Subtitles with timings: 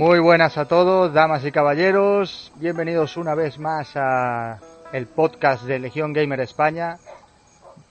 [0.00, 2.54] Muy buenas a todos, damas y caballeros.
[2.56, 4.58] Bienvenidos una vez más a
[4.94, 6.96] el podcast de Legión Gamer España.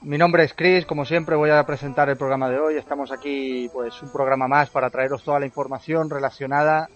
[0.02, 2.78] Mi nombre es Chris, como siempre voy a presentar el programa de hoy.
[2.78, 6.90] Estamos aquí, pues, un programa más para traeros toda la información relacionada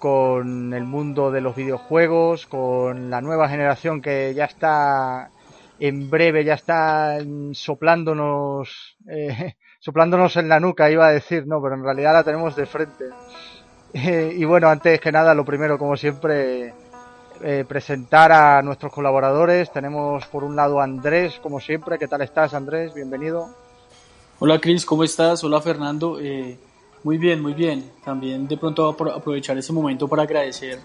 [0.00, 5.28] con el mundo de los videojuegos, con la nueva generación que ya está
[5.78, 7.18] en breve, ya está
[7.52, 12.56] soplándonos, eh, soplándonos en la nuca, iba a decir, no, pero en realidad la tenemos
[12.56, 13.04] de frente.
[13.92, 16.74] Eh, y bueno, antes que nada, lo primero, como siempre,
[17.42, 19.70] eh, presentar a nuestros colaboradores.
[19.70, 21.98] Tenemos por un lado a Andrés, como siempre.
[21.98, 22.94] ¿Qué tal estás, Andrés?
[22.94, 23.48] Bienvenido.
[24.38, 25.44] Hola, Cris, ¿cómo estás?
[25.44, 26.18] Hola, Fernando.
[26.20, 26.58] Eh,
[27.04, 27.92] muy bien, muy bien.
[28.04, 30.78] También de pronto aprovechar ese momento para agradecer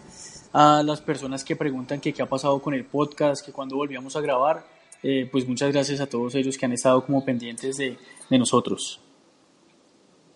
[0.54, 4.16] a las personas que preguntan que qué ha pasado con el podcast, que cuando volvíamos
[4.16, 4.66] a grabar.
[5.04, 7.98] Eh, pues muchas gracias a todos ellos que han estado como pendientes de,
[8.30, 9.00] de nosotros.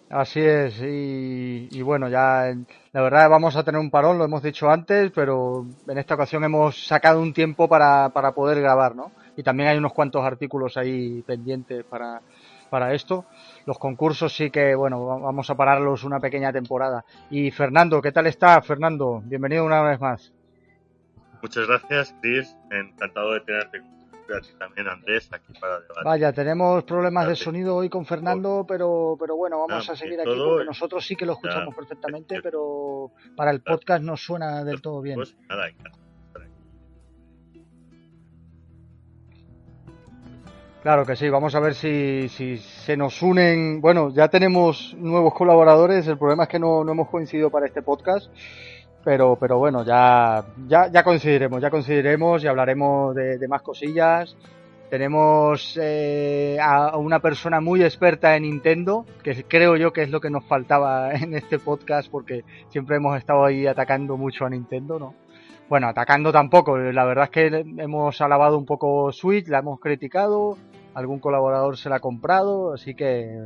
[0.09, 2.53] Así es, y, bueno, ya
[2.92, 6.44] la verdad vamos a tener un parón, lo hemos dicho antes, pero en esta ocasión
[6.44, 9.12] hemos sacado un tiempo para, para poder grabar, ¿no?
[9.36, 12.22] Y también hay unos cuantos artículos ahí pendientes para,
[12.70, 13.25] para esto.
[13.66, 17.03] Los concursos sí que, bueno, vamos a pararlos una pequeña temporada.
[17.31, 18.62] Y Fernando, ¿qué tal está?
[18.62, 20.31] Fernando, bienvenido una vez más.
[21.42, 22.56] Muchas gracias, Chris.
[22.69, 23.81] Encantado de tenerte
[24.58, 26.04] también Andrés aquí para debatir.
[26.04, 30.38] Vaya, tenemos problemas de sonido hoy con Fernando, pero, pero bueno, vamos a seguir aquí
[30.38, 35.02] porque nosotros sí que lo escuchamos perfectamente, pero para el podcast no suena del todo
[35.02, 35.16] bien.
[35.16, 35.70] Pues nada,
[40.81, 43.81] Claro que sí, vamos a ver si, si se nos unen.
[43.81, 47.81] Bueno, ya tenemos nuevos colaboradores, el problema es que no, no hemos coincidido para este
[47.81, 48.30] podcast
[49.06, 54.35] pero, pero bueno, ya, ya, ya coincidiremos, ya coincidiremos y hablaremos de, de más cosillas.
[54.90, 60.19] Tenemos eh, a una persona muy experta en Nintendo, que creo yo que es lo
[60.19, 64.97] que nos faltaba en este podcast, porque siempre hemos estado ahí atacando mucho a Nintendo,
[64.97, 65.13] ¿no?
[65.69, 70.57] Bueno, atacando tampoco, la verdad es que hemos alabado un poco Switch, la hemos criticado,
[70.94, 73.40] algún colaborador se la ha comprado, así que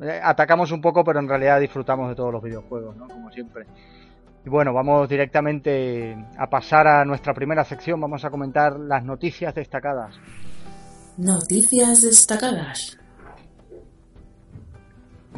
[0.00, 3.08] eh, atacamos un poco, pero en realidad disfrutamos de todos los videojuegos, ¿no?
[3.08, 3.66] Como siempre.
[4.44, 8.00] Y bueno, vamos directamente a pasar a nuestra primera sección.
[8.00, 10.18] Vamos a comentar las noticias destacadas.
[11.16, 12.98] Noticias destacadas.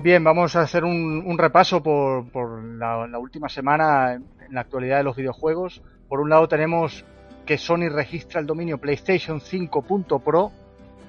[0.03, 4.63] Bien, vamos a hacer un, un repaso por, por la, la, última semana en la
[4.63, 5.83] actualidad de los videojuegos.
[6.09, 7.05] Por un lado tenemos
[7.45, 10.53] que Sony registra el dominio PlayStation 5.pro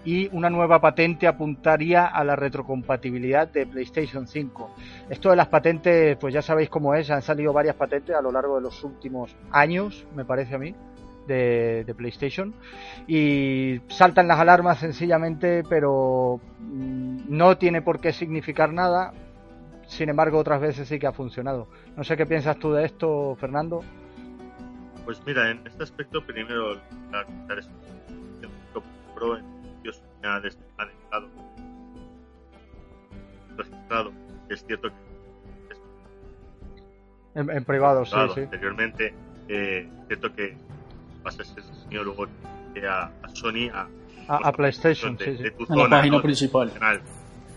[0.03, 4.75] y una nueva patente apuntaría a la retrocompatibilidad de PlayStation 5.
[5.09, 8.31] Esto de las patentes, pues ya sabéis cómo es, han salido varias patentes a lo
[8.31, 10.75] largo de los últimos años, me parece a mí,
[11.27, 12.53] de, PlayStation,
[13.07, 19.13] y saltan las alarmas sencillamente, pero mm, no tiene por qué significar nada,
[19.85, 21.67] sin embargo otras veces sí que ha funcionado.
[21.95, 23.81] No sé qué piensas tú de esto, Fernando.
[25.05, 26.75] Pues mira, en este aspecto primero
[27.11, 27.25] la
[28.43, 29.60] en
[30.27, 31.27] ha dejado
[33.57, 34.11] registrado.
[34.49, 35.11] Es cierto que
[37.33, 38.41] en, en privado, sí, sí.
[38.41, 39.13] Anteriormente,
[39.47, 40.57] eh, es cierto que
[41.23, 42.27] pasa ese señor luego
[42.87, 43.87] a, a Sony, a,
[44.27, 45.43] a, a PlayStation, de, sí, sí.
[45.43, 46.21] de tu En la zona, página ¿no?
[46.21, 46.73] principal.
[46.73, 47.01] Canal.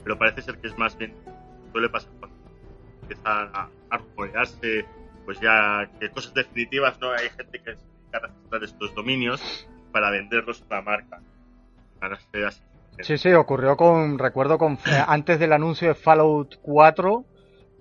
[0.04, 1.12] Pero parece ser que es más bien,
[1.72, 2.36] suele pasar cuando
[3.02, 4.84] empieza a, a rumorearse,
[5.24, 7.10] pues ya que cosas definitivas, ¿no?
[7.10, 11.20] Hay gente que se dedica a registrar estos dominios para venderlos a la marca.
[12.04, 12.60] Para ser así.
[13.00, 14.76] Sí, sí, ocurrió con, recuerdo, con
[15.08, 17.24] antes del anuncio de Fallout 4.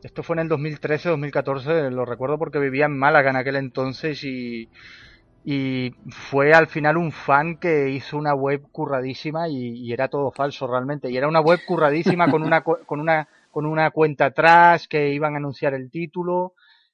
[0.01, 4.23] Esto fue en el 2013, 2014, lo recuerdo porque vivía en Málaga en aquel entonces
[4.23, 4.69] y,
[5.43, 10.31] y fue al final un fan que hizo una web curradísima y, y era todo
[10.31, 11.11] falso realmente.
[11.11, 15.33] Y era una web curradísima con una, con una, con una cuenta atrás que iban
[15.33, 16.53] a anunciar el título.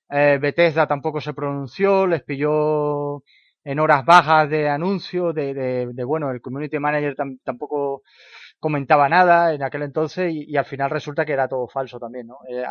[0.09, 3.21] Eh, Bethesda tampoco se pronunció, les pilló
[3.63, 8.03] en horas bajas de anuncio, de, de, de bueno, el community manager tam, tampoco
[8.59, 12.37] comentaba nada en aquel entonces y, al final resulta que era todo falso también, ¿no?
[12.49, 12.63] Eh,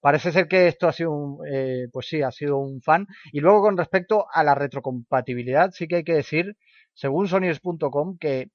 [0.00, 3.06] parece ser que esto ha sido un, eh, pues sí, ha sido un fan.
[3.32, 6.56] Y luego con respecto a la retrocompatibilidad, sí que hay que decir,
[6.92, 8.50] según Sonyers.com, que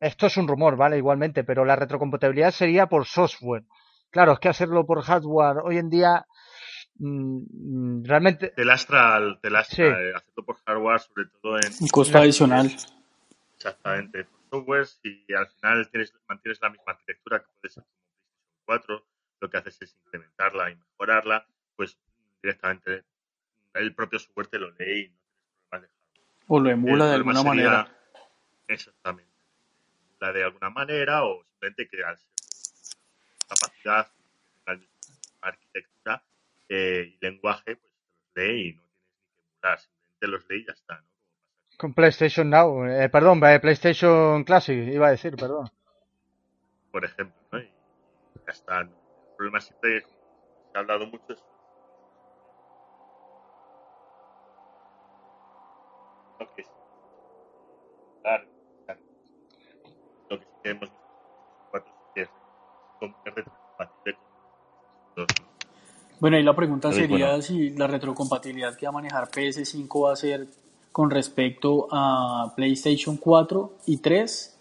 [0.00, 0.96] esto es un rumor, ¿vale?
[0.98, 3.64] Igualmente, pero la retrocompatibilidad sería por software.
[4.10, 6.24] Claro, es que hacerlo por hardware hoy en día
[6.98, 9.82] realmente te lastra, te lastra Sí.
[9.82, 12.70] eh, hacerlo por hardware, sobre todo en Un costo adicional.
[13.56, 17.94] exactamente por software y al final tienes, mantienes la misma arquitectura que puede ser como
[18.64, 19.06] PlayStation 4,
[19.40, 21.46] lo que haces es incrementarla y mejorarla,
[21.76, 21.96] pues
[22.42, 23.04] directamente
[23.74, 25.90] el propio software te lo lee y no tienes problemas de hardware.
[26.48, 27.94] O lo El emula de alguna sería- manera.
[28.66, 29.32] Exactamente.
[30.20, 32.98] La de alguna manera o simplemente que al ser
[33.48, 34.10] capacidad,
[34.66, 34.94] la misma
[35.42, 36.22] arquitectura,
[36.68, 40.60] eh, y lenguaje, pues los lee y no tienes ni que emular, simplemente los lee
[40.60, 41.08] y ya está, ¿no?
[41.78, 45.70] Con PlayStation Now, eh, perdón, eh, PlayStation Classic, iba a decir, perdón.
[46.90, 47.60] Por ejemplo, ¿no?
[47.60, 47.70] Y
[48.46, 48.80] ya está.
[48.80, 48.90] El
[49.36, 50.16] problema siempre, como
[50.72, 51.44] se ha hablado mucho, es
[56.40, 56.68] lo que es
[58.22, 58.44] claro,
[60.30, 62.28] lo que que hemos visto es
[62.98, 63.14] con
[65.16, 65.47] los.
[66.20, 67.42] Bueno, y la pregunta sería bueno.
[67.42, 70.46] si la retrocompatibilidad que va a manejar PS5 va a ser
[70.90, 74.58] con respecto a PlayStation 4 y 3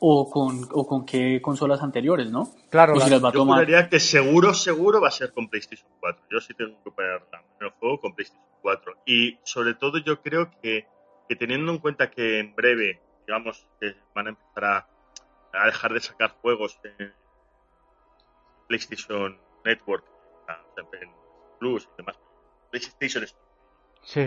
[0.00, 2.48] o con, o con qué consolas anteriores, ¿no?
[2.70, 3.88] Claro, si la- las va a tomar.
[3.88, 6.24] que seguro, seguro va a ser con PlayStation 4.
[6.30, 7.22] Yo sí tengo que poner
[7.60, 8.96] el juego con PlayStation 4.
[9.06, 10.86] Y sobre todo yo creo que,
[11.28, 14.88] que teniendo en cuenta que en breve, digamos, que van a empezar a,
[15.52, 17.12] a dejar de sacar juegos en
[18.68, 20.04] PlayStation Network,
[20.48, 21.10] en
[21.58, 22.18] Plus y demás,
[22.70, 23.44] PlayStation Store.
[24.02, 24.20] sí,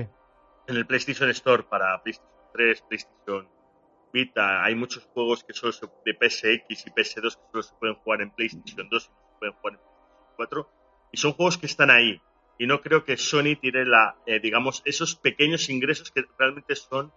[0.67, 3.49] En el PlayStation Store para PlayStation 3, PlayStation
[4.13, 7.95] Vita, hay muchos juegos que solo se, de PSX y PS2 que solo se pueden
[7.95, 10.71] jugar en PlayStation 2 y no se pueden jugar en PlayStation 4.
[11.11, 12.21] Y son juegos que están ahí.
[12.57, 17.13] Y no creo que Sony tire la, eh, digamos, esos pequeños ingresos que realmente son,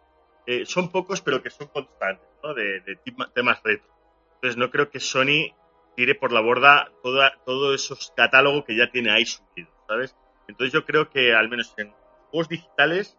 [0.46, 2.52] eh, son pocos, pero que son constantes, ¿no?
[2.54, 3.88] De, de tema- temas retro.
[4.34, 5.54] Entonces no creo que Sony
[5.96, 10.16] tire por la borda toda, todo esos catálogos que ya tiene ahí subido, ¿sabes?
[10.48, 11.92] Entonces yo creo que al menos en
[12.30, 13.18] juegos digitales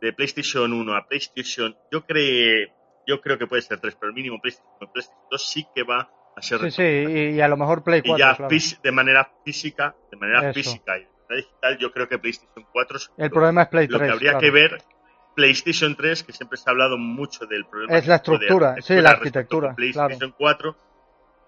[0.00, 2.68] de PlayStation 1 a PlayStation, yo creo,
[3.06, 6.10] yo creo que puede ser 3, pero el mínimo PlayStation, PlayStation 2 sí que va
[6.36, 8.56] a ser sí, sí, y, y a lo mejor Play 4, y ya claro.
[8.82, 10.54] de manera física, de manera Eso.
[10.54, 13.86] física y de manera digital, yo creo que PlayStation 4 es El problema es Play
[13.88, 14.40] lo 3, que habría claro.
[14.40, 14.82] que ver
[15.34, 18.76] PlayStation 3, que siempre se ha hablado mucho del problema Es la tipo de estructura,
[18.80, 20.76] sí, la arquitectura, PlayStation 4.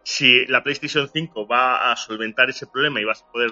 [0.09, 3.51] Si la PlayStation 5 va a solventar ese problema y vas a poder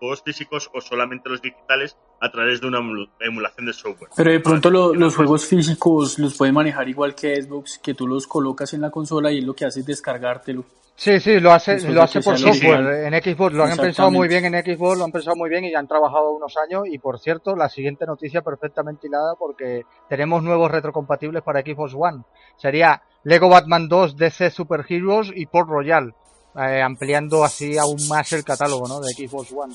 [0.00, 4.10] juegos físicos o solamente los digitales a través de una emu- emulación de software.
[4.16, 8.08] Pero de pronto lo- los juegos físicos los pueden manejar igual que Xbox, que tú
[8.08, 10.64] los colocas en la consola y lo que hace es descargártelo.
[10.96, 13.04] Sí, sí, lo hace, lo hace por software.
[13.06, 15.74] En Xbox lo han pensado muy bien en Xbox, lo han pensado muy bien y
[15.74, 16.82] han trabajado unos años.
[16.90, 22.24] Y por cierto, la siguiente noticia perfectamente hilada porque tenemos nuevos retrocompatibles para Xbox One.
[22.58, 26.14] Sería Lego Batman 2 DC Super Heroes y Port Royal,
[26.56, 29.00] eh, ampliando así aún más el catálogo ¿no?
[29.00, 29.74] de Xbox One.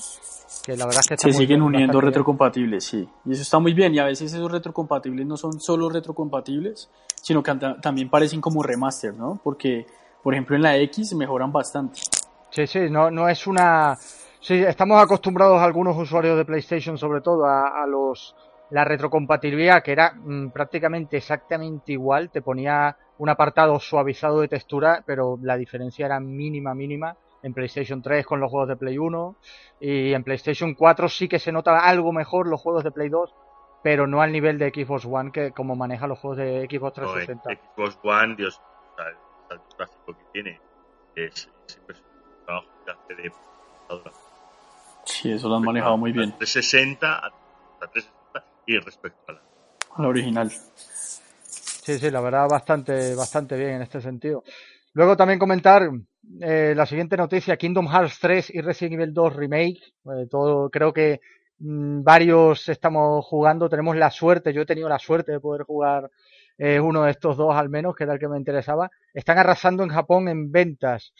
[0.64, 3.08] Que la verdad es que está Se muy siguen bien, uniendo retrocompatibles, sí.
[3.24, 3.94] Y eso está muy bien.
[3.94, 6.90] Y a veces esos retrocompatibles no son solo retrocompatibles,
[7.22, 9.40] sino que también parecen como remaster, ¿no?
[9.42, 9.86] Porque,
[10.22, 12.00] por ejemplo, en la X mejoran bastante.
[12.50, 13.96] Sí, sí, no, no es una...
[14.40, 18.34] Sí, estamos acostumbrados algunos usuarios de PlayStation sobre todo a, a los
[18.70, 25.02] la retrocompatibilidad que era mm, prácticamente exactamente igual, te ponía un apartado suavizado de textura,
[25.06, 29.36] pero la diferencia era mínima, mínima en PlayStation 3 con los juegos de Play 1
[29.80, 33.34] y en PlayStation 4 sí que se nota algo mejor los juegos de Play 2,
[33.82, 37.18] pero no al nivel de Xbox One que como maneja los juegos de Xbox No,
[37.18, 37.50] en 360.
[37.74, 38.60] Xbox One, Dios,
[39.50, 40.60] el gráfico que tiene
[41.14, 42.16] es, es impresionante.
[42.38, 43.32] El trabajo que hace de.
[45.04, 46.30] Sí, eso lo han manejado muy bien.
[46.30, 49.40] A 360 a a 360 y respecto a la
[49.94, 50.50] A la original.
[51.86, 54.42] Sí, sí, la verdad bastante, bastante bien en este sentido.
[54.92, 55.88] Luego también comentar
[56.40, 59.78] eh, la siguiente noticia, Kingdom Hearts 3 y Resident Evil 2 Remake.
[60.04, 61.20] Eh, todo, creo que
[61.60, 66.10] mm, varios estamos jugando, tenemos la suerte, yo he tenido la suerte de poder jugar
[66.58, 68.90] eh, uno de estos dos al menos, que era el que me interesaba.
[69.14, 71.12] Están arrasando en Japón en ventas.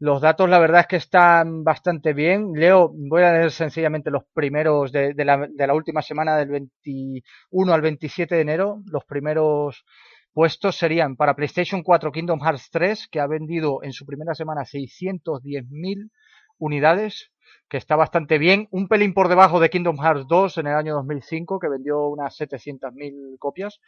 [0.00, 2.52] Los datos, la verdad es que están bastante bien.
[2.54, 8.36] Leo, voy a leer sencillamente los primeros de, la última semana del 21 al 27
[8.36, 8.80] de enero.
[8.86, 9.84] Los primeros
[10.32, 14.62] puestos serían para PlayStation 4 Kingdom Hearts 3, que ha vendido en su primera semana
[14.62, 16.10] 610.000
[16.58, 17.32] unidades,
[17.68, 18.68] que está bastante bien.
[18.70, 22.38] Un pelín por debajo de Kingdom Hearts 2 en el año 2005, que vendió unas
[22.38, 23.80] 700.000 copias.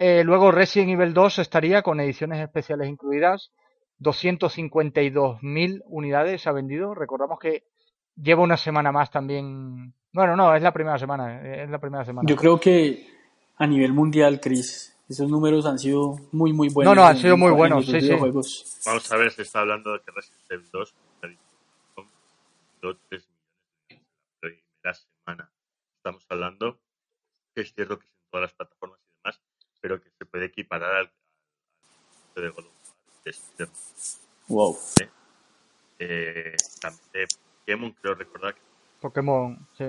[0.00, 3.52] Eh, luego Resident Evil 2 estaría con ediciones especiales incluidas.
[4.00, 6.94] 252.000 unidades ha vendido.
[6.94, 7.64] Recordamos que
[8.16, 9.92] lleva una semana más también.
[10.12, 11.40] Bueno, no, es la primera semana.
[11.42, 12.28] eh, Es la primera semana.
[12.28, 13.06] Yo creo que
[13.56, 16.94] a nivel mundial, Chris, esos números han sido muy, muy buenos.
[16.94, 18.08] No, no, han en- sido muy en buenos, sí, sí.
[18.86, 21.40] Vamos a ver, se está hablando de que Resident Evil 2 ha dicho,
[21.94, 22.08] son
[23.08, 23.28] 3 millones de unidades
[23.90, 25.50] en la primera semana.
[25.98, 26.78] Estamos hablando
[27.54, 29.40] que es cierto que es en todas las plataformas y demás,
[29.80, 31.10] pero que se puede equiparar al,
[32.36, 32.64] al de God
[34.48, 34.78] Wow.
[35.98, 37.26] Eh, también de
[37.60, 38.60] Pokémon, creo recordar que
[39.00, 39.84] Pokémon, sí.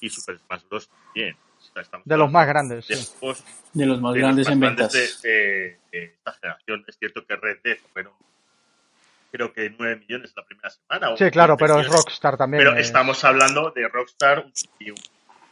[0.00, 0.88] y Super Smash Bros.
[0.88, 1.36] también.
[1.58, 3.12] O sea, estamos De los más grandes, de sí.
[3.20, 5.22] juegos De los más de los grandes más en grandes ventas.
[5.22, 6.84] de, de- de esta generación.
[6.88, 8.12] Es cierto que Red Dead fueron
[9.32, 11.16] creo que 9 millones la primera semana.
[11.16, 11.88] Sí, claro, 15 pero es.
[11.88, 12.64] Rockstar también.
[12.64, 12.80] Pero eh.
[12.80, 14.46] estamos hablando de Rockstar
[14.80, 14.98] y un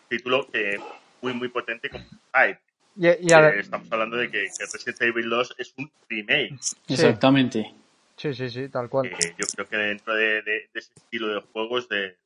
[0.09, 0.81] título que
[1.23, 2.61] muy, muy potente como Hype.
[2.99, 6.59] Y, y a- Eh, estamos hablando de que, que Resident Evil 2 es un remake.
[6.89, 7.73] Exactamente.
[8.17, 9.07] Sí, sí, sí, tal cual.
[9.07, 12.17] Eh, yo creo que dentro de, de- de ese estilo de juegos de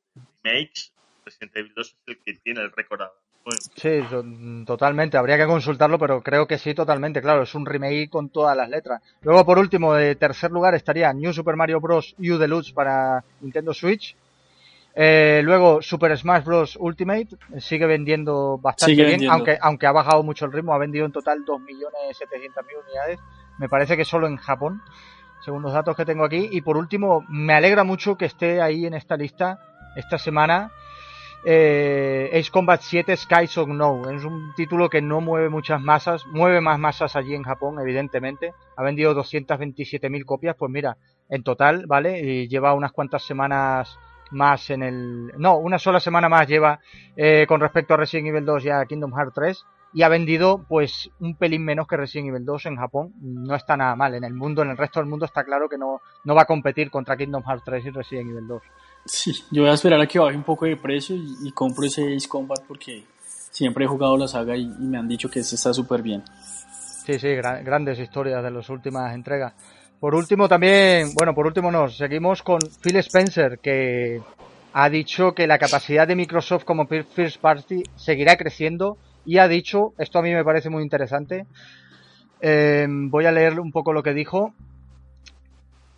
[0.42, 0.90] remakes,
[1.24, 3.02] Resident Evil 2 es el que tiene el récord.
[3.74, 4.24] Sí, to-
[4.64, 5.16] totalmente.
[5.16, 7.20] Habría que consultarlo, pero creo que sí, totalmente.
[7.20, 9.02] Claro, es un remake con todas las letras.
[9.22, 12.14] Luego, por último, de tercer lugar estaría New Super Mario Bros.
[12.18, 14.14] U Deluxe para Nintendo Switch.
[14.94, 16.76] Eh, luego, Super Smash Bros.
[16.78, 19.34] Ultimate sigue vendiendo bastante Sigue bien, vendiendo.
[19.34, 20.74] aunque aunque ha bajado mucho el ritmo.
[20.74, 23.18] Ha vendido en total 2.700.000 unidades.
[23.58, 24.82] Me parece que solo en Japón,
[25.44, 26.48] según los datos que tengo aquí.
[26.50, 29.60] Y por último, me alegra mucho que esté ahí en esta lista
[29.96, 30.72] esta semana
[31.44, 34.08] eh, Ace Combat 7 Skies of No.
[34.10, 38.54] Es un título que no mueve muchas masas, mueve más masas allí en Japón, evidentemente.
[38.76, 40.96] Ha vendido 227.000 copias, pues mira,
[41.28, 42.20] en total, ¿vale?
[42.20, 43.98] Y lleva unas cuantas semanas
[44.32, 45.32] más en el...
[45.38, 46.80] No, una sola semana más lleva
[47.16, 49.64] eh, con respecto a Resident Evil 2 y a Kingdom Hearts 3.
[49.94, 53.12] Y ha vendido pues un pelín menos que Resident Evil 2 en Japón.
[53.20, 54.14] No está nada mal.
[54.14, 56.46] En el mundo, en el resto del mundo está claro que no, no va a
[56.46, 58.62] competir contra Kingdom Hearts 3 y Resident Evil 2.
[59.04, 61.84] Sí, yo voy a esperar a que baje un poco de precio y, y compro
[61.84, 63.04] ese Ace Combat porque
[63.50, 66.22] siempre he jugado la saga y, y me han dicho que ese está súper bien.
[67.04, 69.52] Sí, sí, gra- grandes historias de las últimas entregas.
[70.02, 74.20] Por último también, bueno, por último nos seguimos con Phil Spencer, que
[74.72, 79.46] ha dicho que la capacidad de Microsoft como fir- first party seguirá creciendo y ha
[79.46, 81.46] dicho, esto a mí me parece muy interesante,
[82.40, 84.52] eh, voy a leer un poco lo que dijo.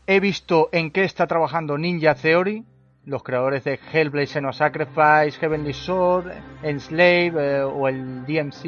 [0.06, 2.62] He visto en qué está trabajando Ninja Theory,
[3.06, 6.30] los creadores de Hellblade Senua Sacrifice, Heavenly Sword,
[6.62, 8.66] Enslave eh, o el DMC,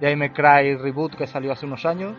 [0.00, 2.16] el May Cry Reboot que salió hace unos años.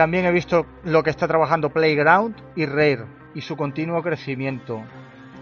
[0.00, 3.04] También he visto lo que está trabajando Playground y Rare
[3.34, 4.82] y su continuo crecimiento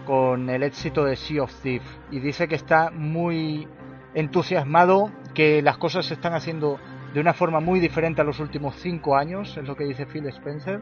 [0.05, 3.69] con el éxito de Sea of Thieves y dice que está muy
[4.13, 6.77] entusiasmado, que las cosas se están haciendo
[7.13, 10.27] de una forma muy diferente a los últimos cinco años, es lo que dice Phil
[10.27, 10.81] Spencer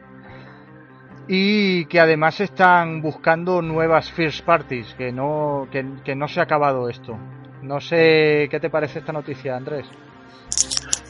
[1.28, 6.44] y que además están buscando nuevas first parties, que no, que, que no se ha
[6.46, 7.16] acabado esto.
[7.62, 9.86] No sé qué te parece esta noticia, Andrés.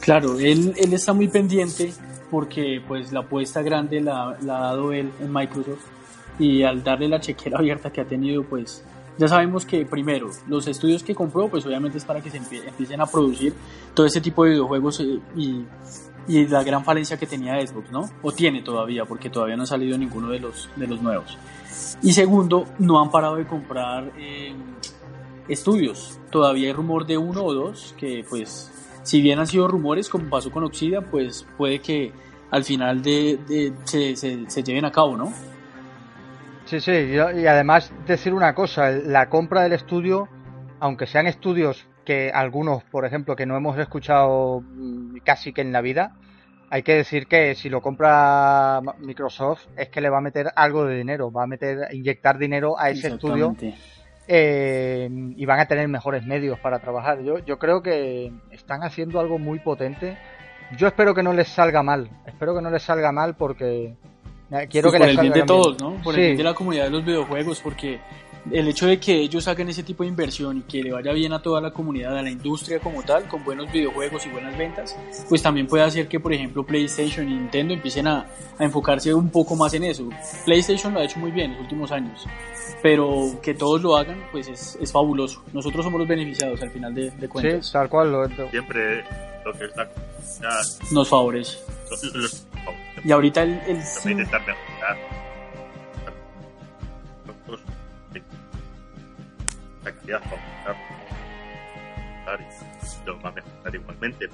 [0.02, 1.94] Claro, él, él está muy pendiente
[2.29, 5.86] porque pues la apuesta grande la, la ha dado él en Microsoft
[6.39, 8.84] y al darle la chequera abierta que ha tenido pues
[9.17, 12.63] ya sabemos que primero los estudios que compró pues obviamente es para que se empie-
[12.67, 13.53] empiecen a producir
[13.93, 15.63] todo ese tipo de videojuegos eh, y,
[16.27, 18.10] y la gran falencia que tenía Xbox, ¿no?
[18.22, 21.36] O tiene todavía porque todavía no ha salido ninguno de los, de los nuevos.
[22.03, 24.53] Y segundo, no han parado de comprar eh,
[25.48, 26.19] estudios.
[26.29, 28.72] Todavía hay rumor de uno o dos que pues
[29.08, 32.12] si bien han sido rumores como pasó con Obsidian, pues puede que
[32.52, 35.32] al final de, de- se, se- se lleven a cabo, ¿no?
[36.66, 40.28] Sí, sí, y, y además decir una cosa, la compra del estudio,
[40.82, 45.72] aunque sean estudios que algunos, por ejemplo, que no hemos escuchado mm, casi que en
[45.72, 46.16] la vida,
[46.70, 50.84] hay que decir que si lo compra Microsoft es que le va a meter algo
[50.86, 53.56] de dinero, va a meter, inyectar dinero a ese estudio.
[54.27, 57.22] Eh, y van a tener mejores medios para trabajar.
[57.22, 60.17] Yo, yo creo que están haciendo algo muy potente.
[60.77, 62.10] Yo espero que no les salga mal.
[62.25, 63.96] Espero que no les salga mal porque
[64.51, 65.96] eh, quiero Pues que por les el bien de todos, ¿no?
[66.03, 66.19] Por Sí.
[66.22, 68.00] el bien de la comunidad de los videojuegos, porque
[68.51, 71.34] el hecho de que ellos saquen ese tipo de inversión y que le vaya bien
[71.34, 74.96] a toda la comunidad, a la industria como tal, con buenos videojuegos y buenas ventas,
[75.30, 78.25] pues también puede hacer que, por ejemplo, PlayStation y Nintendo empiecen a,
[78.58, 80.08] a enfocarse un poco más en eso.
[80.46, 82.25] PlayStation lo ha hecho muy bien en los últimos años,
[82.82, 85.44] pero que todos lo hagan, pues es, es fabuloso.
[85.54, 87.72] Nosotros somos los beneficiados al final de, de Sí, cuentas.
[87.72, 88.12] tal cual.
[88.12, 89.04] Lo, Siempre
[89.46, 90.62] lo que es la comunidad,
[90.92, 91.58] Nos favorece.
[91.89, 92.44] los, los-
[93.04, 95.26] Y ahorita el, el siempre intentar mejorar.
[99.88, 100.75] La calidad va a
[102.27, 104.29] aumentar, y lo va a mejorar igualmente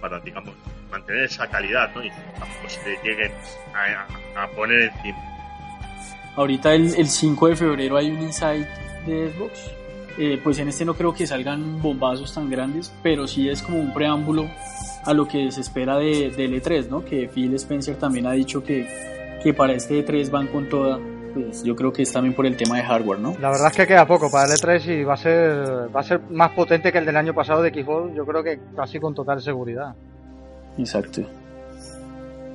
[0.00, 0.54] para, digamos,
[0.90, 2.04] mantener esa calidad, ¿no?
[2.04, 3.32] Y tampoco se lleguen
[3.74, 5.18] a, a- poner encima.
[6.36, 8.66] Ahorita el, el 5 de febrero hay un Insight
[9.06, 9.70] de Xbox.
[10.20, 13.78] Eh, pues en este no creo que salgan bombazos tan grandes, pero sí es como
[13.78, 14.48] un preámbulo
[15.04, 17.04] a lo que se espera de, del E3, ¿no?
[17.04, 20.98] Que Phil Spencer también ha dicho que, que para este E3 van con toda.
[21.34, 23.36] Pues yo creo que es también por el tema de hardware, ¿no?
[23.40, 26.02] La verdad es que queda poco para el E3 y va a ser va a
[26.02, 29.14] ser más potente que el del año pasado de Xbox, yo creo que casi con
[29.14, 29.94] total seguridad.
[30.78, 31.22] Exacto.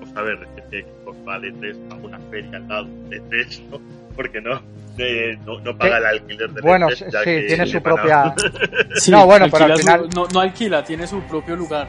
[0.02, 3.20] Vamos a ver, es que Xbox va de 3 a una feria al lado de
[3.30, 3.80] 3, ¿no?
[4.16, 4.62] Porque no,
[4.98, 8.36] eh, no, no paga el alquiler de Bueno, E3, sí, tiene su propia
[8.96, 11.88] Sí, No, bueno, pero al su- final- no, no alquila, tiene su propio lugar.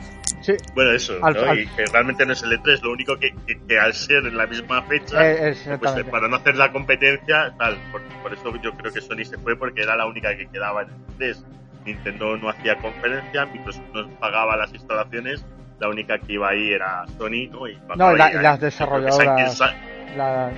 [0.74, 1.14] Bueno, eso,
[1.54, 4.46] y que realmente no es el E3, lo único que, que, al ser en la
[4.46, 7.78] misma fecha, eh, pues, para no hacer la competencia, tal,
[8.22, 10.88] por, eso yo creo que Sony se fue porque era la única que quedaba en
[11.18, 11.44] el E3.
[11.84, 15.44] Nintendo no hacía conferencia, Microsoft no pagaba las instalaciones,
[15.78, 17.68] la única que iba ahí era Sony, ¿no?
[17.68, 19.60] Y, no, las desarrolladoras.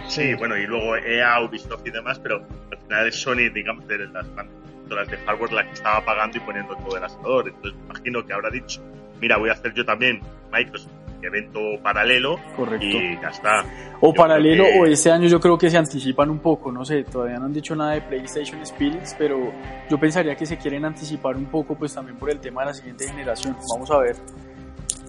[0.09, 0.35] sí.
[0.35, 5.09] bueno, y luego EA, Ubisoft y demás, pero al final es Sony, digamos, de las
[5.09, 7.49] de hardware la que estaba pagando y poniendo todo el asador.
[7.49, 8.81] Entonces, imagino que habrá dicho,
[9.20, 10.20] mira, voy a hacer yo también
[10.52, 10.92] Microsoft
[11.26, 12.87] evento paralelo Correcto.
[12.87, 13.64] y ya está.
[14.00, 17.38] O paralelo, o ese año yo creo que se anticipan un poco, no sé, todavía
[17.38, 19.52] no han dicho nada de PlayStation Spirits, pero
[19.88, 22.75] yo pensaría que se quieren anticipar un poco pues también por el tema de la
[22.75, 23.56] siguiente generación.
[23.73, 24.16] Vamos a ver.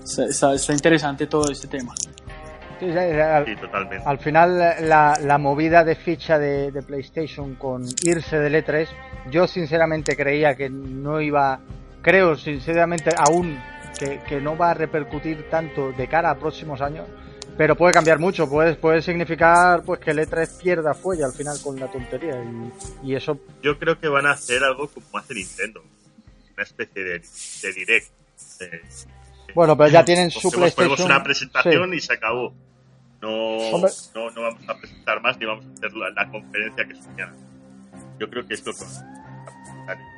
[0.03, 1.93] Está, está interesante todo este tema.
[2.79, 4.05] Sí, al, totalmente.
[4.07, 8.87] Al final la, la movida de ficha de, de, PlayStation con irse del E3,
[9.31, 11.59] yo sinceramente creía que no iba,
[12.03, 13.57] creo sinceramente aún
[13.97, 17.07] que, que, no va a repercutir tanto de cara a próximos años,
[17.57, 21.57] pero puede cambiar mucho, puede, puede significar pues que el E3 pierda fuelle al final
[21.63, 23.39] con la tontería y, y eso...
[23.63, 25.83] Yo creo que van a hacer algo como hace Nintendo,
[26.53, 28.11] una especie de, de direct.
[29.55, 31.11] bueno, pero ya tienen su PlayStation.
[31.11, 32.53] una presentación y se acabó.
[33.21, 37.35] No, no, no, vamos a presentar más ni vamos a hacer la, conferencia que mañana.
[38.19, 38.71] Yo creo que esto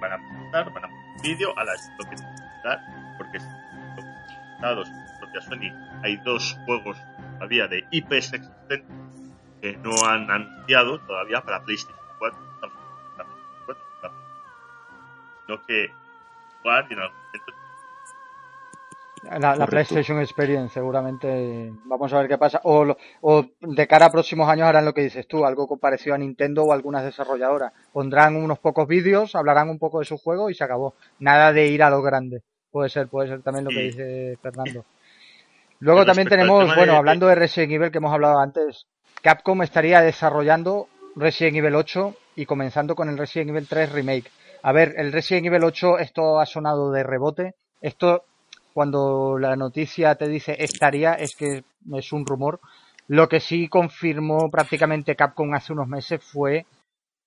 [0.02, 2.16] van a presentar, van a un vídeo a la lo que
[2.64, 2.80] dar,
[3.18, 3.38] porque
[4.62, 4.90] dados
[5.20, 5.72] propia Sony
[6.04, 6.98] hay dos juegos
[7.36, 8.84] todavía de IPs existentes
[9.62, 12.40] que no han anunciado todavía para PlayStation 4,
[15.46, 15.92] sino que
[16.62, 17.54] jugar y en algún momento
[19.24, 21.72] la, PlayStation Experience, seguramente.
[21.86, 22.62] Vamos a ver qué pasa.
[22.64, 26.18] O, o, de cara a próximos años harán lo que dices tú, algo parecido a
[26.18, 27.74] Nintendo o algunas desarrolladoras.
[27.92, 30.96] Pondrán unos pocos vídeos, hablarán un poco de su juego y se acabó.
[31.20, 32.44] Nada de ir a lo grande.
[32.72, 34.86] Puede ser, puede ser también lo que dice Fernando.
[35.80, 38.86] Luego también tenemos, bueno, hablando de Resident Evil que hemos hablado antes,
[39.22, 44.30] Capcom estaría desarrollando Resident Evil 8 y comenzando con el Resident Evil 3 Remake.
[44.62, 47.56] A ver, el Resident Evil 8, esto ha sonado de rebote.
[47.82, 48.26] Esto
[48.74, 52.60] cuando la noticia te dice estaría, es que es un rumor.
[53.08, 56.66] Lo que sí confirmó prácticamente Capcom hace unos meses fue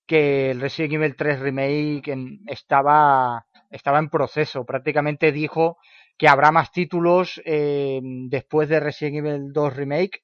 [0.07, 4.65] que el Resident Evil 3 Remake estaba, estaba en proceso.
[4.65, 5.77] Prácticamente dijo
[6.17, 10.23] que habrá más títulos eh, después de Resident Evil 2 Remake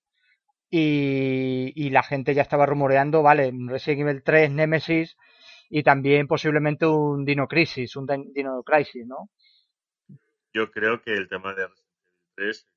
[0.70, 5.18] y, y, la gente ya estaba rumoreando, vale, Resident Evil 3 Nemesis
[5.70, 9.30] y también posiblemente un Dino Crisis, un Dino Crisis, ¿no?
[10.54, 12.68] yo creo que el tema de Resident Evil 3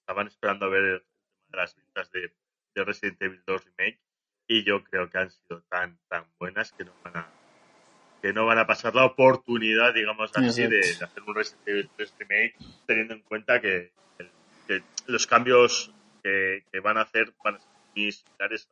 [0.00, 1.04] estaban esperando a ver
[1.50, 2.32] las ventas de,
[2.74, 4.00] Resident Evil 2 Remake
[4.46, 7.37] y yo creo que han sido tan tan buenas que no van a
[8.22, 12.14] que no van a pasar la oportunidad, digamos así, de, hacer un Resident Evil 3
[12.18, 12.54] Remake,
[12.86, 13.92] teniendo en cuenta que,
[15.06, 18.68] los cambios que, van a hacer van a ser muy similares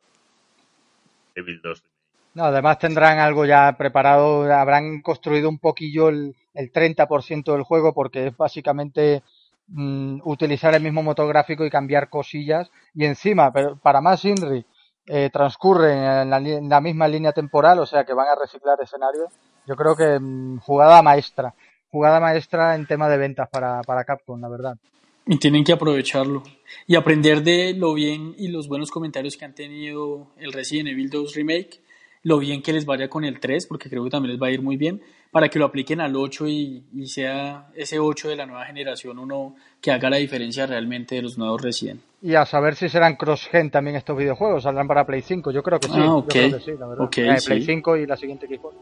[1.35, 1.97] a Evil 2 Remake.
[2.33, 7.93] No, además tendrán algo ya preparado, habrán construido un poquillo el, el 30% del juego
[7.93, 9.23] porque es básicamente
[9.69, 14.65] mm, utilizar el mismo motor gráfico y cambiar cosillas y encima, pero para más Inri,
[15.07, 19.31] eh, transcurren en la, misma línea temporal, o sea que van a reciclar escenarios.
[19.65, 21.53] Yo creo que mm, jugada maestra,
[21.89, 24.77] jugada maestra en tema de ventas para, para Capcom, la verdad.
[25.25, 26.43] Y tienen que aprovecharlo
[26.85, 31.09] y aprender de lo bien y los buenos comentarios que han tenido el Resident Evil
[31.09, 31.81] 2 Remake
[32.27, 34.51] lo bien que les vaya con el 3, porque creo que también les va a
[34.51, 38.45] ir muy bien, para que lo apliquen al 8 y, sea ese 8 de la
[38.45, 39.55] nueva generación uno
[39.87, 42.01] que haga la diferencia realmente de los nuevos recién.
[42.21, 45.79] Y a saber si serán cross-gen también estos videojuegos, saldrán para Play 5, yo creo
[45.79, 45.93] que sí.
[45.95, 47.09] Ah, yo creo que sí, la verdad.
[47.15, 48.73] Eh, Play 5 y la siguiente equipo.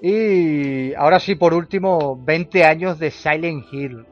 [0.00, 4.06] Y ahora sí, por último, 20 años de Silent Hill.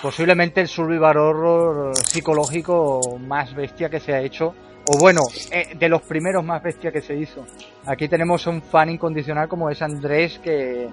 [0.00, 4.54] posiblemente el survival horror psicológico más bestia que se ha hecho
[4.88, 7.44] o bueno, eh, de los primeros más bestias que se hizo.
[7.86, 10.86] Aquí tenemos un fan incondicional como es Andrés, que,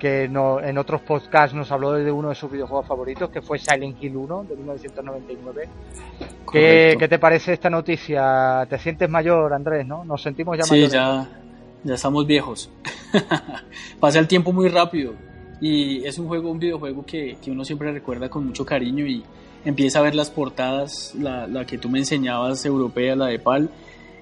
[0.00, 3.58] que no, en otros podcasts nos habló de uno de sus videojuegos favoritos, que fue
[3.58, 5.68] Silent Hill 1 de 1999.
[6.50, 8.66] ¿Qué, ¿Qué, te parece esta noticia?
[8.68, 10.04] ¿Te sientes mayor, Andrés, no?
[10.04, 10.90] Nos sentimos ya mayores.
[10.90, 11.28] Sí, ya,
[11.84, 12.70] ya estamos viejos.
[14.00, 15.12] Pasa el tiempo muy rápido.
[15.60, 19.22] Y es un juego, un videojuego que, que uno siempre recuerda con mucho cariño y,
[19.64, 23.68] empieza a ver las portadas, la, la, que tú me enseñabas europea, la de PAL,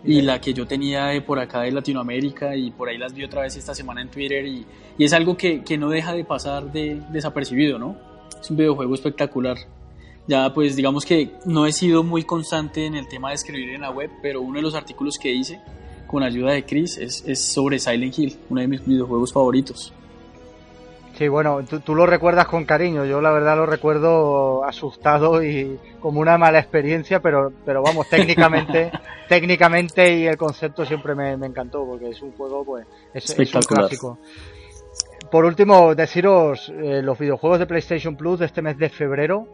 [0.04, 3.24] y la que yo tenía de por acá de Latinoamérica, y por ahí las vi
[3.24, 4.64] otra vez esta semana en Twitter, y,
[4.96, 7.96] y es algo que, que, no deja de pasar de, desapercibido, ¿no?
[8.40, 9.56] Es un videojuego espectacular.
[10.26, 13.80] Ya pues digamos que no he sido muy constante en el tema de escribir en
[13.80, 15.60] la web, pero uno de los artículos que hice
[16.06, 19.92] con ayuda de Chris es, es sobre Silent Hill, uno de mis videojuegos favoritos.
[21.18, 25.76] Sí, bueno, tú, tú, lo recuerdas con cariño, yo la verdad lo recuerdo asustado y
[25.98, 28.92] como una mala experiencia, pero, pero vamos, técnicamente,
[29.28, 33.52] técnicamente y el concepto siempre me, me, encantó, porque es un juego, pues, es, es
[33.52, 34.18] un clásico.
[35.28, 39.48] Por último, deciros eh, los videojuegos de PlayStation Plus de este mes de febrero.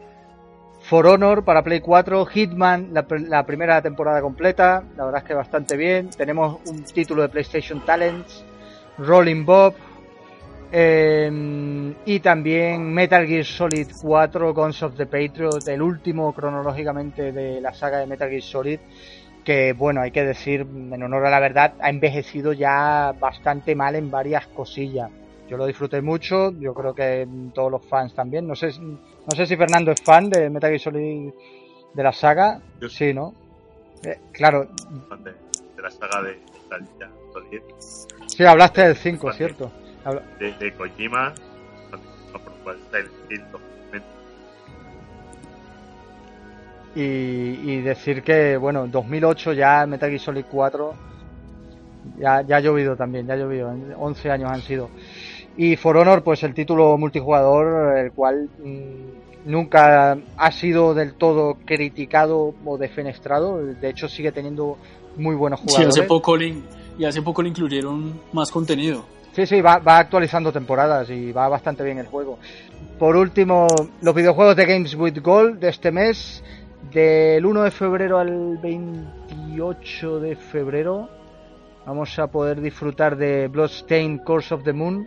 [0.81, 5.33] For Honor para Play 4, Hitman, la, la, primera temporada completa, la verdad es que
[5.33, 6.11] bastante bien.
[6.11, 8.45] Tenemos un título de PlayStation Talents,
[8.99, 9.73] Rolling Bob,
[10.77, 17.61] eh, y también Metal Gear Solid 4, Guns of the Patriot, el último cronológicamente de
[17.61, 18.79] la saga de Metal Gear Solid,
[19.45, 23.95] que bueno, hay que decir, en honor a la verdad, ha envejecido ya bastante mal
[23.95, 25.09] en varias cosillas.
[25.47, 28.45] Yo lo disfruté mucho, yo creo que todos los fans también.
[28.45, 31.31] No sé, no sé si Fernando es fan de Metal Gear Solid
[31.93, 32.59] de la saga.
[32.81, 33.33] Yo sí, ¿no?
[34.03, 34.67] Eh, claro.
[35.07, 37.61] Fan de, de, la saga de Metal Gear Solid.
[38.27, 39.71] Sí, hablaste del 5, ¿cierto?
[40.05, 40.21] Habla...
[40.39, 41.33] De, de, Kojima,
[42.31, 43.09] por cual está el.
[46.95, 50.93] Y, y, decir que, bueno, en 2008 ya Metal Gear Solid 4
[52.19, 54.89] ya, ya ha llovido también, ya ha llovido, 11 años han sido.
[55.57, 61.55] Y For Honor, pues el título multijugador, el cual mmm, nunca ha sido del todo
[61.65, 64.77] criticado o defenestrado, de hecho sigue teniendo
[65.17, 65.93] muy buenos jugadores.
[65.93, 66.55] Sí, hace poco le,
[66.97, 69.05] y hace poco le incluyeron más contenido.
[69.35, 72.39] Sí, sí, va, va, actualizando temporadas y va bastante bien el juego.
[72.97, 73.67] Por último,
[74.01, 76.41] los videojuegos de Games with Gold de este mes,
[76.93, 81.09] del 1 de febrero al 28 de febrero,
[81.85, 85.05] vamos a poder disfrutar de Bloodstained Course of the Moon.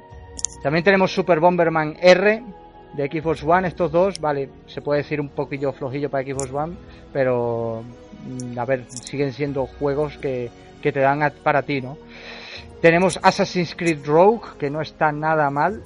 [0.62, 2.42] También tenemos Super Bomberman R
[2.92, 6.74] de Xbox One, estos dos, vale, se puede decir un poquillo flojillo para Xbox One,
[7.14, 7.82] pero
[8.58, 10.50] a ver, siguen siendo juegos que,
[10.82, 11.96] que te dan para ti, ¿no?
[12.80, 15.82] Tenemos Assassin's Creed Rogue, que no está nada mal,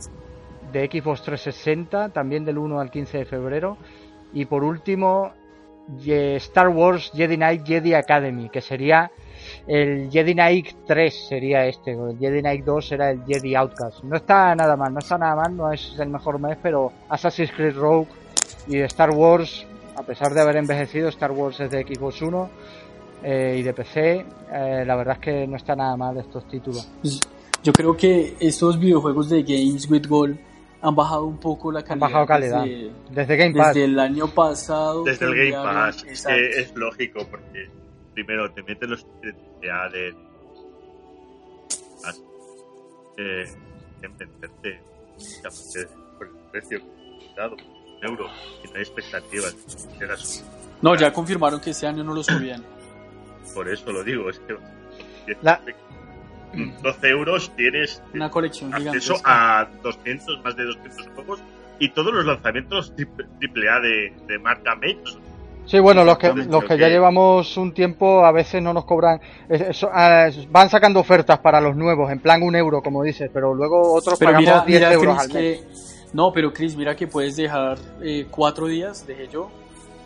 [0.72, 3.78] de Xbox 360, también del 1 al 15 de febrero.
[4.35, 5.33] Y por último,
[6.07, 9.11] Star Wars Jedi Knight Jedi Academy, que sería
[9.66, 14.05] el Jedi Knight 3 sería este, el Jedi Knight 2 era el Jedi Outcast.
[14.05, 17.52] No está nada mal, no está nada mal, no es el mejor mes, pero Assassin's
[17.52, 18.09] Creed Rogue
[18.68, 22.50] y Star Wars, a pesar de haber envejecido, Star Wars es de Xbox 1
[23.22, 26.88] eh, y de PC, eh, la verdad es que no está nada mal estos títulos.
[27.62, 30.38] Yo creo que estos videojuegos de Games with Gold
[30.80, 32.06] han bajado un poco la calidad.
[32.06, 32.64] Han bajado calidad.
[32.64, 33.74] Desde, desde Game Pass.
[33.74, 35.04] Desde el año pasado.
[35.04, 36.04] Desde el Game Pass.
[36.04, 37.70] Es, que es lógico porque
[38.14, 39.06] primero te meten los
[39.62, 40.14] AAA de
[43.18, 43.44] eh,
[44.02, 44.80] en venderte
[46.18, 46.80] por el precio
[47.37, 48.26] dado un euro
[48.64, 49.54] y no hay expectativas
[50.80, 52.64] no ya confirmaron que este año no lo subían
[53.55, 54.57] por eso lo digo es que
[55.42, 55.61] la...
[56.83, 61.40] 12 euros tienes una colección acceso a 200 más de 200 juegos
[61.78, 65.02] y todos los lanzamientos AAA de, de marca Mate
[65.64, 69.20] Sí, bueno, los que, los que ya llevamos un tiempo a veces no nos cobran,
[69.48, 73.55] eso, uh, van sacando ofertas para los nuevos, en plan un euro, como dices, pero
[73.55, 75.61] luego otros pero pagamos mira, 10 mira, euros Chris, al mes.
[75.61, 79.50] Que, no, pero Chris, mira que puedes dejar eh, cuatro días, dejé yo,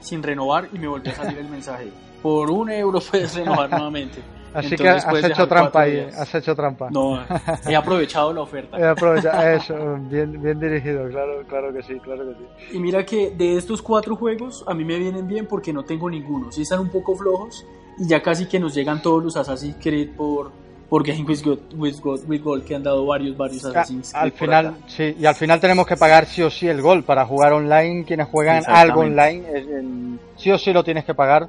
[0.01, 1.89] sin renovar y me volvió a salir el mensaje.
[2.23, 4.21] Por un euro puedes renovar nuevamente.
[4.57, 6.19] Así Entonces, que has hecho trampa ahí, días.
[6.19, 6.89] has hecho trampa.
[6.91, 7.21] No,
[7.69, 8.79] he aprovechado la oferta.
[8.79, 12.77] He aprovechado, eso, bien, bien dirigido, claro, claro que sí, claro que sí.
[12.77, 16.09] Y mira que de estos cuatro juegos a mí me vienen bien porque no tengo
[16.09, 16.51] ninguno.
[16.51, 17.67] Sí están un poco flojos
[17.99, 20.53] y ya casi que nos llegan todos los Assassin's Creed por,
[20.89, 24.23] por Game with Gold, with, Gold, with Gold, que han dado varios, varios Assassin's Creed.
[24.23, 27.27] Al final, sí, y al final tenemos que pagar sí o sí el gol para
[27.27, 28.07] jugar online.
[28.07, 31.49] Quienes juegan algo online, en, sí o sí lo tienes que pagar.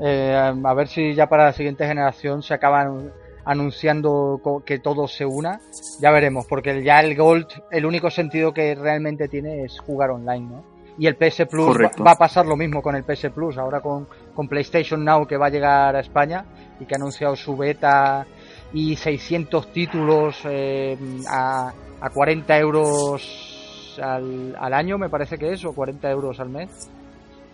[0.00, 3.12] Eh, a ver si ya para la siguiente generación se acaban
[3.44, 5.60] anunciando que todo se una.
[6.00, 10.46] Ya veremos, porque ya el Gold, el único sentido que realmente tiene es jugar online,
[10.46, 10.64] ¿no?
[10.98, 13.80] Y el PS Plus va, va, a pasar lo mismo con el PS Plus, ahora
[13.80, 16.44] con, con PlayStation Now que va a llegar a España
[16.78, 18.26] y que ha anunciado su beta
[18.74, 25.64] y 600 títulos eh, a, a 40 euros al, al año, me parece que es,
[25.64, 26.90] o 40 euros al mes.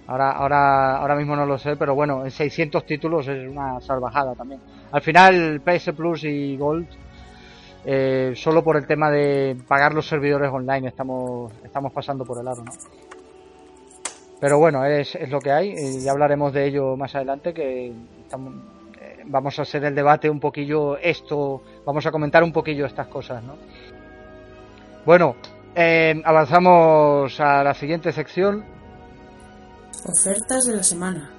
[0.08, 4.34] Ahora, ahora, ahora mismo no lo sé, pero bueno, en 600 títulos es una salvajada
[4.34, 4.58] también.
[4.90, 6.88] Al final, PS Plus y Gold,
[7.84, 12.48] eh, solo por el tema de pagar los servidores online, estamos, estamos pasando por el
[12.48, 12.72] aro, ¿no?
[14.40, 17.92] Pero bueno, es, es lo que hay, y ya hablaremos de ello más adelante, que
[18.22, 18.54] estamos,
[18.98, 23.08] eh, vamos a hacer el debate un poquillo esto, vamos a comentar un poquillo estas
[23.08, 23.56] cosas, ¿no?
[25.04, 25.36] Bueno,
[25.74, 28.77] eh, avanzamos a la siguiente sección,
[30.04, 31.30] Ofertas de la semana.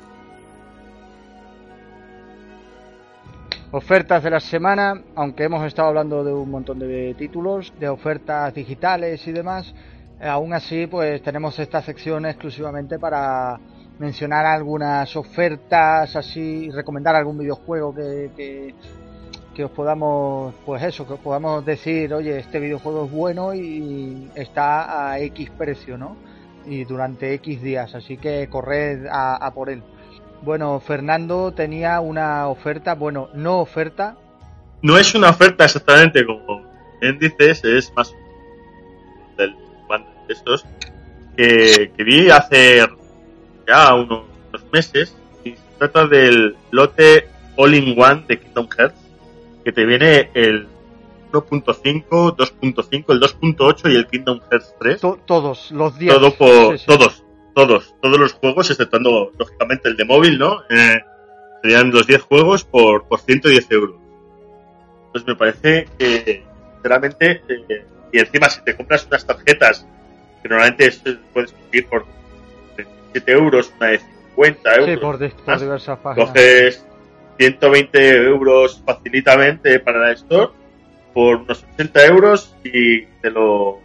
[3.71, 8.53] Ofertas de la semana, aunque hemos estado hablando de un montón de títulos, de ofertas
[8.53, 9.73] digitales y demás,
[10.19, 13.59] eh, aún así pues tenemos esta sección exclusivamente para
[13.97, 18.75] mencionar algunas ofertas así, recomendar algún videojuego que, que,
[19.55, 24.29] que, os podamos, pues eso, que os podamos decir, oye, este videojuego es bueno y
[24.35, 26.28] está a X precio, ¿no?
[26.65, 29.83] Y durante X días, así que corred a, a por él.
[30.41, 34.15] Bueno, Fernando tenía una oferta, bueno, no oferta.
[34.81, 36.63] No es una oferta exactamente como
[37.01, 38.13] bien dices, es más
[39.37, 39.55] del
[40.27, 40.65] de estos
[41.35, 42.85] que, que vi hace
[43.67, 48.99] ya unos, unos meses y se trata del lote All-in-One de Kingdom Hearts
[49.63, 50.67] que te viene el
[51.31, 55.01] 1.5, 2.5, el 2.8 y el Kingdom Hearts 3.
[55.01, 56.13] To- todos, los 10.
[56.13, 56.85] Todo por, Sí, sí.
[56.87, 57.23] todos,
[57.55, 60.61] todos, todos los juegos, exceptuando lógicamente el de móvil, ¿no?
[60.69, 60.99] Eh,
[61.61, 63.95] serían los 10 juegos por, por 110 euros.
[65.11, 69.85] Pues me parece que, sinceramente, eh, y encima si te compras unas tarjetas,
[70.41, 71.01] que normalmente es-
[71.33, 72.05] puedes conseguir por
[72.77, 73.99] 27 euros, una de
[74.35, 76.29] 50 euros, Sí, por, por diversas páginas.
[76.29, 76.85] coges
[77.37, 80.51] 120 euros facilitamente para la Store
[81.13, 83.79] por unos 80 euros y te lo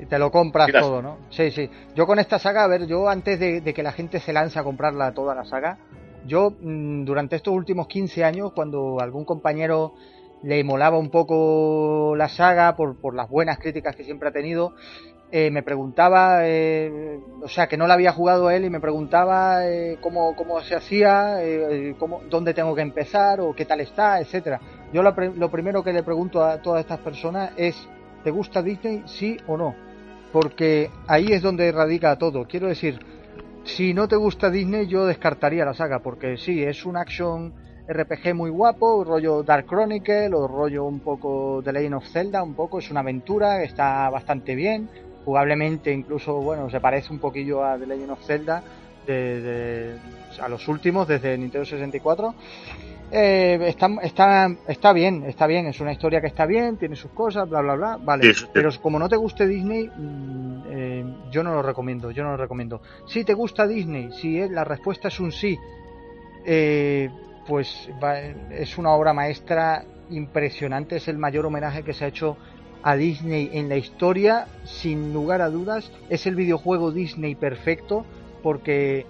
[0.00, 0.82] Y te lo compras Miras.
[0.82, 1.18] todo, ¿no?
[1.30, 1.70] Sí, sí.
[1.94, 4.58] Yo con esta saga, a ver, yo antes de, de que la gente se lance
[4.58, 5.78] a comprarla toda la saga,
[6.26, 9.94] yo mm, durante estos últimos 15 años, cuando algún compañero
[10.42, 14.74] le molaba un poco la saga por, por las buenas críticas que siempre ha tenido,
[15.30, 19.66] eh, me preguntaba, eh, o sea, que no la había jugado él y me preguntaba
[19.66, 24.20] eh, cómo, cómo se hacía, eh, cómo, dónde tengo que empezar o qué tal está,
[24.20, 24.60] etcétera.
[24.92, 27.76] Yo lo, lo primero que le pregunto a todas estas personas es,
[28.24, 29.02] ¿te gusta Disney?
[29.06, 29.74] Sí o no
[30.32, 32.46] porque ahí es donde radica todo.
[32.46, 32.98] Quiero decir,
[33.64, 37.52] si no te gusta Disney, yo descartaría la saga, porque sí, es un action
[37.86, 42.54] RPG muy guapo, rollo Dark Chronicle o rollo un poco The Legend of Zelda, un
[42.54, 44.88] poco, es una aventura, está bastante bien,
[45.24, 48.62] jugablemente incluso, bueno, se parece un poquillo a The Legend of Zelda,
[49.06, 49.96] de, de-
[50.40, 52.34] a los últimos, desde Nintendo 64.
[53.14, 57.10] Eh, está, está, está bien, está bien, es una historia que está bien, tiene sus
[57.10, 58.24] cosas, bla, bla, bla, vale.
[58.24, 58.50] Sí, eso sí.
[58.54, 62.36] Pero como no te guste Disney, mm, eh, yo no lo recomiendo, yo no lo
[62.38, 62.80] recomiendo.
[63.06, 65.58] Si te gusta Disney, si es- la respuesta es un sí,
[66.46, 67.10] eh,
[67.46, 72.38] pues va- es una obra maestra impresionante, es el mayor homenaje que se ha hecho
[72.82, 78.06] a Disney en la historia, sin lugar a dudas, es el videojuego Disney perfecto,
[78.42, 79.04] porque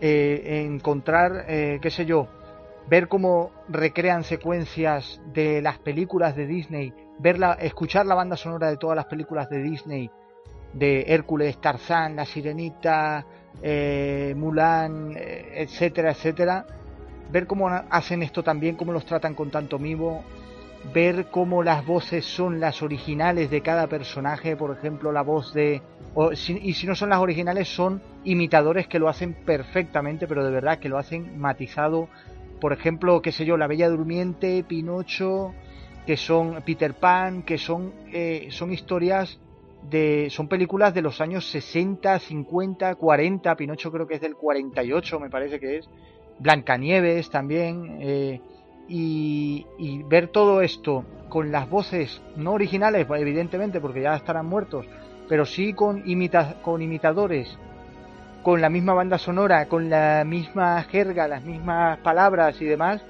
[0.00, 2.26] eh, encontrar, eh, qué sé yo,
[2.88, 8.76] ver cómo recrean secuencias de las películas de Disney, verla, escuchar la banda sonora de
[8.76, 10.10] todas las películas de Disney,
[10.72, 13.24] de Hércules, Tarzán, La Sirenita,
[13.62, 16.66] eh, Mulan, eh, etcétera, etcétera,
[17.30, 20.24] ver cómo hacen esto también, cómo los tratan con tanto mimo,
[20.92, 25.80] ver cómo las voces son las originales de cada personaje, por ejemplo, la voz de...
[26.14, 30.44] o si- y si no son las originales, son imitadores que lo hacen perfectamente, pero
[30.44, 32.08] de verdad que lo hacen matizado.
[32.64, 35.52] Por ejemplo, qué sé yo, La Bella Durmiente, Pinocho,
[36.06, 39.38] que son Peter Pan, que son, eh, son historias
[39.90, 40.28] de...
[40.30, 45.28] son películas de los años 60, 50, 40, Pinocho creo que es del 48, me
[45.28, 45.90] parece que es.
[46.38, 47.98] Blancanieves también.
[48.00, 48.40] eh,
[48.88, 54.86] y, y ver todo esto con las voces no originales, evidentemente, porque ya estarán muertos,
[55.28, 57.58] pero sí con, imita con imitadores,
[58.44, 63.00] con la misma banda sonora, con la misma jerga, las mismas palabras y demás,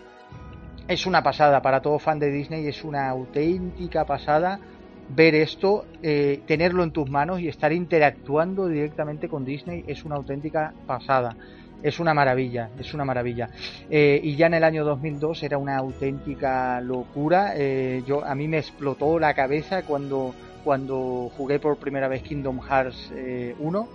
[0.87, 4.61] es una pasada para todo fan de Disney, es una auténtica pasada
[5.09, 10.15] ver esto, eh, tenerlo en tus manos y estar interactuando directamente con Disney es una
[10.15, 11.37] auténtica pasada.
[11.83, 13.51] Es una maravilla, es una maravilla.
[13.91, 17.55] Eh, y ya en el año 2002 era una auténtica locura.
[17.57, 20.33] Eh, yo a mí me explotó la cabeza cuando
[20.65, 23.89] cuando jugué por primera vez Kingdom Hearts eh, 1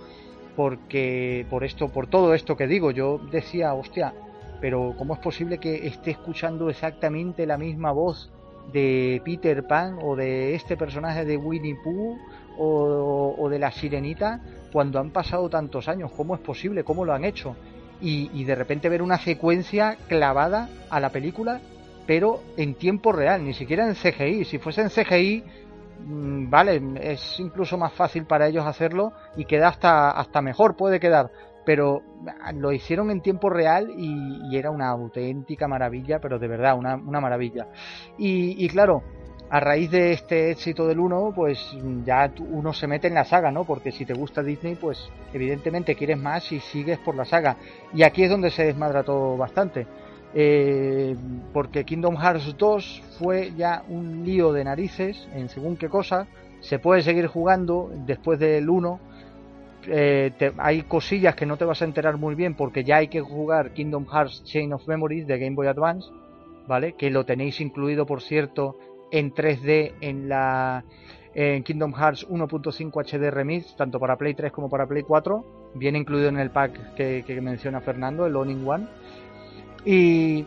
[0.60, 4.12] porque por esto por todo esto que digo yo decía hostia
[4.60, 8.30] pero cómo es posible que esté escuchando exactamente la misma voz
[8.70, 12.18] de Peter Pan o de este personaje de Winnie Pooh
[12.58, 17.14] o, o de la Sirenita cuando han pasado tantos años cómo es posible cómo lo
[17.14, 17.56] han hecho
[18.02, 21.58] y, y de repente ver una secuencia clavada a la película
[22.06, 25.42] pero en tiempo real ni siquiera en CGI si fuese en CGI
[26.02, 31.30] vale es incluso más fácil para ellos hacerlo y queda hasta hasta mejor puede quedar
[31.64, 32.02] pero
[32.54, 37.20] lo hicieron en tiempo real y, era una auténtica maravilla, pero de verdad, una, una
[37.20, 37.68] maravilla.
[38.18, 39.02] Y, claro,
[39.48, 41.58] a raíz de este éxito del 1, pues
[42.04, 43.64] ya uno se mete en la saga, ¿no?
[43.64, 47.56] Porque si te gusta Disney, pues evidentemente quieres más y sigues por la saga.
[47.94, 49.86] Y aquí es donde se desmadra todo bastante.
[50.34, 51.16] Eh,
[51.52, 56.26] porque Kingdom Hearts 2 fue ya un lío de narices en según qué cosa.
[56.60, 59.00] Se puede seguir jugando después del 1.
[59.86, 63.20] Eh, hay cosillas que no te vas a enterar muy bien porque ya hay que
[63.20, 66.10] jugar Kingdom Hearts Chain of Memories de Game Boy Advance,
[66.66, 66.92] ¿vale?
[66.92, 68.76] Que lo tenéis incluido, por cierto,
[69.10, 70.84] en 3D en la
[71.34, 75.72] en Kingdom Hearts 1.5 HD Remix, tanto para Play 3 como para Play 4.
[75.74, 78.86] Viene incluido en el pack que, menciona Fernando, el Owning One.
[79.84, 80.46] Y,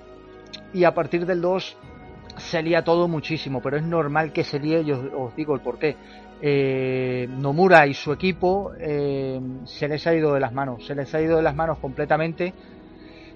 [0.73, 1.77] y a partir del 2
[2.37, 5.95] se lía todo muchísimo, pero es normal que se líe, yo os digo el porqué.
[6.41, 11.13] Eh, Nomura y su equipo eh, se les ha ido de las manos, se les
[11.15, 12.53] ha ido de las manos completamente.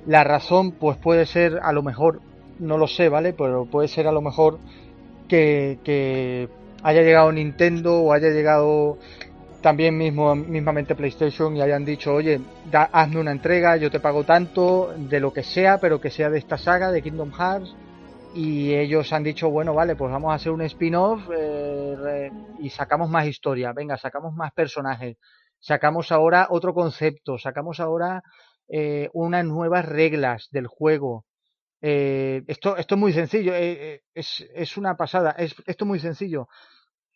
[0.06, 2.22] La razón, pues puede ser a lo mejor,
[2.60, 3.34] no lo sé, ¿vale?
[3.34, 4.60] Pero puede ser a lo mejor
[5.28, 6.50] que, que
[6.84, 8.98] haya llegado Nintendo o haya llegado
[9.62, 12.40] también mismo, mismamente PlayStation y hayan dicho, oye,
[12.72, 16.40] hazme una entrega, yo te pago tanto de lo que sea, pero que sea de
[16.40, 17.76] esta saga, de Kingdom Hearts.
[18.36, 23.10] Y ellos han dicho, bueno, vale, pues vamos a hacer un spin-off eh, y sacamos
[23.10, 25.18] más historia, venga, sacamos más personajes,
[25.60, 28.22] sacamos ahora otro concepto, sacamos ahora
[28.68, 31.26] eh, unas nuevas reglas del juego.
[31.82, 36.48] Eh, esto, esto es muy sencillo, es, es una pasada, es, esto es muy sencillo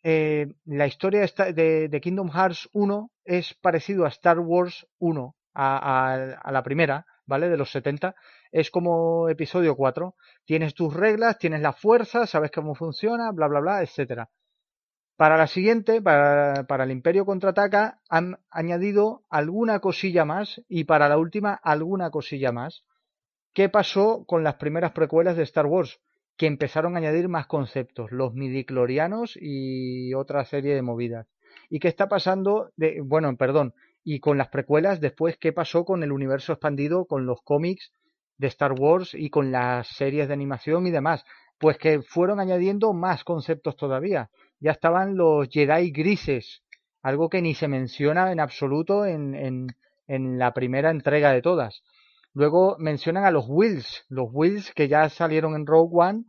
[0.02, 6.52] eh, la historia de, Kingdom Hearts 1 es parecido a Star Wars 1, a, a,
[6.52, 7.48] la primera, ¿vale?
[7.48, 8.14] De los 70.
[8.50, 10.14] Es como episodio 4.
[10.44, 14.30] Tienes tus reglas, tienes la fuerza, sabes cómo funciona, bla, bla, bla, etcétera.
[15.16, 21.08] Para la siguiente, para, para, el Imperio contraataca, han añadido alguna cosilla más y para
[21.08, 22.84] la última alguna cosilla más.
[23.52, 26.00] ¿Qué pasó con las primeras precuelas de Star Wars?
[26.42, 31.28] Que empezaron a añadir más conceptos, los midiclorianos y otra serie de movidas.
[31.70, 32.72] ¿Y qué está pasando?
[32.76, 37.26] De, bueno, perdón, y con las precuelas, después, ¿qué pasó con el universo expandido, con
[37.26, 37.92] los cómics
[38.38, 41.24] de Star Wars y con las series de animación y demás?
[41.60, 44.28] Pues que fueron añadiendo más conceptos todavía.
[44.58, 46.64] Ya estaban los Jedi grises,
[47.02, 49.66] algo que ni se menciona en absoluto en, en,
[50.08, 51.84] en la primera entrega de todas.
[52.34, 56.24] Luego mencionan a los Wills, los Wills que ya salieron en Rogue One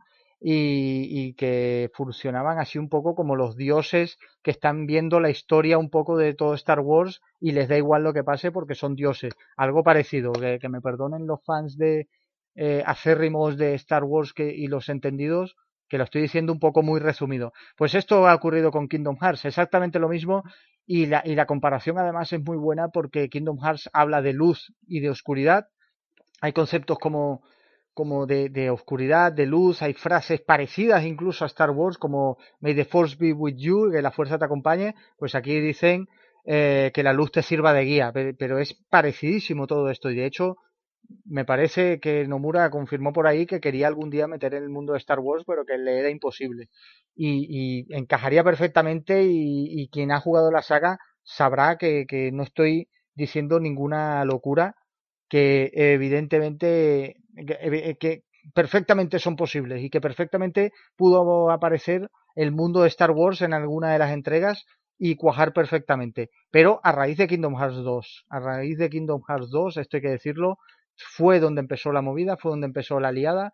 [0.46, 5.88] y, que funcionaban así un poco como los dioses que están viendo la historia un
[5.88, 9.32] poco de todo Star Wars y les da igual lo que pase porque son dioses.
[9.56, 12.08] Algo parecido, que, me perdonen los fans de
[12.56, 15.56] eh, acérrimos de Star Wars que, y los entendidos,
[15.88, 17.54] que lo estoy diciendo un poco muy resumido.
[17.76, 20.42] Pues esto ha ocurrido con Kingdom Hearts, exactamente lo mismo
[20.86, 24.74] y la, y la comparación además es muy buena porque Kingdom Hearts habla de luz
[24.86, 25.68] y de oscuridad
[26.40, 27.42] hay conceptos como,
[27.94, 32.84] como de, oscuridad, de luz, hay frases parecidas incluso a Star Wars como May the
[32.84, 36.08] Force be with you, que la fuerza te acompañe, pues aquí dicen
[36.44, 40.26] eh, que la luz te sirva de guía, pero es parecidísimo todo esto y de
[40.26, 40.56] hecho
[41.26, 44.94] me parece que Nomura confirmó por ahí que quería algún día meter en el mundo
[44.94, 46.70] de Star Wars, pero que le era imposible.
[47.14, 52.88] Y, y encajaría perfectamente y, y, quien ha jugado la saga sabrá que no estoy
[53.14, 54.76] diciendo ninguna locura
[55.28, 62.88] que evidentemente eh, que, perfectamente son posibles y que perfectamente pudo aparecer el mundo de
[62.88, 64.64] Star Wars en alguna de las entregas
[64.98, 66.30] y cuajar perfectamente.
[66.50, 70.02] Pero a raíz de Kingdom Hearts 2, a raíz de Kingdom Hearts 2, esto hay
[70.02, 70.58] que decirlo,
[70.96, 73.52] fue donde empezó la movida, fue donde empezó la liada.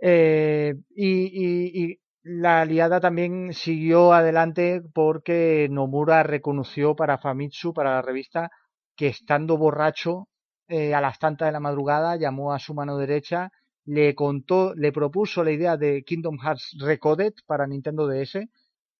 [0.00, 8.02] Eh, y, y, la liada también siguió adelante porque Nomura reconoció para Famitsu, para la
[8.02, 8.50] revista,
[8.96, 10.28] que estando borracho
[10.68, 13.50] eh, a las tantas de la madrugada, llamó a su mano derecha,
[13.84, 18.48] le contó, le propuso la idea de Kingdom Hearts Recoded para Nintendo DS,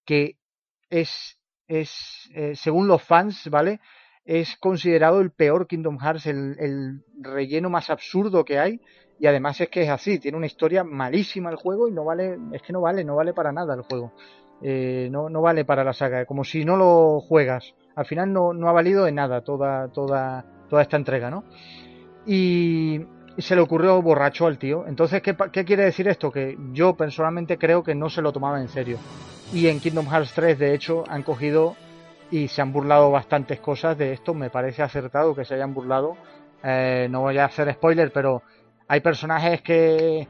[0.04, 0.38] que
[0.88, 3.80] es, es eh, según los fans, ¿vale?
[4.24, 8.80] Es considerado el peor Kingdom Hearts, el, el relleno más absurdo que hay,
[9.18, 12.38] y además es que es así, tiene una historia malísima el juego y no vale,
[12.52, 14.12] es que no vale, no vale para nada el juego.
[14.62, 17.74] Eh, no, no vale para la saga, como si no lo juegas.
[17.94, 21.44] Al final no, no ha valido de nada toda, toda toda esta entrega, ¿no?
[22.26, 23.00] Y,
[23.38, 24.84] se le ocurrió borracho al tío.
[24.88, 26.32] Entonces, ¿qué, ¿qué, quiere decir esto?
[26.32, 28.98] Que yo personalmente creo que no se lo tomaba en serio.
[29.52, 31.76] Y en Kingdom Hearts 3, de hecho, han cogido
[32.32, 34.34] y se han burlado bastantes cosas de esto.
[34.34, 36.16] Me parece acertado que se hayan burlado.
[36.64, 38.42] Eh, no voy a hacer spoiler, pero
[38.88, 40.26] hay personajes que,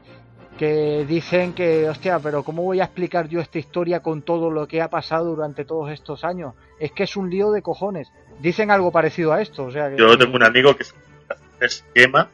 [0.59, 4.67] que dicen que, hostia, pero ¿cómo voy a explicar yo esta historia con todo lo
[4.67, 6.53] que ha pasado durante todos estos años?
[6.79, 9.65] Es que es un lío de cojones dicen algo parecido a esto.
[9.65, 12.29] O sea, Yo tengo un amigo que un esquema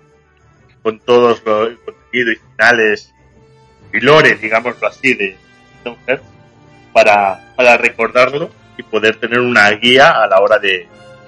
[0.82, 3.14] con todos los contenidos y finales
[3.94, 5.38] y lore, digámoslo así, de
[6.94, 10.88] para, para recordarlo y poder tener una guía a la hora de,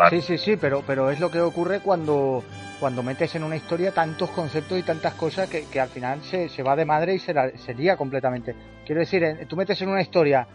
[0.09, 2.43] Sí, sí, sí, pero, pero es lo que ocurre cuando,
[2.79, 6.49] cuando metes en una historia tantos conceptos y tantas cosas que, que al final se,
[6.49, 8.55] se, va de madre y se, la, se lía completamente.
[8.85, 10.47] Quiero decir, tú metes en una historia,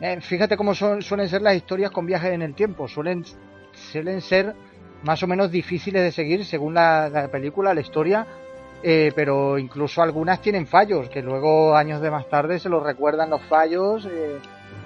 [0.00, 3.24] eh, fíjate cómo son, suelen ser las historias con viajes en el tiempo, suelen,
[3.72, 4.54] suelen ser
[5.02, 8.26] más o menos difíciles de seguir según la, la película, la historia,
[8.82, 13.30] eh, pero incluso algunas tienen fallos, que luego años de más tarde se los recuerdan
[13.30, 14.38] los fallos eh,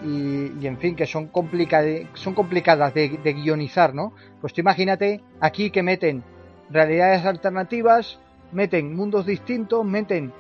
[0.02, 1.84] y, y, en fin, que son, complicad
[2.14, 4.12] son complicadas de, de, guionizar, ¿no?
[4.40, 6.22] Pues tú imagínate aquí que meten
[6.70, 8.18] realidades alternativas,
[8.52, 10.32] meten mundos distintos, meten,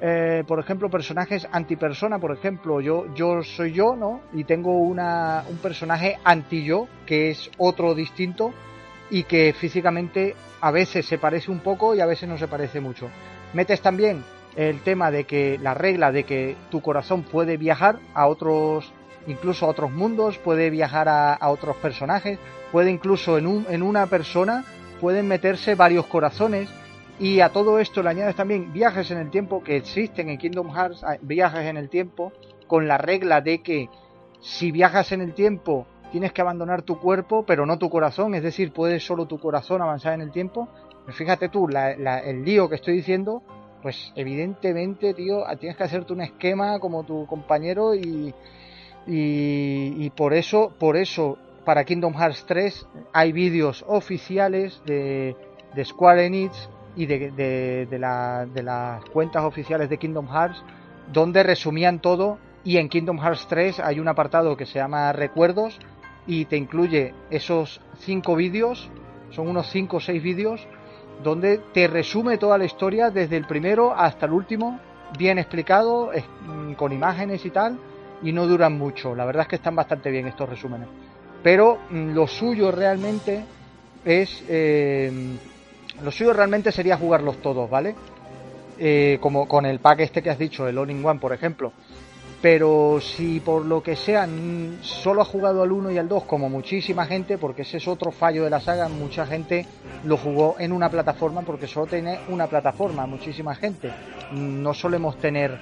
[0.00, 4.20] eh, por ejemplo, personajes antipersona, por ejemplo, yo, yo soy yo, ¿no?
[4.32, 8.52] Y tengo una, un personaje anti-yo, que es otro distinto
[9.10, 12.80] y que físicamente a veces se parece un poco y a veces no se parece
[12.80, 13.08] mucho.
[13.54, 14.22] Metes también
[14.56, 18.92] el tema de que la regla de que tu corazón puede viajar a otros,
[19.28, 22.38] incluso a otros mundos, puede viajar a, otros personajes,
[22.72, 24.64] puede incluso en, un, en una persona
[25.00, 26.68] pueden meterse varios corazones
[27.20, 30.74] y a todo esto le añades también viajes en el tiempo que existen en Kingdom
[30.74, 32.32] Hearts, viajes en el tiempo
[32.66, 33.88] con la regla de que
[34.40, 38.42] si viajas en el tiempo tienes que abandonar tu cuerpo, pero no tu corazón, es
[38.42, 40.68] decir, puedes solo tu corazón avanzar en el tiempo.
[41.08, 43.42] Fíjate tú, la, la, el lío que estoy diciendo,
[43.82, 48.34] pues evidentemente, tío, tienes que hacerte un esquema como tu compañero y,
[49.06, 55.34] y, por eso, por eso, para Kingdom Hearts 3 hay vídeos oficiales de,
[55.74, 60.62] de Square Enix y de, la, de las cuentas oficiales de Kingdom Hearts
[61.12, 65.78] donde resumían todo y en Kingdom Hearts 3 hay un apartado que se llama Recuerdos
[66.26, 68.90] y te incluye esos cinco vídeos,
[69.30, 70.68] son unos 5 o 6 vídeos,
[71.22, 74.78] donde te resume toda la historia desde el primero hasta el último,
[75.18, 76.10] bien explicado,
[76.76, 77.78] con imágenes y tal,
[78.22, 79.14] y no duran mucho.
[79.14, 80.88] La verdad es que están bastante bien estos resúmenes.
[81.42, 83.44] Pero lo suyo realmente
[84.04, 84.44] es...
[84.48, 85.36] Eh,
[86.02, 87.94] lo suyo realmente sería jugarlos todos, ¿vale?
[88.78, 91.72] Eh, como con el pack este que has dicho, el All in One, por ejemplo
[92.40, 94.28] pero si por lo que sea
[94.80, 98.12] solo ha jugado al 1 y al 2 como muchísima gente, porque ese es otro
[98.12, 99.66] fallo de la saga, mucha gente
[100.04, 103.90] lo jugó en una plataforma porque solo tiene una plataforma, muchísima gente.
[104.32, 105.58] No solemos tener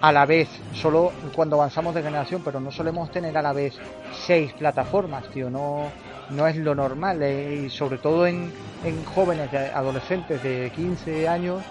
[0.00, 3.74] a la vez, solo cuando avanzamos de generación, pero no solemos tener a la vez
[4.26, 5.90] seis plataformas, tío, no,
[6.30, 8.52] no es lo normal, eh, y sobre todo en,
[8.84, 11.62] en jóvenes, adolescentes de 15 años,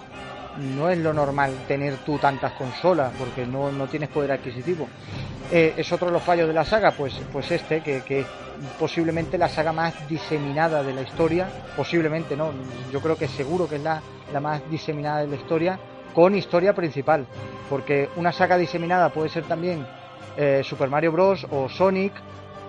[0.58, 4.88] no es lo normal tener tú tantas consolas porque no, no tienes poder adquisitivo.
[5.52, 8.24] Eh, es otro de los fallos de la saga, pues, pues este, que, que
[8.78, 12.50] posiblemente la saga más diseminada de la historia, posiblemente no,
[12.90, 14.02] yo creo que seguro que es la,
[14.32, 15.78] la más diseminada de la historia,
[16.16, 17.26] con historia principal,
[17.68, 19.86] porque una saga diseminada puede ser también
[20.38, 21.46] eh, Super Mario Bros.
[21.50, 22.14] o Sonic,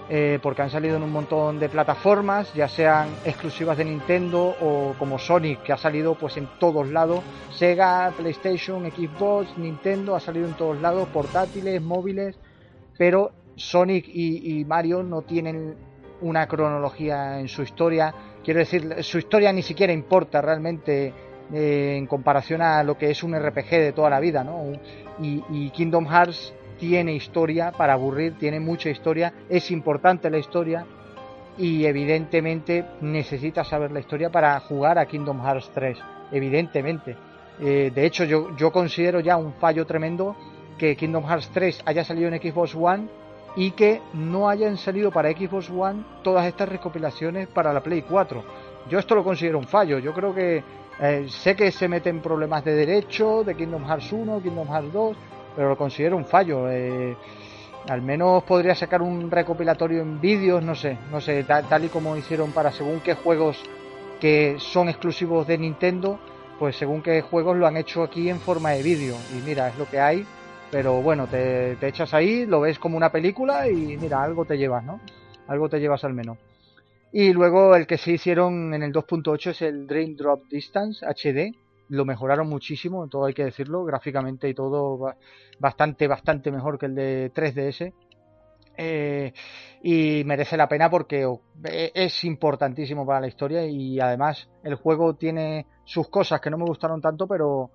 [0.09, 4.95] eh, porque han salido en un montón de plataformas, ya sean exclusivas de Nintendo o
[4.99, 10.45] como Sonic, que ha salido pues en todos lados, Sega, PlayStation, Xbox, Nintendo, ha salido
[10.45, 12.37] en todos lados, portátiles, móviles,
[12.97, 15.73] pero Sonic y, y Mario no tienen
[16.19, 21.13] una cronología en su historia, quiero decir, su historia ni siquiera importa realmente
[21.53, 24.73] eh, en comparación a lo que es un RPG de toda la vida, ¿no?
[25.19, 30.85] Y, Kingdom Hearts tiene historia para aburrir, tiene mucha historia, es importante la historia
[31.57, 35.97] y evidentemente necesitas saber la historia para jugar a Kingdom Hearts 3,
[36.31, 37.15] evidentemente.
[37.59, 40.35] Eh, de hecho, yo, yo considero ya un fallo tremendo
[40.77, 43.07] que Kingdom Hearts 3 haya salido en Xbox One
[43.55, 48.43] y que no hayan salido para Xbox One todas estas recopilaciones para la Play 4.
[48.89, 49.97] Yo esto lo considero un fallo.
[49.97, 50.63] Yo creo que
[50.99, 55.17] eh, sé que se meten problemas de derecho de Kingdom Hearts 1, Kingdom Hearts 2,
[55.55, 56.69] pero lo considero un fallo.
[56.69, 57.15] Eh,
[57.87, 62.17] al menos podría sacar un recopilatorio en vídeos, no sé, no sé, tal, y como
[62.17, 63.61] hicieron para según qué juegos
[64.19, 66.19] que son exclusivos de Nintendo,
[66.59, 69.15] pues según qué juegos lo han hecho aquí en forma de vídeo.
[69.33, 70.25] Y mira, es lo que hay,
[70.71, 74.57] pero bueno, te, te echas ahí, lo ves como una película y mira, algo te
[74.57, 74.99] llevas, ¿no?
[75.47, 76.37] Algo te llevas al menos.
[77.11, 81.55] Y luego el que se hicieron en el 2.8 es el Dream Drop Distance HD,
[81.89, 85.13] lo mejoraron muchísimo, todo hay que decirlo, gráficamente y todo
[85.59, 87.93] bastante, bastante mejor que el de 3DS.
[88.79, 89.33] Eh,
[89.81, 91.27] y merece la pena porque
[91.63, 96.59] e, es importantísimo para la historia y además el juego tiene sus cosas que no
[96.59, 97.71] me gustaron tanto, pero,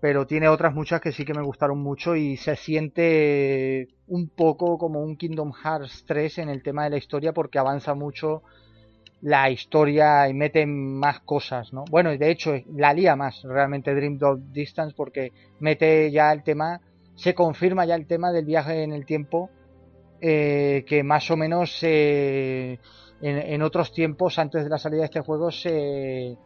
[0.00, 4.78] pero tiene otras muchas que sí que me gustaron mucho y se siente un poco
[4.78, 8.42] como un Kingdom Hearts 3 en el tema de la historia porque avanza mucho
[9.22, 11.84] la historia y mete más cosas, ¿no?
[11.90, 16.42] Bueno, y de hecho la lía más realmente Dream Dog Distance porque mete ya el
[16.42, 16.80] tema,
[17.14, 19.50] se confirma ya el tema del viaje en el tiempo,
[20.20, 22.78] eh, que más o menos eh,
[23.20, 26.36] en, otros tiempos, antes de la salida de este juego, se,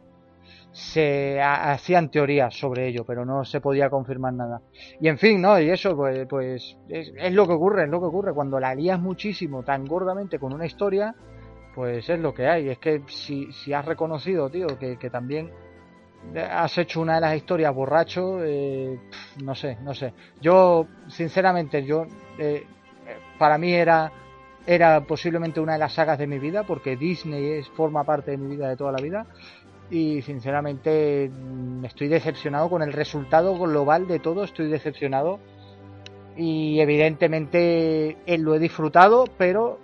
[0.71, 4.61] se hacían teorías sobre ello, pero no se podía confirmar nada.
[4.99, 5.59] Y en fin, ¿no?
[5.59, 8.33] Y eso, pues, pues es, lo que ocurre, es lo que ocurre.
[8.33, 11.13] Cuando la lías muchísimo, tan gordamente con una historia,
[11.75, 12.69] pues es lo que hay.
[12.69, 15.51] Es que si, si has reconocido, tío, que, también
[16.35, 18.97] has hecho una de las historias borracho, eh,
[19.43, 20.13] no sé, no sé.
[20.39, 22.05] Yo, sinceramente, yo,
[22.37, 22.65] eh,
[23.37, 24.11] para mí era,
[24.65, 28.37] era posiblemente una de las sagas de mi vida, porque Disney es, forma parte de
[28.37, 29.25] mi vida de toda la vida.
[29.91, 31.29] Y sinceramente
[31.83, 35.39] estoy decepcionado con el resultado global de todo, estoy decepcionado.
[36.35, 39.77] Y evidentemente eh, lo he disfrutado, pero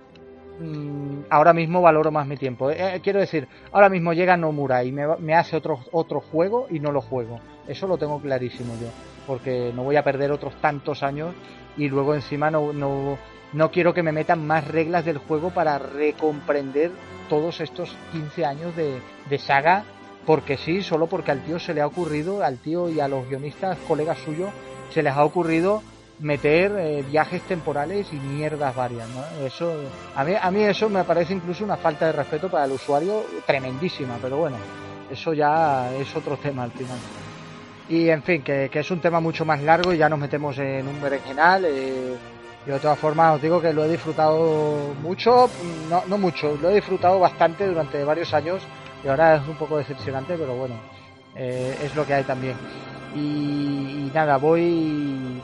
[0.60, 2.72] Mm, ahora mismo valoro más mi tiempo.
[2.72, 6.80] Eh, eh, quiero decir, ahora mismo llega Nomura y me, hace otro, otro juego y
[6.80, 7.40] no lo juego.
[7.68, 8.88] Eso lo tengo clarísimo yo.
[9.28, 11.36] Porque no voy a perder otros tantos años
[11.76, 13.18] y luego encima no, no,
[13.54, 16.92] no quiero que me metan más reglas del juego para recomprender
[17.30, 19.84] todos estos 15 años de saga.
[20.28, 23.30] Porque sí, solo porque al tío se le ha ocurrido, al tío y a los
[23.30, 24.50] guionistas, colegas suyos,
[24.94, 25.82] se les ha ocurrido
[26.20, 29.24] meter eh, viajes temporales y mierdas varias, ¿no?
[29.46, 29.74] Eso,
[30.14, 33.24] a mí, a mí eso me parece incluso una falta de respeto para el usuario
[33.46, 34.58] tremendísima, pero bueno,
[35.10, 36.98] eso ya es otro tema al final.
[37.88, 40.90] Y en fin, que, es un tema mucho más largo y ya nos metemos en
[40.90, 41.64] un berenjenal.
[41.66, 42.18] Eh,
[42.66, 45.50] y de todas formas os digo que lo he disfrutado mucho,
[45.90, 48.62] no, no mucho, lo he disfrutado bastante durante varios años
[49.04, 50.76] y ahora es un poco decepcionante, pero bueno,
[51.36, 52.56] eh, es lo que hay también.
[53.16, 55.42] Y, nada, voy.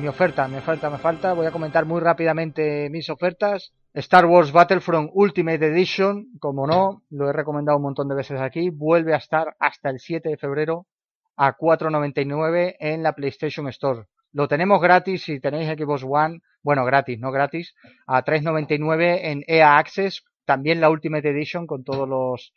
[0.00, 1.32] Mi oferta, me falta, me falta.
[1.32, 3.72] Voy a comentar muy rápidamente mis ofertas.
[3.92, 8.70] Star Wars Battlefront Ultimate Edition, como no, lo he recomendado un montón de veces aquí,
[8.70, 10.86] vuelve a estar hasta el 7 de febrero
[11.36, 14.04] a 4.99 en la PlayStation Store.
[14.32, 17.74] Lo tenemos gratis si tenéis Xbox One, bueno, gratis, no gratis,
[18.06, 22.52] a 3.99 en EA Access, también la Ultimate Edition con todos los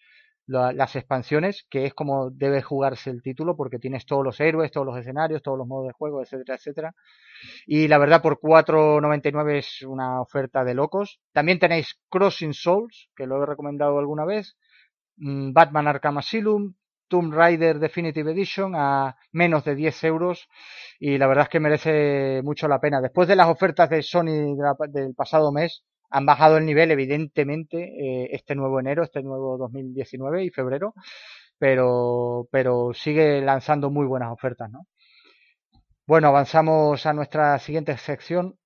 [0.46, 4.86] las expansiones, que es como debe jugarse el título, porque tienes todos los héroes, todos
[4.86, 6.96] los escenarios, todos los modos de juego, etcétera, etcétera.
[7.66, 11.22] Y la verdad, por 4.99 es una oferta de locos.
[11.32, 14.58] También tenéis Crossing Souls, que lo he recomendado alguna vez,
[15.18, 16.74] mm, Batman Arkham Asylum,
[17.08, 20.50] Tomb Raider Definitive Edition a menos de 10 euros
[21.00, 23.02] y la verdad es que merece mucho la pena.
[23.02, 24.56] Después de las ofertas de Sony
[24.90, 25.84] del pasado mes,
[26.14, 30.94] han bajado el nivel, evidentemente, eh, este nuevo enero, este nuevo 2019 y febrero,
[31.58, 34.86] pero, pero sigue lanzando muy buenas ofertas, ¿no?
[36.06, 38.60] Bueno, avanzamos a nuestra siguiente sección.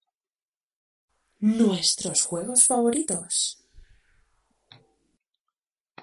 [1.39, 3.63] Nuestros juegos favoritos.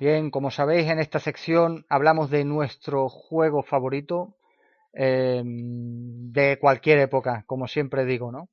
[0.00, 4.38] Bien, como sabéis, en esta sección hablamos de nuestro juego favorito
[4.94, 8.48] eh, de cualquier época, como siempre digo, ¿no?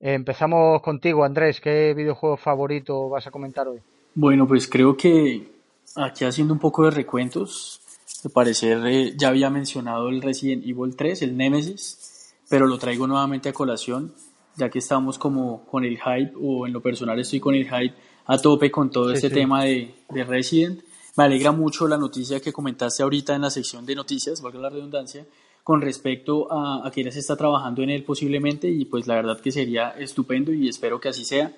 [0.00, 1.60] Empezamos contigo, Andrés.
[1.60, 3.80] ¿Qué videojuego favorito vas a comentar hoy?
[4.14, 5.52] Bueno, pues creo que
[5.94, 7.82] aquí haciendo un poco de recuentos,
[8.24, 13.06] de parecer eh, ya había mencionado el Resident Evil 3, el Nemesis, pero lo traigo
[13.06, 14.14] nuevamente a colación,
[14.56, 17.94] ya que estamos como con el hype, o en lo personal estoy con el hype
[18.26, 20.80] a tope con todo este tema de, de Resident.
[21.16, 24.70] Me alegra mucho la noticia que comentaste ahorita en la sección de noticias, valga la
[24.70, 25.26] redundancia,
[25.70, 29.52] con respecto a, a quienes está trabajando en él posiblemente y pues la verdad que
[29.52, 31.54] sería estupendo y espero que así sea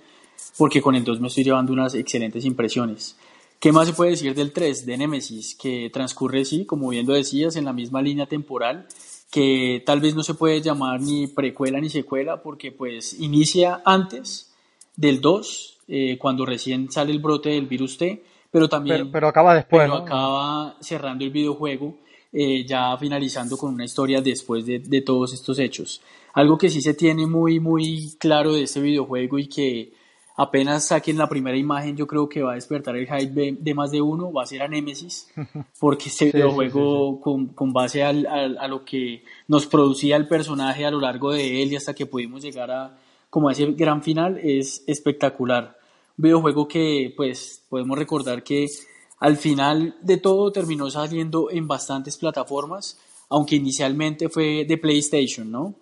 [0.59, 3.17] porque con el 2 me estoy llevando unas excelentes impresiones.
[3.59, 5.55] ¿Qué más se puede decir del 3 de Nemesis?
[5.55, 8.87] Que transcurre, sí, como bien lo decías, en la misma línea temporal,
[9.31, 14.53] que tal vez no se puede llamar ni precuela ni secuela porque pues inicia antes
[14.95, 19.11] del 2, eh, cuando recién sale el brote del virus T, pero también...
[19.11, 21.97] Pero, acaba después, pero acaba cerrando el videojuego
[22.33, 26.01] eh, ya finalizando con una historia después de, de, todos estos hechos.
[26.35, 29.93] Algo que sí se tiene muy, muy claro de este videojuego y que
[30.37, 33.91] apenas saquen la primera imagen yo creo que va a despertar el hype de, más
[33.91, 35.29] de uno, va a ser a Nemesis,
[35.81, 40.91] porque este videojuego Con, con, base al, a lo que nos producía el personaje a
[40.91, 44.39] lo largo de él y hasta que pudimos llegar a como a ese gran final
[44.43, 45.79] es espectacular.
[46.19, 48.65] Un videojuego que pues podemos recordar que
[49.23, 52.99] al final de todo terminó saliendo en bastantes plataformas,
[53.29, 55.77] aunque inicialmente fue de PlayStation, ¿no?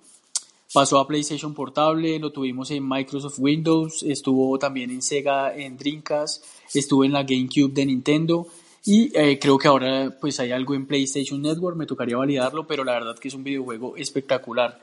[0.74, 6.45] Pasó a PlayStation Portable, lo tuvimos en Microsoft Windows, estuvo también en Sega, en Dreamcast,
[6.74, 8.47] estuvo en la GameCube de Nintendo
[8.84, 12.84] y eh, creo que ahora pues hay algo en PlayStation Network, me tocaría validarlo, pero
[12.84, 14.82] la verdad que es un videojuego espectacular.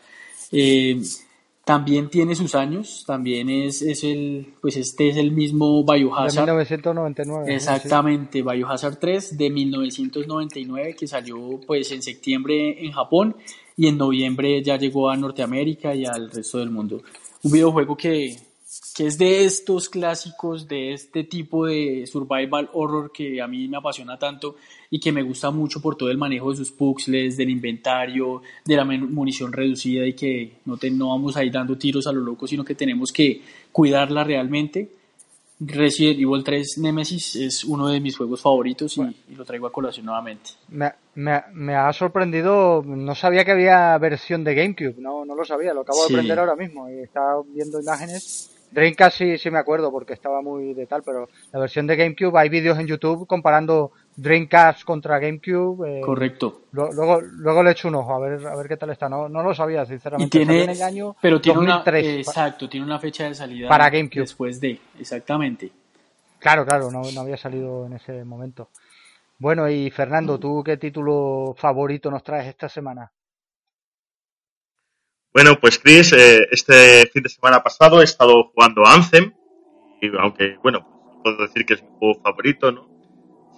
[0.52, 1.00] Eh,
[1.68, 6.46] también tiene sus años, también es, es el, pues este es el mismo Biohazard.
[6.46, 7.54] De 1999.
[7.54, 13.36] Exactamente, Biohazard 3 de 1999 que salió pues en septiembre en Japón
[13.76, 17.02] y en noviembre ya llegó a Norteamérica y al resto del mundo.
[17.44, 18.38] Un videojuego que
[18.96, 23.78] que es de estos clásicos, de este tipo de survival horror que a mí me
[23.78, 24.56] apasiona tanto
[24.90, 28.76] y que me gusta mucho por todo el manejo de sus puzzles, del inventario, de
[28.76, 32.66] la munición reducida y que no, no vamos ahí dando tiros a lo loco, sino
[32.66, 34.90] que tenemos que cuidarla realmente.
[35.60, 40.06] Resident Evil 3 Nemesis es uno de mis juegos favoritos y, lo traigo a colación
[40.06, 40.52] nuevamente.
[40.70, 45.44] Me, me, me, ha sorprendido, no sabía que había versión de GameCube, no, no lo
[45.46, 49.60] sabía, lo acabo de aprender ahora mismo y estaba viendo imágenes Dreamcast sí, sí me
[49.60, 53.26] acuerdo porque estaba muy de tal, pero la versión de GameCube hay vídeos en YouTube
[53.26, 56.00] comparando Dreamcast contra GameCube.
[56.00, 56.64] Eh, Correcto.
[56.72, 59.08] luego, luego le echo un ojo a ver, a ver qué tal está.
[59.08, 60.38] No, no lo sabía, sinceramente.
[60.38, 64.22] Y tiene, el año pero tiene una, exacto, tiene una fecha de salida para GameCube.
[64.22, 65.72] Después de, exactamente.
[66.40, 68.70] Claro, claro, no, no había salido en ese momento.
[69.40, 73.12] Bueno, y Fernando, ¿tú qué título favorito nos traes esta semana?
[75.38, 79.34] Bueno, pues Chris, eh, este fin de semana pasado he estado jugando Anthem,
[80.02, 82.90] y aunque, bueno, puedo decir que es mi juego favorito, ¿no?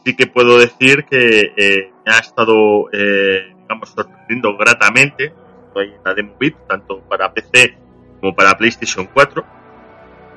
[0.03, 5.32] Sí que puedo decir que eh, me ha estado, eh, digamos, sorprendiendo gratamente.
[5.67, 7.77] Estoy en la demo bit, tanto para PC
[8.19, 9.45] como para PlayStation 4.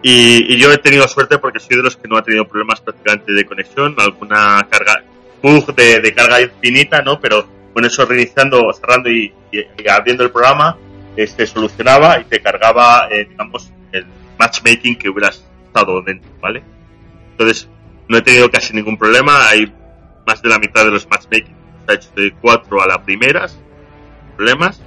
[0.04, 3.32] Y, yo he tenido suerte porque soy de los que no ha tenido problemas prácticamente
[3.32, 5.02] de conexión, alguna carga,
[5.42, 7.18] bug de, carga infinita, ¿no?
[7.20, 9.34] Pero con eso reiniciando, cerrando y
[9.88, 10.78] abriendo el programa,
[11.16, 14.06] este solucionaba y te cargaba, eh, digamos, el
[14.38, 16.62] matchmaking que hubieras estado dentro, ¿vale?
[17.32, 17.68] Entonces,
[18.08, 19.48] no he tenido casi ningún problema.
[19.48, 19.72] Hay
[20.26, 23.46] más de la mitad de los matchmaking está hecho de 4 a la primera,
[24.36, 24.80] problemas.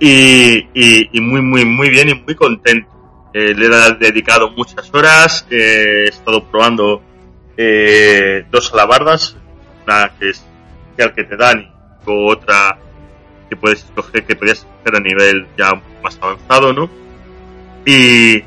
[0.00, 2.88] Y, y, muy, muy, muy bien y muy contento.
[3.34, 7.02] Eh, le he dedicado muchas horas, he estado probando
[7.56, 9.36] eh, dos alabardas,
[9.84, 10.44] una que es
[10.96, 11.68] que te dan y
[12.06, 12.78] otra
[13.48, 16.90] que puedes escoger, que podías escoger a nivel ya más avanzado, ¿no?
[17.84, 18.42] Y,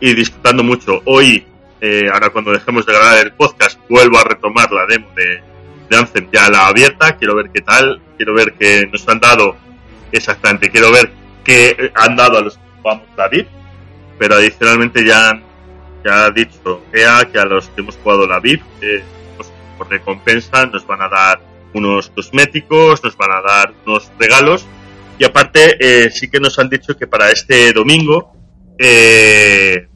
[0.00, 1.02] y disfrutando mucho.
[1.04, 1.44] Hoy,
[1.80, 5.42] eh, ahora cuando dejemos de grabar el podcast, vuelvo a retomar la demo de,
[5.88, 9.56] de Anthem ya la abierta, quiero ver qué tal, quiero ver qué nos han dado
[10.12, 11.10] exactamente, quiero ver
[11.44, 13.30] qué han dado a los que jugamos la
[14.18, 15.40] pero adicionalmente ya
[16.04, 19.02] ya ha dicho EA que a los que hemos jugado la VIP, eh,
[19.36, 21.40] pues, por recompensa nos van a dar
[21.76, 24.66] unos cosméticos, nos van a dar unos regalos.
[25.18, 28.32] Y aparte eh, sí que nos han dicho que para este domingo
[28.78, 29.88] eh,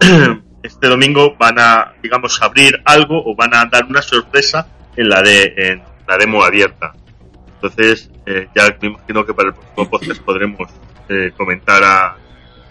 [0.62, 4.66] este domingo van a digamos abrir algo o van a dar una sorpresa
[4.96, 6.94] en la de en la demo abierta.
[7.56, 10.70] Entonces eh, ya me imagino que para el próximo podcast podremos
[11.36, 12.16] comentar a,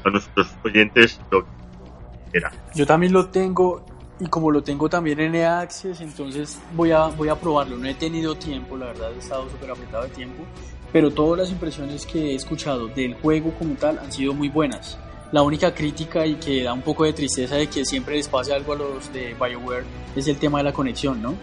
[0.04, 2.52] a nuestros oyentes lo que era.
[2.74, 3.86] Yo también lo tengo
[4.24, 7.78] y como lo tengo también en EA Access, entonces voy a, voy a probarlo.
[7.78, 10.46] No he tenido tiempo, la verdad he estado súper apretado de tiempo,
[10.94, 14.98] pero todas las impresiones que he escuchado del juego como tal han sido muy buenas.
[15.34, 18.54] La única crítica y que da un poco de tristeza de que siempre les pase
[18.54, 19.84] algo a los de BioWare
[20.16, 21.36] es el tema de la conexión, ¿no?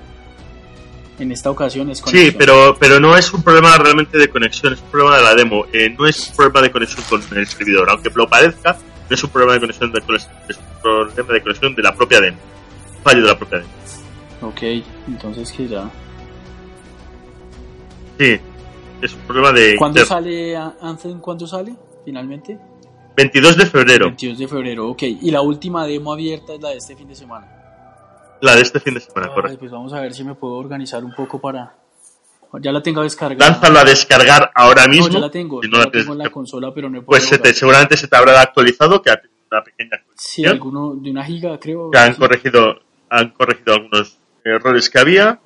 [1.19, 2.33] En esta ocasión es conexión.
[2.33, 5.35] Sí, pero, pero no es un problema realmente de conexión, es un problema de la
[5.35, 5.67] demo.
[5.71, 8.79] Eh, no es un problema de conexión con el servidor, aunque lo parezca,
[9.11, 9.99] no es un problema de conexión de,
[10.49, 12.39] es un problema de conexión de la propia demo
[13.03, 13.63] fallo de la propia
[14.43, 14.63] Ok,
[15.07, 15.91] entonces que ya.
[18.19, 18.39] Sí,
[19.03, 19.77] es un problema de.
[19.77, 21.21] ¿Cuándo sale Anthem?
[21.21, 21.75] ¿Cuándo sale
[22.05, 22.59] finalmente?
[23.17, 24.07] 22 de febrero.
[24.07, 25.03] 22 de febrero, ok.
[25.03, 27.47] Y la última demo abierta es la de este fin de semana.
[28.41, 29.59] La de este fin de semana, correcto.
[29.59, 31.77] Pues vamos a ver si me puedo organizar un poco para.
[32.61, 33.51] Ya la tengo descargada.
[33.51, 35.09] Lánzala a descargar ahora mismo.
[35.09, 35.61] No, ya la tengo.
[35.63, 39.03] no la, tengo en la consola, pero no he Pues seguramente se te habrá actualizado,
[39.03, 41.91] que ha tenido una pequeña Sí, alguno de una giga, creo.
[41.91, 42.81] Que han corregido
[43.11, 45.41] han corregido algunos errores que había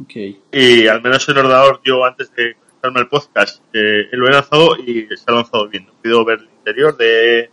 [0.53, 4.77] y al menos el ordenador yo antes de conectarme al podcast eh, lo he lanzado
[4.77, 5.87] y se ha lanzado bien.
[5.87, 7.51] No puedo ver el interior de,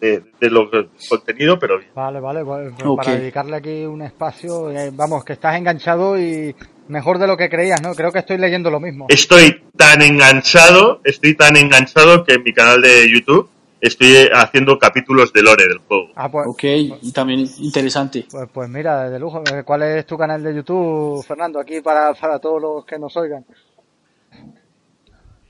[0.00, 0.68] de, lo
[1.08, 1.90] contenido, pero bien.
[1.94, 6.54] Vale, vale, pues para dedicarle aquí un espacio, eh, vamos, que estás enganchado y
[6.88, 7.94] mejor de lo que creías, ¿no?
[7.94, 9.06] Creo que estoy leyendo lo mismo.
[9.08, 13.48] Estoy tan enganchado, estoy tan enganchado que en mi canal de YouTube
[13.86, 16.08] estoy haciendo capítulos de lore del juego.
[16.16, 16.64] Ah, pues, ok,
[17.02, 18.26] y también interesante.
[18.30, 19.42] Pues, pues mira, de lujo.
[19.64, 21.60] ¿Cuál es tu canal de YouTube, Fernando?
[21.60, 23.44] Aquí para, para todos los que nos oigan.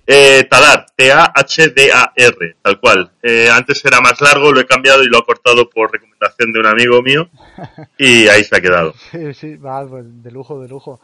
[0.06, 3.12] Eh, Tadar, T-A-H-D-A-R, tal cual.
[3.22, 6.60] Eh, antes era más largo, lo he cambiado y lo he cortado por recomendación de
[6.60, 7.30] un amigo mío
[7.98, 8.92] y ahí se ha quedado.
[9.10, 11.00] Sí, sí, vale, pues de lujo, de lujo.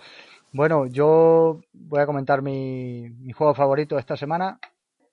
[0.53, 4.59] Bueno, yo voy a comentar mi, mi juego favorito esta semana,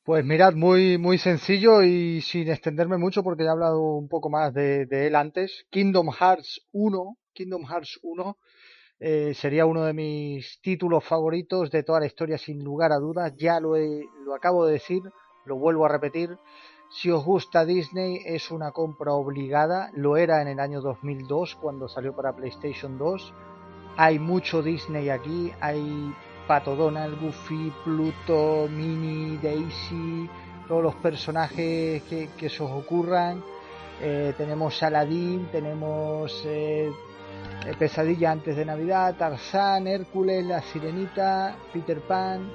[0.07, 4.29] pues mirad, muy, muy sencillo y sin extenderme mucho porque ya he hablado un poco
[4.29, 5.65] más de, él antes.
[5.69, 8.37] Kingdom Hearts 1, Kingdom Hearts 1
[9.01, 13.33] eh, sería uno de mis títulos favoritos de toda la historia sin lugar a dudas.
[13.35, 15.01] Ya lo, lo acabo de decir,
[15.43, 16.37] lo vuelvo a repetir.
[16.89, 21.89] Si os gusta Disney es una compra obligada, lo era en el año 2002 cuando
[21.89, 23.33] salió para PlayStation 2.
[23.97, 26.13] Hay mucho Disney aquí, hay
[26.47, 30.29] Pato Donald, Goofy, Pluto, Minnie, Daisy,
[30.67, 33.43] todos los personajes que, se os ocurran.
[34.01, 36.91] Eh, tenemos Aladdin, tenemos eh,
[37.77, 42.49] Pesadilla antes de Navidad, Tarzán, Hércules, La Sirenita, Peter Pan,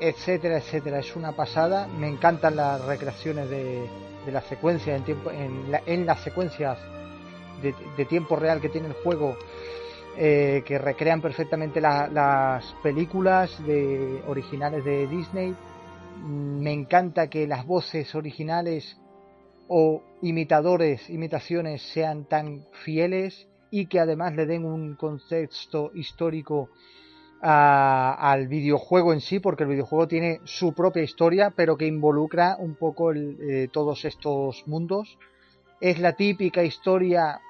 [0.00, 0.98] etcétera, etcétera.
[0.98, 1.86] Es una pasada.
[1.86, 3.88] Me encantan las recreaciones de,
[4.28, 6.78] de la secuencia en, tiempo, en, las secuencias
[7.62, 9.36] de, tiempo real que tiene el juego.
[10.20, 15.54] Eh, que recrean perfectamente las películas de, originales de Disney.
[16.26, 18.98] Me encanta que las voces originales
[19.68, 26.68] o imitadores, imitaciones sean tan fieles y que además le den un contexto histórico
[27.40, 32.74] al videojuego en sí, porque el videojuego tiene su propia historia, pero que involucra un
[32.74, 35.16] poco eh, todos estos mundos.
[35.80, 37.40] Es la típica historia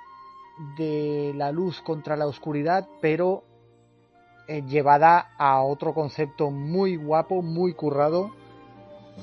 [0.77, 3.45] de la luz contra la oscuridad, pero
[4.47, 8.31] eh, llevada a otro concepto muy guapo, muy currado.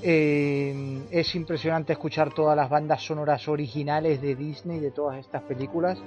[0.02, 5.98] Eh, es impresionante escuchar todas las bandas sonoras originales de Disney, de todas estas películas,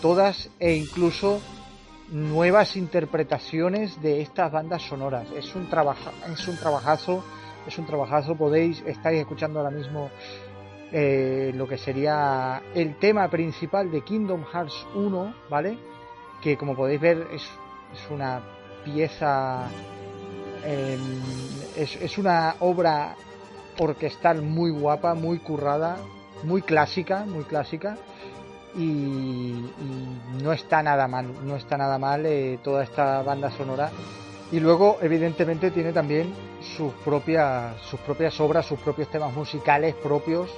[0.00, 1.40] todas e incluso
[2.10, 5.30] nuevas interpretaciones de estas bandas sonoras.
[5.32, 7.22] Es un trabajo, es un trabajazo,
[7.66, 8.34] es un trabajazo.
[8.34, 10.10] Podéis, estáis escuchando ahora mismo
[10.96, 15.76] eh, lo que sería el tema principal de Kingdom Hearts 1, ¿vale?
[16.40, 17.42] Que como podéis ver es,
[18.10, 18.40] una
[18.84, 19.68] pieza,
[20.64, 21.20] em,
[21.76, 23.16] es, es una obra
[23.78, 25.96] orquestal muy guapa, muy currada,
[26.44, 27.96] muy clásica, muy clásica
[28.76, 29.70] y,
[30.42, 33.90] no está nada mal, no está nada mal eh, toda esta banda sonora.
[34.52, 36.32] Y luego, evidentemente, tiene también
[36.76, 40.50] sus propias, sus propias obras, sus propios temas musicales propios.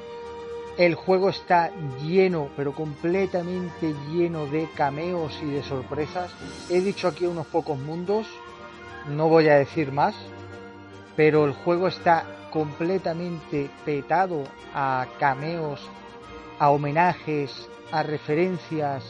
[0.79, 1.71] El juego está
[2.03, 6.31] lleno, pero completamente lleno de cameos y de sorpresas.
[6.69, 8.27] He dicho aquí unos pocos mundos,
[9.09, 10.15] no voy a decir más,
[11.17, 15.81] pero el juego está completamente petado a cameos,
[16.59, 19.03] a homenajes, a referencias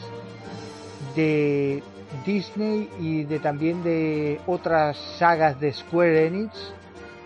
[1.17, 1.83] de
[2.25, 6.53] Disney y de también de otras sagas de Square Enix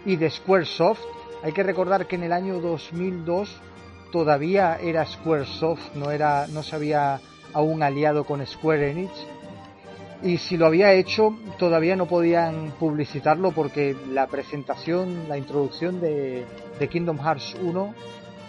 [0.04, 1.02] y de Squaresoft.
[1.44, 3.62] Hay que recordar que en el año 2002
[4.12, 7.20] todavía era Squaresoft, no era no se había
[7.54, 9.12] aún aliado con Square Enix.
[10.24, 16.46] Y si lo había hecho, todavía no podían publicitarlo porque la presentación, la introducción de,
[16.80, 17.96] de Kingdom Hearts 1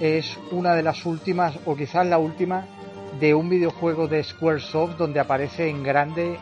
[0.00, 2.66] es una de las últimas, o quizás la última,
[3.18, 6.38] de un videojuego de Squaresoft donde aparece en grande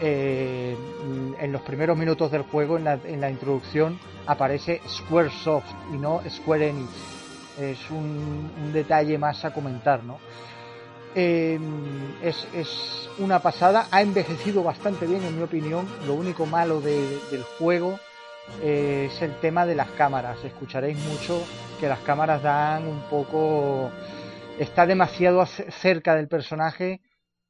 [0.00, 0.76] eh,
[1.40, 6.20] en los primeros minutos del juego, en la, en la, introducción, aparece Squaresoft y no
[6.28, 7.17] Square Enix.
[7.60, 10.18] Es un, detalle más a comentar, ¿no?
[11.14, 15.86] Em, es, es, una pasada, ha envejecido bastante bien en mi opinión.
[16.06, 17.98] Lo único malo del juego
[18.62, 20.44] eh, es el tema de las cámaras.
[20.44, 21.44] Escucharéis mucho
[21.80, 23.90] que las cámaras dan un poco
[24.58, 27.00] está demasiado cerca del personaje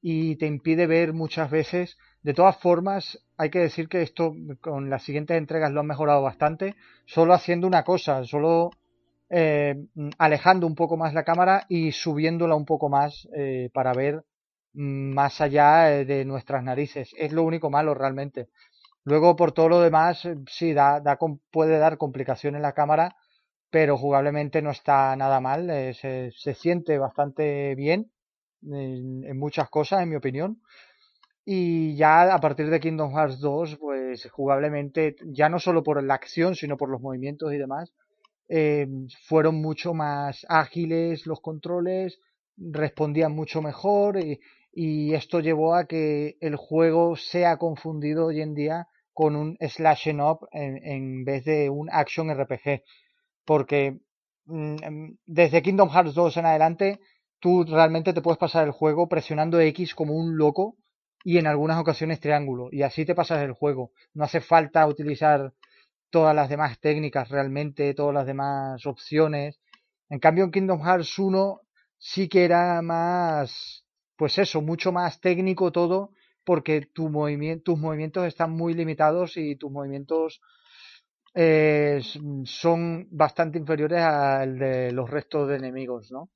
[0.00, 1.98] y te impide ver muchas veces.
[2.22, 6.22] De todas formas, hay que decir que esto con las siguientes entregas lo han mejorado
[6.22, 8.70] bastante, solo haciendo una cosa, solo
[9.30, 9.76] eh,
[10.18, 14.24] alejando un poco más la cámara y subiéndola un poco más eh, para ver
[14.72, 17.14] más allá eh, de nuestras narices.
[17.16, 18.48] Es lo único malo realmente.
[19.04, 21.18] Luego, por todo lo demás, sí, da, da,
[21.50, 23.16] puede dar complicaciones la cámara
[23.70, 28.10] pero jugablemente no está nada mal, se, siente bastante bien
[28.62, 30.62] en, muchas cosas, en mi opinión.
[31.44, 36.14] Y ya a partir de Kingdom Hearts 2, pues jugablemente, ya no solo por la
[36.14, 37.92] acción, sino por los movimientos y demás,
[38.48, 38.86] eh,
[39.26, 42.18] fueron mucho más ágiles los controles,
[42.56, 44.40] respondían mucho mejor y,
[45.12, 50.20] esto llevó a que el juego sea confundido hoy en día con un slash and
[50.20, 52.82] up en, en vez de un action RPG
[53.44, 53.98] porque
[54.44, 57.00] mm, em, desde Kingdom Hearts 2 en adelante
[57.40, 60.76] tú realmente te puedes pasar el juego presionando X como un loco
[61.24, 63.90] y en algunas ocasiones triángulo y así te pasas el juego.
[64.14, 65.54] No hace falta utilizar
[66.10, 69.60] todas las demás técnicas realmente, todas las demás opciones.
[70.08, 71.60] En cambio en Kingdom Hearts 1
[71.98, 73.84] sí que era más,
[74.16, 76.12] pues eso, mucho más técnico todo
[76.44, 80.40] porque tu movimiento, tus movimientos están muy limitados y tus movimientos
[81.34, 82.00] eh,
[82.44, 86.30] son bastante inferiores al de los restos de enemigos, ¿no?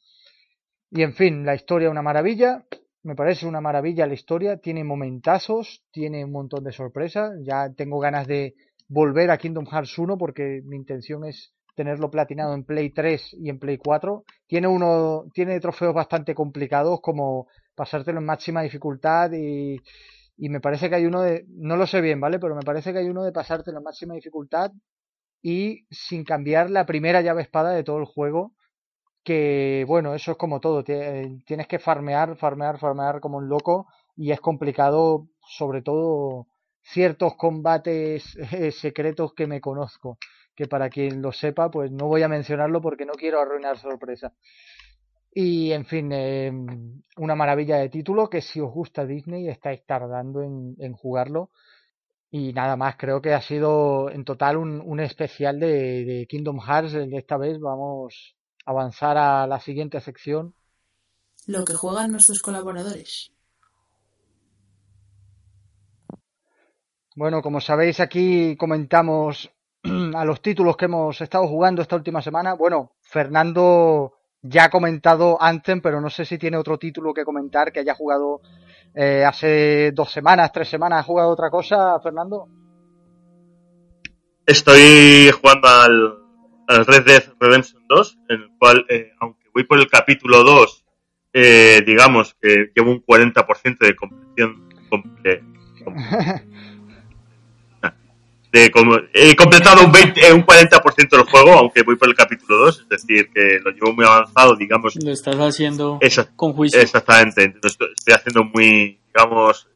[0.91, 2.67] Y en fin, la historia una maravilla,
[3.03, 7.99] me parece una maravilla la historia, tiene momentazos, tiene un montón de sorpresas, ya tengo
[7.99, 8.55] ganas de
[8.89, 13.49] volver a Kingdom Hearts 1 porque mi intención es tenerlo platinado en Play 3 y
[13.49, 14.25] en Play 4.
[14.47, 19.77] Tiene uno, tiene trofeos bastante complicados como pasártelo en máxima dificultad y,
[20.37, 22.39] y me parece que hay uno de, no lo sé bien, ¿vale?
[22.39, 24.73] Pero me parece que hay uno de pasártelo en máxima dificultad
[25.43, 28.53] y sin cambiar la primera llave espada de todo el juego.
[29.25, 30.83] Que bueno, eso es como todo.
[30.85, 36.49] Tienes que farmear, farmear, farmear como un loco y es complicado, sobre todo
[36.83, 40.19] ciertos combates eh, secretos que me conozco.
[40.55, 44.35] Que para quien lo sepa, pues no voy a mencionarlo porque no quiero arruinar sorpresa.
[45.35, 46.53] Y en fin, eh,
[47.17, 51.51] una maravilla de título que si os gusta Disney estáis tardando en, jugarlo.
[52.31, 56.61] Y nada más, creo que ha sido en total un, un especial de, de, Kingdom
[56.61, 56.95] Hearts.
[56.95, 60.55] Esta vez vamos a avanzar a la siguiente sección.
[61.47, 63.33] Lo que juegan nuestros colaboradores.
[67.15, 69.51] Bueno, como sabéis, aquí comentamos
[70.15, 72.55] a los títulos que hemos estado jugando esta última semana.
[72.55, 77.71] Bueno, Fernando ya ha comentado Anthem, pero no sé si tiene otro título que comentar
[77.71, 78.41] que haya jugado
[78.95, 81.01] eh, hace dos semanas, tres semanas.
[81.01, 82.49] ¿Ha jugado otra cosa, Fernando?
[84.47, 86.19] Estoy jugando al,
[86.67, 90.85] al Red Dead Redemption 2, en el cual, eh, aunque voy por el capítulo 2,
[91.35, 93.97] eh, digamos que llevo un 40% de.
[93.97, 94.55] Comple,
[94.89, 95.45] comple,
[98.53, 102.67] de como, he completado un, 20, un 40% del juego, aunque voy por el capítulo
[102.67, 104.95] 2, es decir, que lo llevo muy avanzado, digamos.
[105.03, 105.99] Lo estás haciendo
[106.37, 106.79] con juicio.
[106.79, 109.67] Exactamente, estoy, estoy haciendo muy, digamos,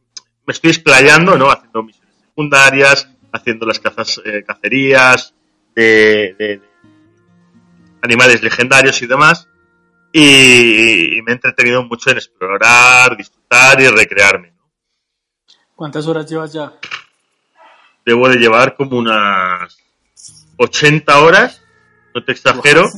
[0.46, 1.50] me estoy explayando, ¿no?
[1.50, 5.34] Haciendo misiones secundarias, haciendo las cazas, eh, cacerías
[5.74, 6.62] de, de, de,
[8.02, 9.48] animales legendarios y demás.
[10.12, 14.52] Y, y, me he entretenido mucho en explorar, disfrutar y recrearme.
[14.52, 14.70] ¿no?
[15.74, 16.74] ¿Cuántas horas llevas ya?
[18.06, 19.76] Debo de llevar como unas
[20.56, 21.62] 80 horas,
[22.14, 22.88] no te exagero,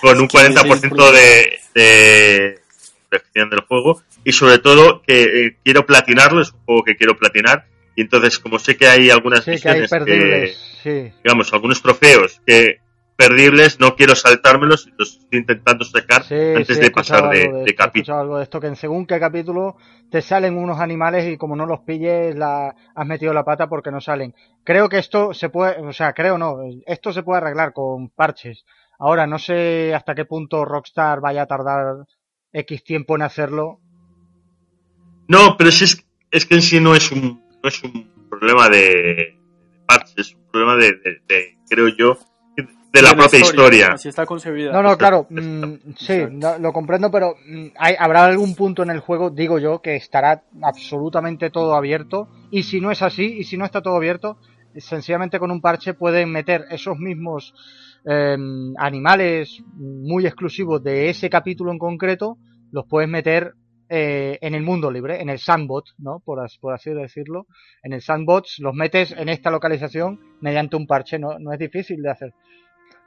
[0.00, 2.60] con un 40% de, de
[3.08, 4.02] perfección del juego.
[4.24, 7.66] Y sobre todo que eh, quiero platinarlo, es un juego que quiero platinar.
[7.94, 11.12] Y entonces como sé que hay algunas sí, misiones que, hay que sí.
[11.22, 12.80] digamos, algunos trofeos que
[13.16, 17.64] perdibles, no quiero saltármelos los estoy intentando sacar sí, antes sí, de pasar de, de,
[17.64, 18.18] de capítulo.
[18.18, 19.76] algo de esto, que en según qué capítulo
[20.10, 23.90] te salen unos animales y como no los pilles la, has metido la pata porque
[23.90, 24.34] no salen.
[24.64, 28.64] Creo que esto se puede, o sea, creo no, esto se puede arreglar con parches.
[28.98, 32.06] Ahora, no sé hasta qué punto Rockstar vaya a tardar
[32.52, 33.80] X tiempo en hacerlo.
[35.28, 38.78] No, pero es, es que en sí no es un, no es un problema de,
[38.78, 39.38] de
[39.86, 42.18] parches, es un problema de creo yo,
[42.96, 43.64] de la, de propia historia.
[43.64, 43.94] historia.
[43.94, 44.72] Así está concebida.
[44.72, 48.90] No, no, claro, mm, sí, no, lo comprendo, pero mm, hay, habrá algún punto en
[48.90, 52.28] el juego, digo yo, que estará absolutamente todo abierto.
[52.50, 54.38] Y si no es así, y si no está todo abierto,
[54.76, 57.54] sencillamente con un parche pueden meter esos mismos
[58.04, 58.36] eh,
[58.78, 62.38] animales muy exclusivos de ese capítulo en concreto,
[62.70, 63.54] los puedes meter
[63.88, 66.20] eh, en el mundo libre, en el sandbox, ¿no?
[66.24, 67.46] Por, por, así decirlo.
[67.84, 72.02] En el sandbox los metes en esta localización mediante un parche, no, no es difícil
[72.02, 72.34] de hacer.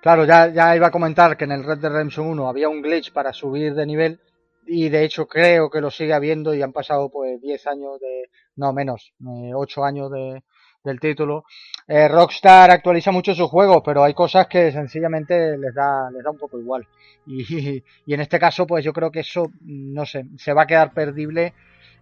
[0.01, 2.81] Claro, ya, ya iba a comentar que en el Red Dead Redemption 1 había un
[2.81, 4.19] glitch para subir de nivel
[4.65, 8.29] y de hecho creo que lo sigue habiendo y han pasado pues 10 años de,
[8.55, 10.41] no menos, eh, 8 años de,
[10.85, 11.43] del título.
[11.87, 16.31] Eh, Rockstar actualiza mucho sus juegos, pero hay cosas que sencillamente les da, les da
[16.31, 16.87] un poco igual.
[17.25, 20.67] Y, y en este caso, pues yo creo que eso, no sé, se va a
[20.67, 21.53] quedar perdible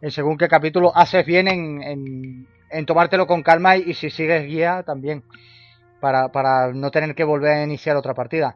[0.01, 0.95] en según qué capítulo.
[0.95, 5.23] Haces bien en, en, en tomártelo con calma y, y si sigues guía también
[6.07, 8.55] para, para no tener que volver a iniciar otra partida.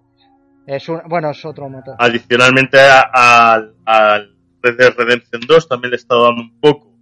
[0.65, 1.95] Es un, bueno, es otro motor.
[1.99, 6.95] Adicionalmente al, al Red Dead Redemption 2 también le he estado dando un poco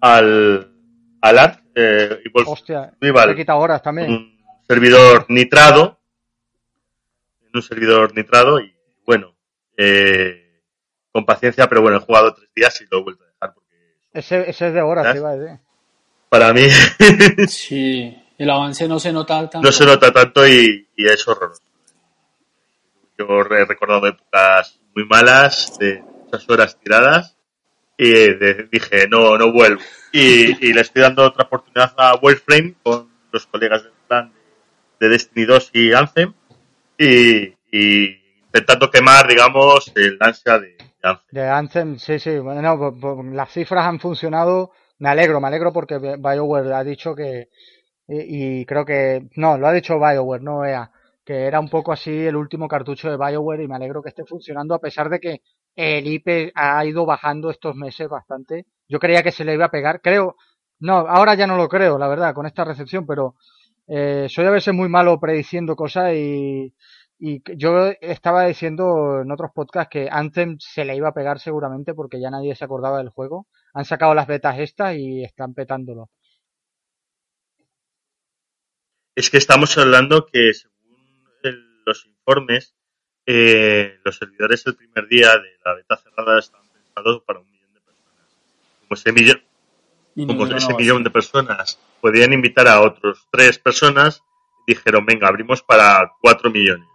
[0.00, 0.72] al,
[1.20, 1.62] al ARC.
[1.74, 4.12] Eh, y Hostia, Rival, te quita horas también.
[4.12, 6.00] Un servidor nitrado.
[7.52, 8.74] Un servidor nitrado y
[9.04, 9.34] bueno,
[9.76, 10.62] eh,
[11.12, 13.52] con paciencia, pero bueno, he jugado tres días y lo he vuelto a dejar.
[13.52, 13.76] Porque
[14.14, 15.18] ese, ese es de horas, ¿sí?
[15.18, 15.58] iba a decir.
[16.30, 16.66] Para mí.
[17.46, 19.62] sí el avance no se nota tanto.
[19.62, 21.62] No se nota tanto y, y es horroroso.
[23.18, 27.36] Yo he recordado épocas muy malas, de muchas horas tiradas,
[27.96, 29.80] y de, dije, no, no vuelvo.
[30.12, 34.32] Y, y, le estoy dando otra oportunidad a Warframe con los colegas del plan
[34.98, 36.34] de Destiny 2 y Anthem,
[36.98, 41.26] y, y intentando quemar, digamos, el ansia de, Anthem.
[41.30, 42.38] De Anthem, sí, sí.
[42.38, 44.72] Bueno, las cifras han funcionado.
[44.98, 47.48] Me alegro, me alegro porque BioWare ha dicho que,
[48.12, 50.90] y, creo que no, lo ha dicho BioWare, no EA,
[51.24, 54.24] que era un poco así el último cartucho de BioWare y me alegro que esté
[54.24, 55.42] funcionando a pesar de que
[55.76, 58.66] el IP ha ido bajando estos meses bastante.
[58.88, 60.36] Yo creía que se le iba a pegar, creo,
[60.80, 63.36] no, ahora ya no lo creo, la verdad, con esta recepción, pero
[63.86, 66.74] eh, soy a veces muy malo prediciendo cosas y,
[67.18, 71.94] Y yo estaba diciendo en otros podcasts que Anthem se le iba a pegar seguramente
[71.94, 73.46] porque ya nadie se acordaba del juego.
[73.74, 76.10] Han sacado las betas estas y están petándolo.
[79.14, 80.72] Es que estamos hablando que según
[81.84, 82.74] los informes,
[83.26, 87.74] eh, los servidores el primer día de la beta cerrada estaban pensados para un millón
[87.74, 88.28] de personas.
[88.80, 89.42] Como ese millón,
[90.26, 94.22] como ese millón de personas podían invitar a otros tres personas,
[94.66, 96.88] dijeron, venga, abrimos para cuatro millones.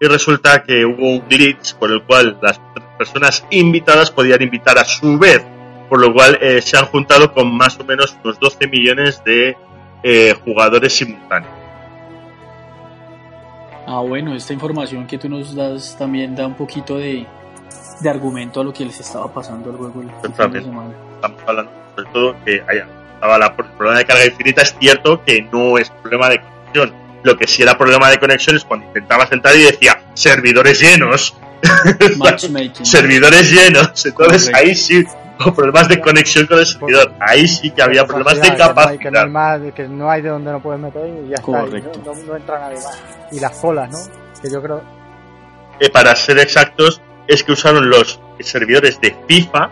[0.00, 2.58] Y resulta que hubo un glitch por el cual las
[2.98, 5.44] personas invitadas podían invitar a su vez,
[5.88, 9.56] por lo cual eh, se han juntado con más o menos unos 12 millones de
[10.02, 11.59] eh, jugadores simultáneos.
[13.92, 17.26] Ah, bueno, esta información que tú nos das también da un poquito de,
[18.00, 20.94] de argumento a lo que les estaba pasando al juego el fin de semana.
[21.16, 25.24] Estamos hablando sobre todo que haya, estaba la, el problema de carga infinita, es cierto
[25.24, 26.94] que no es problema de conexión.
[27.24, 31.36] Lo que sí era problema de conexión es cuando intentabas entrar y decía servidores llenos.
[32.84, 34.06] servidores llenos.
[34.06, 35.04] Entonces ahí sí
[35.44, 37.12] o problemas de conexión con el servidor.
[37.20, 38.98] Ahí sí que había problemas de capacidad.
[38.98, 41.52] Que no, hay, más, que no hay de donde no puedes meter y ya está.
[41.52, 43.02] no, entra nadie más.
[43.32, 44.40] Y las colas, ¿no?
[44.42, 44.82] Que yo creo.
[45.78, 49.70] Eh, para ser exactos, es que usaron los servidores de FIFA,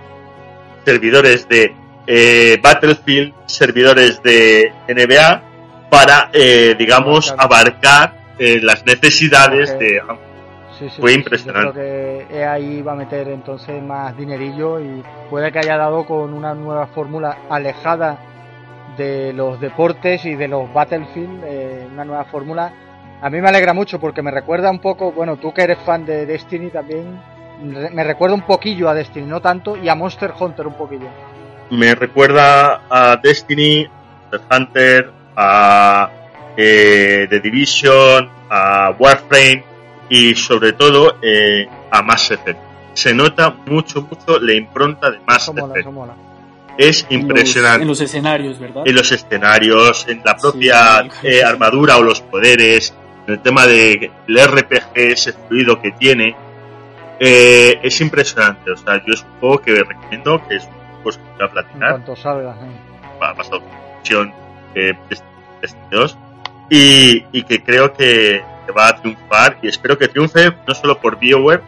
[0.84, 1.74] servidores de
[2.06, 5.42] eh, Battlefield, servidores de NBA,
[5.90, 10.00] para, eh, digamos, abarcar las necesidades de
[10.98, 11.72] fue impresionante.
[11.72, 16.32] Creo que ahí va a meter entonces más dinerillo y puede que haya dado con
[16.32, 18.18] una nueva fórmula alejada
[18.96, 22.72] de los deportes y de los Battlefield, eh, una nueva fórmula.
[23.20, 26.04] A mí me alegra mucho porque me recuerda un poco, bueno, tú que eres fan
[26.04, 27.20] de Destiny también,
[27.62, 31.08] me recuerda un poquillo a Destiny, no tanto, y a Monster Hunter un poquillo.
[31.70, 33.88] Me recuerda a Destiny,
[34.30, 36.10] Monster Hunter, a
[36.56, 39.64] eh, The Division, a Warframe,
[40.09, 42.59] y sobre todo eh, a Mass Effect.
[42.94, 45.88] Se nota mucho, mucho la impronta de Mass Effect.
[46.76, 47.82] Es impresionante.
[47.82, 48.84] En los, escenarios, ¿verdad?
[48.86, 52.94] En los escenarios, en la propia eh, armadura o los poderes,
[53.26, 56.36] en el tema del RPG, ese fluido que tiene.
[57.18, 58.70] Eh, es impresionante.
[58.70, 61.50] O sea, yo es un juego que recomiendo, que es un juego que voy a
[61.50, 61.88] platinar.
[61.88, 62.56] En cuanto salga.
[63.20, 64.32] Ha pasado con
[64.74, 64.94] eh,
[66.70, 68.42] y, y que creo que,
[68.72, 71.62] va a triunfar y espero que triunfe no solo por BioWare,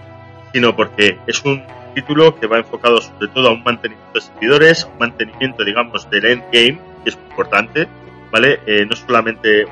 [0.53, 1.63] sino porque es un
[1.95, 6.25] título que va enfocado sobre todo a un mantenimiento de servidores, un mantenimiento, digamos, del
[6.25, 7.89] endgame, que es muy importante,
[8.31, 8.61] ¿vale?
[8.67, 9.67] Eh, no solamente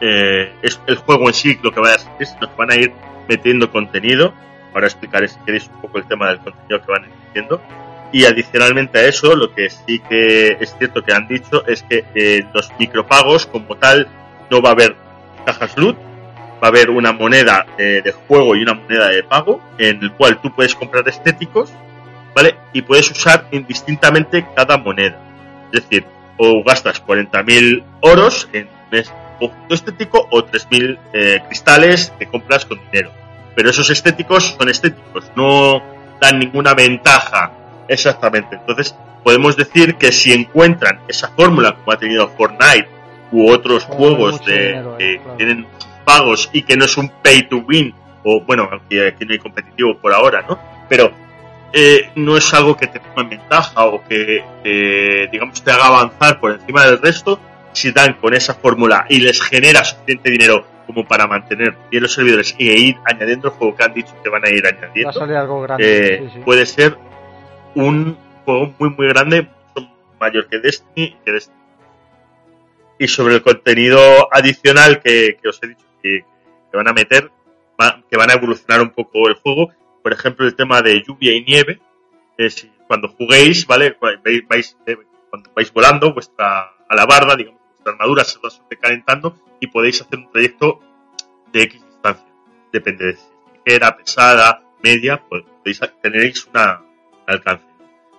[0.00, 2.76] eh, es el juego en sí lo que va a ser, sino que van a
[2.76, 2.92] ir
[3.28, 4.32] metiendo contenido.
[4.72, 7.60] Ahora explicaré si queréis un poco el tema del contenido que van metiendo.
[8.12, 12.04] Y adicionalmente a eso, lo que sí que es cierto que han dicho es que
[12.14, 14.08] eh, los micropagos como tal
[14.50, 14.96] no va a haber
[15.44, 15.96] cajas loot,
[16.62, 20.12] va a haber una moneda eh, de juego y una moneda de pago en el
[20.12, 21.72] cual tú puedes comprar estéticos,
[22.34, 22.56] ¿vale?
[22.72, 25.18] Y puedes usar indistintamente cada moneda.
[25.72, 26.04] Es decir,
[26.36, 29.02] o gastas 40.000 oros en un
[29.38, 33.10] conjunto estético o 3.000 eh, cristales que compras con dinero.
[33.54, 35.82] Pero esos estéticos son estéticos, no
[36.20, 37.52] dan ninguna ventaja
[37.88, 38.56] exactamente.
[38.56, 42.88] Entonces, podemos decir que si encuentran esa fórmula como ha tenido Fortnite
[43.32, 45.66] u otros juegos de, que tienen
[46.10, 47.94] pagos y que no es un pay to win,
[48.24, 50.58] o bueno, aquí, aquí no hay competitivo por ahora, ¿no?
[50.88, 51.12] Pero
[51.72, 56.40] eh, no es algo que te ponga en ventaja o que, digamos, te haga avanzar
[56.40, 57.38] por encima del resto,
[57.72, 62.12] si dan con esa fórmula y les genera suficiente dinero como para mantener bien los
[62.12, 65.62] servidores y ir añadiendo el juego que han dicho que van a ir añadiendo, algo
[65.62, 66.14] grande.
[66.14, 66.98] Eh, puede ser
[67.76, 69.88] un juego muy, muy grande, mucho
[70.18, 71.60] mayor que Destiny, que Destiny.
[72.98, 76.24] Y sobre el contenido adicional que, que os he dicho que,
[76.72, 77.30] van a meter,
[78.10, 79.70] que van a evolucionar un poco el juego.
[80.02, 81.80] Por ejemplo, el tema de lluvia y nieve.
[82.38, 83.96] Es cuando juguéis, ¿vale?
[84.48, 84.96] Vais, eh,
[85.28, 88.48] cuando vais volando, vuestra alabarda, digamos, vuestra armadura se va
[88.80, 90.80] calentando y podéis hacer un trayecto
[91.52, 92.26] de X distancia.
[92.72, 97.66] Depende de si es ligera, pesada, media, pues podéis tenéis una, un alcance.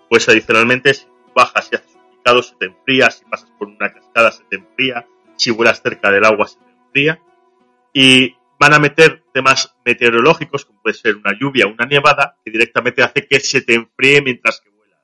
[0.09, 3.91] Pues adicionalmente, si bajas y haces un picado, se te enfría, si pasas por una
[3.91, 7.19] cascada, se te enfría, si vuelas cerca del agua, se te enfría
[7.93, 12.51] y van a meter temas meteorológicos, como puede ser una lluvia o una nevada, que
[12.51, 14.99] directamente hace que se te enfríe mientras que vuelas.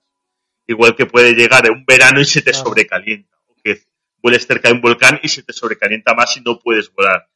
[0.68, 3.80] Igual que puede llegar un verano y se te sobrecalienta, o que
[4.22, 7.28] vueles cerca de un volcán y se te sobrecalienta más y no puedes volar.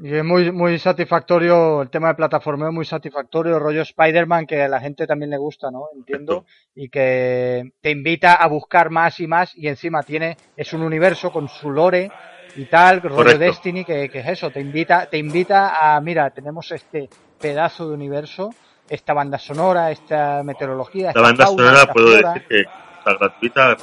[0.00, 4.68] Y es muy, muy satisfactorio, el tema de plataformeo muy satisfactorio, rollo Spider-Man que a
[4.68, 5.88] la gente también le gusta, ¿no?
[5.92, 6.46] Entiendo.
[6.72, 11.32] Y que te invita a buscar más y más y encima tiene, es un universo
[11.32, 12.12] con su lore
[12.56, 13.38] y tal, rollo.
[13.38, 17.08] Destiny, que, que es eso, te invita, te invita a, mira, tenemos este
[17.40, 18.50] pedazo de universo,
[18.88, 22.32] esta banda sonora, esta meteorología, La esta banda fauna, sonora puedo flora.
[22.32, 23.76] decir que está gratuita.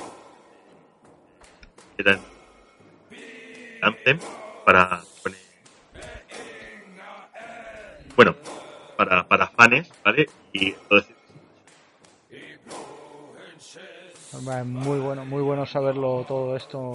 [1.97, 2.19] Era
[3.81, 4.19] Anthem
[4.65, 5.01] para
[8.15, 8.35] bueno
[8.97, 10.25] para para fans, ¿vale?
[10.53, 10.73] Y
[14.33, 16.93] Hombre, Muy bueno, muy bueno saberlo todo esto.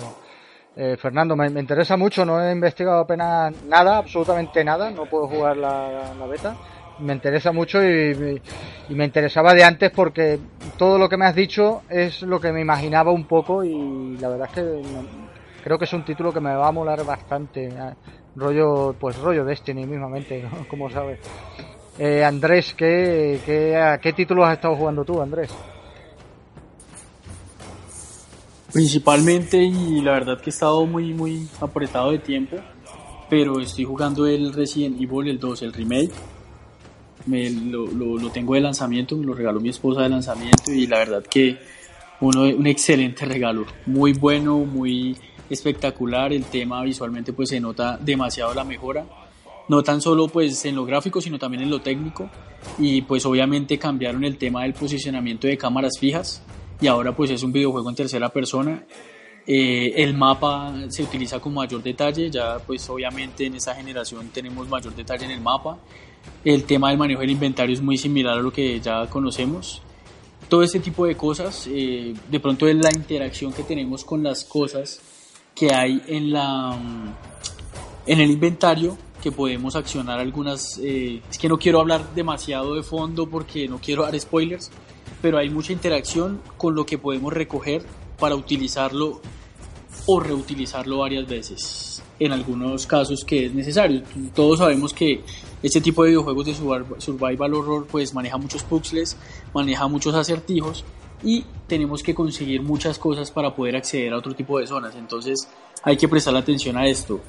[0.83, 5.59] Eh, Fernando, me, interesa mucho, no he investigado apenas nada, absolutamente nada, no puedo jugar
[5.59, 6.57] la, la beta.
[7.01, 8.41] Me interesa mucho y,
[8.89, 10.39] y me interesaba de antes porque
[10.79, 14.31] todo lo que me has dicho es lo que me imaginaba un poco y la
[14.31, 14.83] verdad es que
[15.63, 17.67] creo que es un título que me va a molar bastante.
[17.67, 17.95] eh,
[18.37, 20.67] Rollo, pues rollo Destiny mismamente, ¿no?
[20.67, 21.19] como sabes.
[21.99, 25.55] Eh, Andrés, ¿qué, qué, ¿a qué título has estado jugando tú, Andrés?
[28.73, 32.57] Principalmente, y la verdad que he estado muy, muy apretado de tiempo,
[33.29, 36.13] pero estoy jugando el Resident Evil, el 2, el remake.
[37.27, 40.87] Me, lo, lo, lo tengo de lanzamiento, me lo regaló mi esposa de lanzamiento y
[40.87, 41.59] la verdad que
[42.21, 45.17] uno, un excelente regalo, muy bueno, muy
[45.51, 49.05] espectacular, el tema visualmente pues se nota demasiado la mejora,
[49.69, 52.31] no tan solo pues en lo gráfico sino también en lo técnico.
[52.79, 56.43] Y pues obviamente cambiaron el tema del posicionamiento de cámaras fijas
[56.81, 58.85] y ahora pues es un videojuego en tercera persona.
[59.47, 64.69] Eh, el mapa se utiliza con mayor detalle, ya pues obviamente en esta generación tenemos
[64.69, 65.79] mayor detalle en el mapa.
[66.45, 69.83] El tema del manejo del inventario es muy similar a lo que ya conocemos.
[70.49, 74.45] Todo este tipo de cosas, eh, de pronto es la interacción que tenemos con las
[74.45, 75.01] cosas
[75.55, 76.77] que hay en la
[78.07, 82.83] en el inventario que podemos accionar algunas eh, es que no quiero hablar demasiado de
[82.83, 84.71] fondo porque no quiero dar spoilers
[85.23, 87.83] pero hay mucha interacción con lo que podemos recoger
[88.19, 89.21] para utilizarlo
[90.07, 94.03] o reutilizarlo varias veces en algunos casos que es necesario
[94.35, 95.23] todos sabemos que
[95.63, 99.17] este tipo de videojuegos de survi- survival horror pues maneja muchos puzzles
[99.55, 100.85] maneja muchos acertijos
[101.23, 105.49] y tenemos que conseguir muchas cosas para poder acceder a otro tipo de zonas entonces
[105.83, 107.21] hay que prestar atención a esto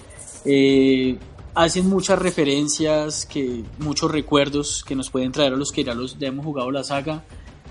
[0.45, 1.17] eh,
[1.53, 6.17] hacen muchas referencias, que muchos recuerdos que nos pueden traer a los que ya, los,
[6.17, 7.23] ya hemos jugado la saga.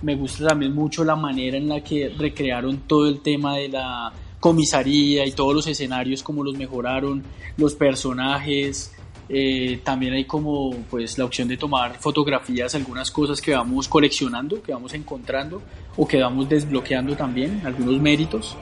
[0.03, 4.13] Me gusta también mucho la manera en la que recrearon todo el tema de la
[4.39, 7.23] comisaría y todos los escenarios, como los mejoraron,
[7.57, 8.93] los personajes.
[9.29, 14.61] eh, también hay como pues la opción de tomar fotografías, algunas cosas que vamos coleccionando,
[14.61, 15.63] que vamos encontrando
[15.97, 18.57] o que vamos desbloqueando también, algunos méritos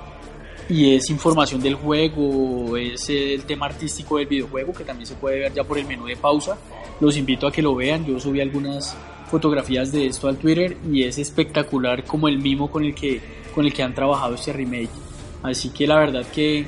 [0.68, 5.40] y es información del juego, es el tema artístico del videojuego que también se puede
[5.40, 6.58] ver ya por el menú de pausa.
[7.00, 8.94] Los invito a que lo vean, yo subí algunas
[9.28, 13.20] fotografías de esto al Twitter y es espectacular como el mimo con el que,
[13.54, 14.90] con el que han trabajado este remake.
[15.42, 16.66] Así que la verdad que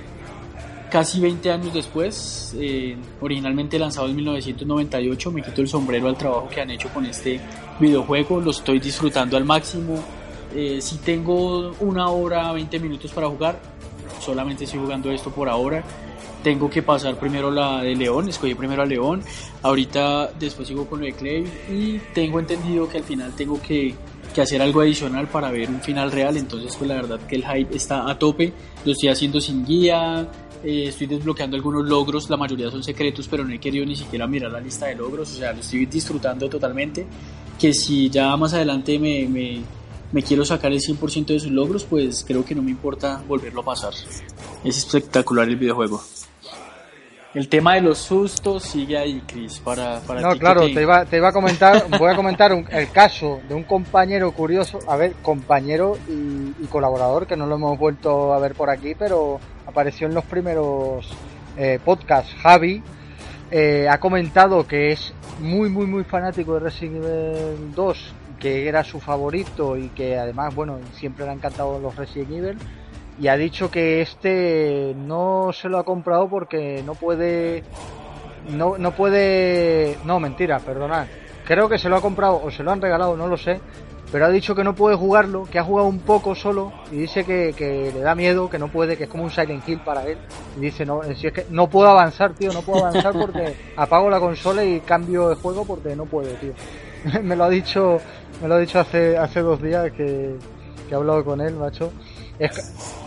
[0.91, 6.49] casi 20 años después, eh, originalmente lanzado en 1998, me quito el sombrero al trabajo
[6.49, 7.41] que han hecho con este
[7.79, 10.03] videojuego, lo estoy disfrutando al máximo.
[10.55, 13.61] Eh, si tengo una hora, 20 minutos para jugar,
[14.21, 15.83] solamente estoy jugando esto por ahora.
[16.43, 19.22] Tengo que pasar primero la de León, escogí primero a León,
[19.62, 23.95] ahorita después sigo con lo de Clay y tengo entendido que al final tengo que,
[24.34, 27.45] que hacer algo adicional para ver un final real, entonces pues la verdad que el
[27.45, 28.53] hype está a tope,
[28.84, 30.26] lo estoy haciendo sin guía,
[30.64, 34.26] eh, estoy desbloqueando algunos logros, la mayoría son secretos, pero no he querido ni siquiera
[34.26, 37.06] mirar la lista de logros, o sea, lo estoy disfrutando totalmente,
[37.59, 39.60] que si ya más adelante me, me,
[40.12, 43.60] me quiero sacar el 100% de sus logros, pues creo que no me importa volverlo
[43.60, 43.94] a pasar.
[44.65, 46.02] Es espectacular el videojuego.
[47.32, 50.82] El tema de los sustos sigue ahí, Chris, para, para No, ti claro, te- te
[50.82, 54.81] iba, te iba a comentar, voy a comentar un- el caso de un compañero curioso,
[54.89, 56.12] a ver, compañero y,
[56.61, 60.24] y colaborador que no lo hemos vuelto a ver por aquí, pero apareció en los
[60.24, 61.09] primeros
[61.57, 62.35] eh, podcasts.
[62.43, 62.82] Javi
[63.52, 68.82] eh, ha comentado que es muy, muy, muy fanático de Resident Evil 2, que era
[68.82, 72.59] su favorito y que además, bueno, siempre le han encantado los Resident Evil
[73.20, 77.62] y ha dicho que este no se lo ha comprado porque no puede
[78.48, 81.06] no, no puede no mentira perdonad
[81.44, 83.60] creo que se lo ha comprado o se lo han regalado no lo sé
[84.10, 87.24] pero ha dicho que no puede jugarlo que ha jugado un poco solo y dice
[87.24, 90.05] que, que le da miedo que no puede que es como un Silent Hill para
[90.05, 90.18] él.
[90.56, 94.10] Y dice no si es que no puedo avanzar tío no puedo avanzar porque apago
[94.10, 96.55] la consola y cambio de juego porque no puedo tío
[97.22, 98.01] me lo ha dicho
[98.42, 100.34] me lo ha dicho hace hace dos días que,
[100.88, 101.92] que he hablado con él macho.
[102.38, 102.99] Es,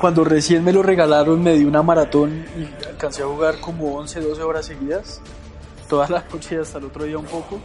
[0.00, 4.20] cuando recién me lo regalaron me di una maratón y alcancé a jugar como 11,
[4.20, 5.20] 12 horas seguidas,
[5.88, 7.60] toda la noche y hasta el otro día un poco.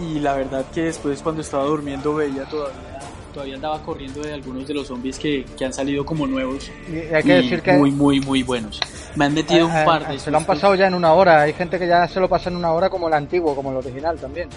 [0.00, 2.96] Y la verdad que después cuando estaba durmiendo veía todavía
[3.36, 6.70] todavía andaba corriendo de algunos de los zombies que, que han salido como nuevos.
[6.90, 8.80] Y hay que y decir que muy, muy, muy buenos.
[9.14, 11.12] Me han metido un eh, par eh, de se lo han pasado ya en una
[11.12, 11.42] hora.
[11.42, 13.76] Hay gente que ya se lo pasa en una hora como el antiguo, como el
[13.76, 14.48] original también.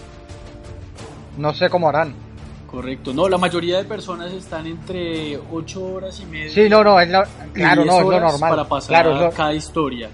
[1.37, 2.15] No sé cómo harán.
[2.69, 3.13] Correcto.
[3.13, 6.49] No, la mayoría de personas están entre 8 horas y media.
[6.53, 7.11] Sí, no, no, es y
[7.53, 8.49] claro, 10 no, es lo normal.
[8.51, 10.09] Para pasar Claro, lo- cada historia.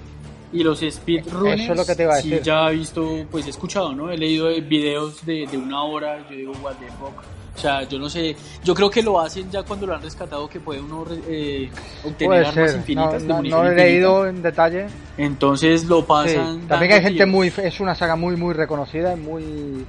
[0.54, 2.46] Y los speedrunners, Eso es lo que te iba a sí, decir.
[2.46, 4.10] ya he visto, pues he escuchado, ¿no?
[4.10, 7.24] He leído videos de, de una hora, yo digo, what the fuck.
[7.56, 10.48] O sea, yo no sé, yo creo que lo hacen ya cuando lo han rescatado,
[10.48, 11.70] que puede uno eh,
[12.06, 12.80] obtener puede armas ser.
[12.80, 14.88] infinitas no, de no- no lo he leído en detalle.
[15.18, 16.68] Entonces lo Sí, pasan.
[16.68, 17.30] También hay gente tiros.
[17.30, 19.86] muy, es una saga muy muy reconocida, muy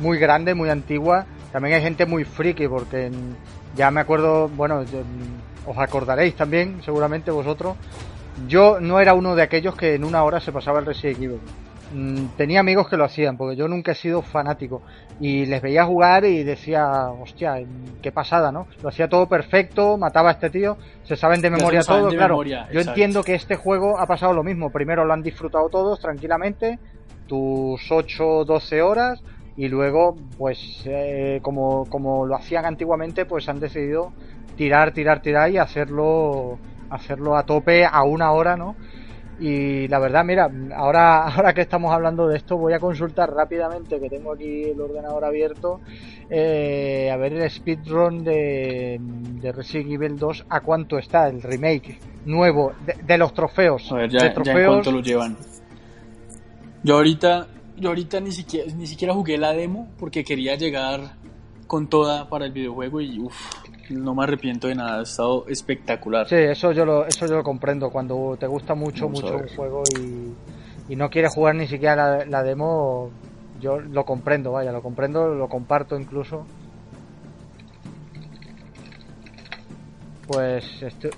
[0.00, 1.26] muy grande, muy antigua.
[1.52, 3.10] También hay gente muy friki porque
[3.76, 5.02] ya me acuerdo, bueno, yo-
[5.66, 7.76] os acordaréis también, seguramente vosotros.
[8.48, 11.40] Yo no era uno de aquellos que en una hora se pasaba el Resident Evil.
[11.94, 14.82] Mm, Tenía amigos que lo hacían, porque yo nunca he sido fanático.
[15.20, 17.54] Y les veía jugar y decía, hostia,
[18.02, 18.66] qué pasada, ¿no?
[18.82, 22.16] Lo hacía todo perfecto, mataba a este tío, se saben de memoria saben todo, de
[22.16, 22.34] claro.
[22.34, 24.70] memoria, yo entiendo que este juego ha pasado lo mismo.
[24.70, 26.80] Primero lo han disfrutado todos tranquilamente,
[27.28, 29.22] tus 8 12 horas,
[29.56, 34.12] y luego, pues, eh, como, como lo hacían antiguamente, pues han decidido
[34.56, 36.58] tirar, tirar, tirar y hacerlo,
[36.90, 38.74] hacerlo a tope a una hora, ¿no?
[39.38, 44.00] Y la verdad, mira, ahora, ahora que estamos hablando de esto, voy a consultar rápidamente,
[44.00, 45.80] que tengo aquí el ordenador abierto,
[46.30, 51.98] eh, a ver el speedrun de, de Resident Evil 2, a cuánto está el remake
[52.24, 53.90] nuevo de, de los trofeos.
[53.92, 55.36] A ver, de ya, ya en trofeos, cuánto lo llevan.
[56.82, 61.16] Yo ahorita, yo ahorita ni siquiera, ni siquiera jugué la demo porque quería llegar
[61.66, 63.34] con toda para el videojuego y uff,
[63.90, 66.28] no me arrepiento de nada, ha estado espectacular.
[66.28, 67.90] Sí, eso yo lo, eso yo lo comprendo.
[67.90, 71.96] Cuando te gusta mucho, Vamos mucho un juego y, y no quieres jugar ni siquiera
[71.96, 73.10] la, la demo,
[73.60, 76.46] yo lo comprendo, vaya, lo comprendo, lo comparto incluso.
[80.26, 81.10] Pues este,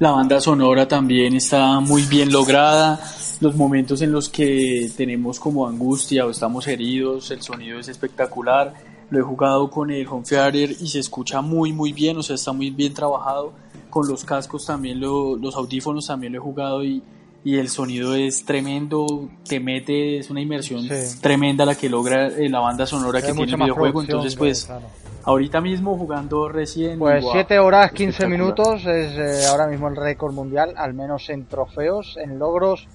[0.00, 3.00] La banda sonora también está muy bien lograda.
[3.40, 8.74] Los momentos en los que tenemos como angustia o estamos heridos, el sonido es espectacular.
[9.10, 12.36] Lo he jugado con el home theater y se escucha muy muy bien, o sea,
[12.36, 13.52] está muy bien trabajado.
[13.90, 17.02] Con los cascos también, lo- los audífonos también lo he jugado y,
[17.42, 21.18] y el sonido es tremendo, te mete, es una inmersión Sí.
[21.20, 24.02] tremenda la que logra eh, la banda sonora que tiene el videojuego.
[24.02, 24.86] Entonces, pues, claro.
[25.24, 26.98] Ahorita mismo jugando recién.
[26.98, 28.38] Pues wow, 7 horas 15 espectacular.
[28.38, 32.88] minutos es eh, ahora mismo el récord mundial, al menos en trofeos, en logros.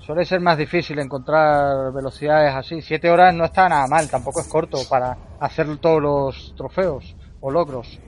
[0.00, 2.82] Suele ser más difícil encontrar velocidades así.
[2.82, 7.50] 7 horas no está nada mal, tampoco es corto para hacer todos los trofeos o
[7.50, 8.00] logros.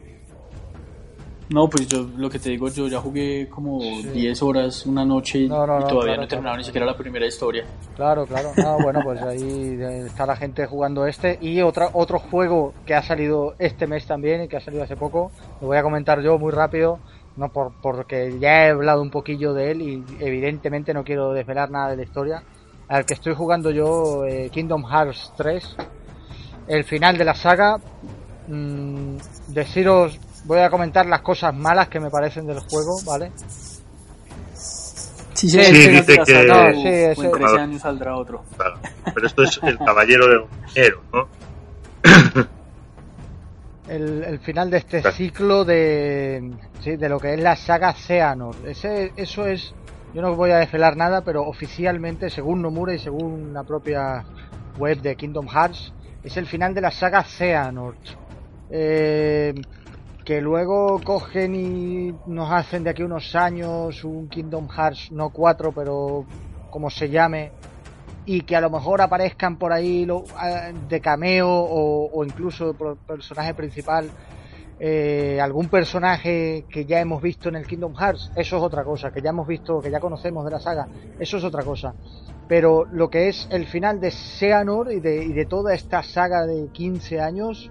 [1.50, 4.08] No, pues yo lo que te digo, yo ya jugué como Sí.
[4.08, 6.64] 10 horas una noche y, No, no, y no, todavía claro, no he terminado ni
[6.64, 7.64] siquiera la primera historia.
[7.96, 8.50] Claro, claro.
[8.64, 9.42] Ah, bueno, pues ahí
[9.78, 11.38] eh, está la gente jugando este.
[11.42, 14.96] Y otra, otro juego que ha salido este mes también y que ha salido hace
[14.96, 15.30] poco,
[15.60, 16.98] lo voy a comentar yo muy rápido,
[17.36, 21.70] no por, porque ya he hablado un poquillo de él y evidentemente no quiero desvelar
[21.70, 22.42] nada de la historia.
[22.88, 25.76] Al que estoy jugando yo, eh, Kingdom Hearts 3,
[26.68, 27.78] el final de la saga.
[28.46, 29.16] mm,
[29.48, 33.32] deciros, voy a comentar las cosas malas que me parecen del juego, ¿vale?
[35.34, 38.44] Sí, Sí, sí, dice que- No, sí, ese- en 13 años saldrá otro.
[38.56, 38.78] Claro.
[39.12, 41.28] Pero esto es el caballero de un héroe, ¿no?
[43.88, 45.16] el, el final de este Claro.
[45.16, 48.64] ciclo de, sí, de lo que es la saga Xehanort.
[48.66, 49.74] Ese, eso es,
[50.14, 54.24] yo no voy a desvelar nada, pero oficialmente, según Nomura y según la propia
[54.78, 55.92] web de Kingdom Hearts,
[56.22, 57.98] es el final de la saga Xehanort.
[58.70, 59.52] Eh,
[60.24, 65.72] que luego cogen y nos hacen de aquí unos años un Kingdom Hearts, no 4,
[65.72, 66.24] pero
[66.70, 67.52] como se llame,
[68.26, 70.24] y que a lo mejor aparezcan por ahí lo-
[70.88, 74.08] de cameo o, incluso por personaje principal
[74.80, 79.12] eh, algún personaje que ya hemos visto en el Kingdom Hearts, eso es otra cosa,
[79.12, 80.88] que ya hemos visto, que ya conocemos de la saga,
[81.18, 81.94] eso es otra cosa.
[82.48, 86.44] Pero lo que es el final de Xehanort y de, y de toda esta saga
[86.44, 87.70] de 15 años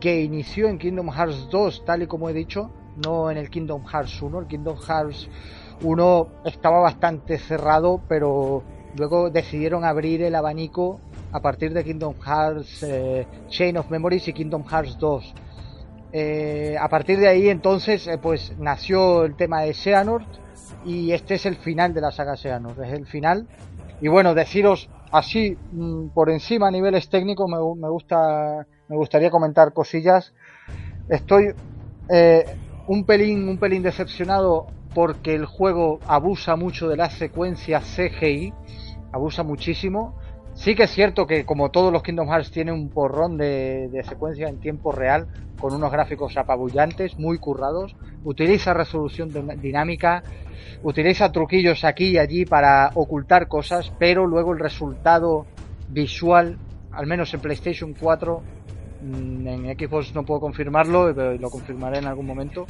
[0.00, 2.70] que inició en Kingdom Hearts 2, tal y como he dicho,
[3.04, 4.40] no en el Kingdom Hearts 1.
[4.40, 5.28] El Kingdom Hearts
[5.82, 8.62] 1 estaba bastante cerrado, pero
[8.96, 11.00] luego decidieron abrir el abanico
[11.32, 15.34] a partir de Kingdom Hearts eh, Chain of Memories y Kingdom Hearts 2.
[16.12, 20.26] Eh, a partir de ahí entonces eh, pues nació el tema de Xehanort
[20.86, 23.46] y este es el final de la saga Xehanort, es el final.
[24.00, 29.30] Y bueno, deciros así mm, por encima a niveles técnicos me, me gusta me gustaría
[29.30, 30.32] comentar cosillas.
[31.08, 31.54] Estoy
[32.08, 32.44] eh,
[32.86, 38.52] un pelín, un pelín decepcionado porque el juego abusa mucho de las secuencias CGI,
[39.12, 40.14] abusa muchísimo.
[40.54, 44.02] Sí que es cierto que como todos los Kingdom Hearts tiene un porrón de, de
[44.02, 45.28] secuencias en tiempo real
[45.60, 47.94] con unos gráficos apabullantes, muy currados,
[48.24, 50.22] utiliza resolución dinámica,
[50.82, 55.46] utiliza truquillos aquí y allí para ocultar cosas, pero luego el resultado
[55.88, 56.58] visual,
[56.92, 58.57] al menos en PlayStation 4, mm,
[59.00, 62.66] en Xbox no puedo confirmarlo, pero lo confirmaré en algún momento.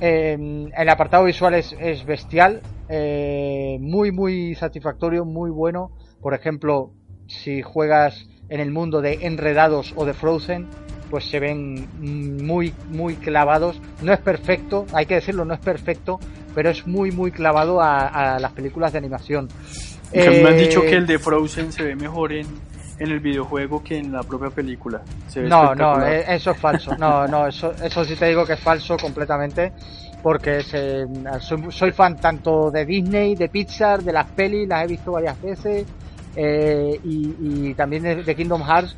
[0.00, 5.90] Eh, el apartado visual es, es bestial, eh, muy muy satisfactorio, muy bueno.
[6.20, 6.92] Por ejemplo,
[7.26, 10.68] si juegas en el mundo de Enredados o de Frozen,
[11.10, 11.88] pues se ven
[12.44, 13.80] muy muy clavados.
[14.02, 16.20] No es perfecto, hay que decirlo, no es perfecto,
[16.54, 19.48] pero es muy muy clavado a, las películas de animación.
[20.12, 22.46] me han dicho que eh, el de Frozen se ve mejor en,
[22.98, 25.00] en el videojuego que en la propia película.
[25.36, 26.96] no, no, eh, eso es falso.
[26.96, 29.72] No, no, eso, eso sí te digo que es falso completamente.
[30.22, 35.40] Porque soy, fan tanto de Disney, de Pixar, de las pelis, las he visto varias
[35.40, 35.86] veces.
[36.34, 38.96] Eh, y, también de, Kingdom Hearts.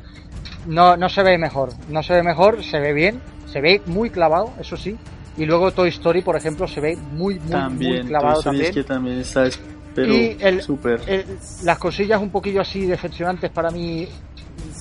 [0.65, 1.69] No, no se ve mejor.
[1.89, 3.21] No se ve mejor, se ve bien.
[3.45, 4.97] Se ve muy clavado, eso sí.
[5.37, 8.73] Y luego Toy Story, por ejemplo, se ve muy, muy, muy clavado también.
[8.73, 9.45] que también está
[9.93, 10.63] pero y el,
[11.63, 14.07] las cosillas un poquillo así decepcionantes para mí,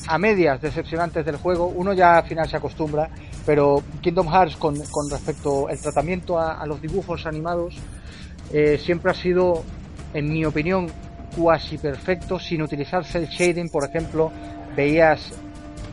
[0.08, 3.10] a medias decepcionantes del juego, uno ya al final se acostumbra,
[3.44, 7.74] pero Kingdom Hearts con, con respecto al tratamiento a, los dibujos animados,
[8.52, 9.64] eh, siempre ha sido,
[10.14, 10.90] en mi opinión,
[11.36, 14.32] cuasi perfecto, sin utilizarse el shading, por ejemplo,
[14.76, 15.32] veías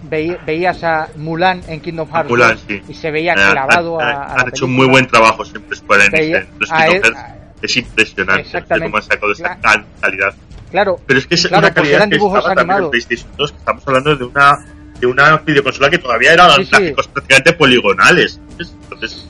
[0.10, 4.88] veías a Mulan en Kingdom Hearts y se veía clavado a, Han, hecho un muy
[4.88, 9.58] buen trabajo siempre Square Enix los Kingdom Hearts es impresionante cómo ha sacado esa
[10.00, 10.36] calidad.
[10.72, 11.00] Claro.
[11.08, 14.16] Pero es que es una calidad que estaba también en PlayStation 2, que estamos hablando
[14.16, 14.66] de una
[15.00, 18.40] de una videoconsola que todavía eran gráficos prácticamente poligonales.
[18.60, 19.30] Entonces.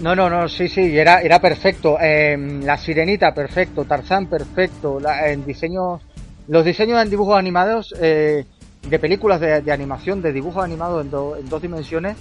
[0.00, 1.98] No, no, no, sí, sí, era, era perfecto.
[2.00, 3.84] Em, la Sirenita, perfecto.
[3.84, 4.98] Tarzán, perfecto.
[4.98, 6.00] La, en diseño,
[6.48, 8.44] los diseños en dibujos animados, eh,
[8.88, 12.16] de películas de, animación, de dibujos animados en, en dos dimensiones,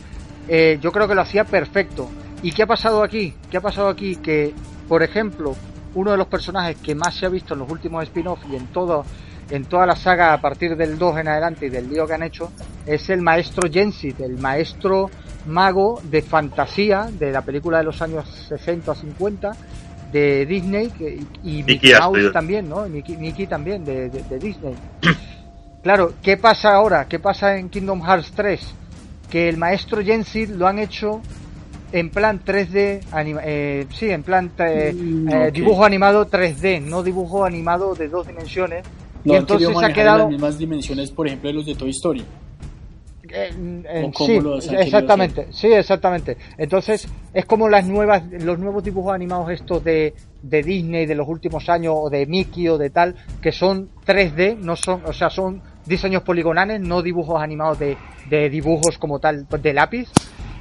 [0.47, 2.09] eh, yo creo que lo hacía perfecto.
[2.43, 3.33] ¿Y qué ha pasado aquí?
[3.49, 4.17] ¿Qué ha pasado aquí?
[4.17, 4.53] Que,
[4.87, 5.55] por ejemplo,
[5.95, 8.67] uno de los personajes que más se ha visto en los últimos spin-offs y en
[8.67, 9.05] todo
[9.49, 12.23] en toda la saga a partir del 2 en adelante y del lío que han
[12.23, 12.51] hecho
[12.85, 15.09] es el maestro Jensit, el maestro
[15.45, 19.51] mago de fantasía de la película de los años 60 o 50
[20.11, 20.91] de Disney
[21.43, 22.87] y Mickey, Mouse también, ¿no?
[22.87, 24.75] Mickey, también de, de, Disney.
[25.83, 27.07] claro, ¿qué pasa ahora?
[27.07, 28.73] ¿Qué pasa en Kingdom Hearts 3?
[29.29, 31.21] Que el maestro Jensit lo han hecho
[31.93, 33.01] en plan 3D,
[33.43, 38.25] eh, sí, en plan eh, mm, eh, dibujo animado 3D, no dibujo animado de dos
[38.25, 38.83] dimensiones.
[39.23, 42.25] y entonces se ha quedado las mismas dimensiones, por ejemplo, de los de Toy Story.
[44.17, 44.39] sí,
[44.71, 46.35] exactamente, sí, exactamente.
[46.57, 51.27] Entonces es como las nuevas, los nuevos dibujos animados estos de, de Disney de los
[51.27, 55.29] últimos años o de Mickey o de tal, que son 3D, no son, o sea,
[55.29, 57.97] son diseños poligonales, no dibujos animados de,
[58.31, 60.09] de dibujos como tal de lápiz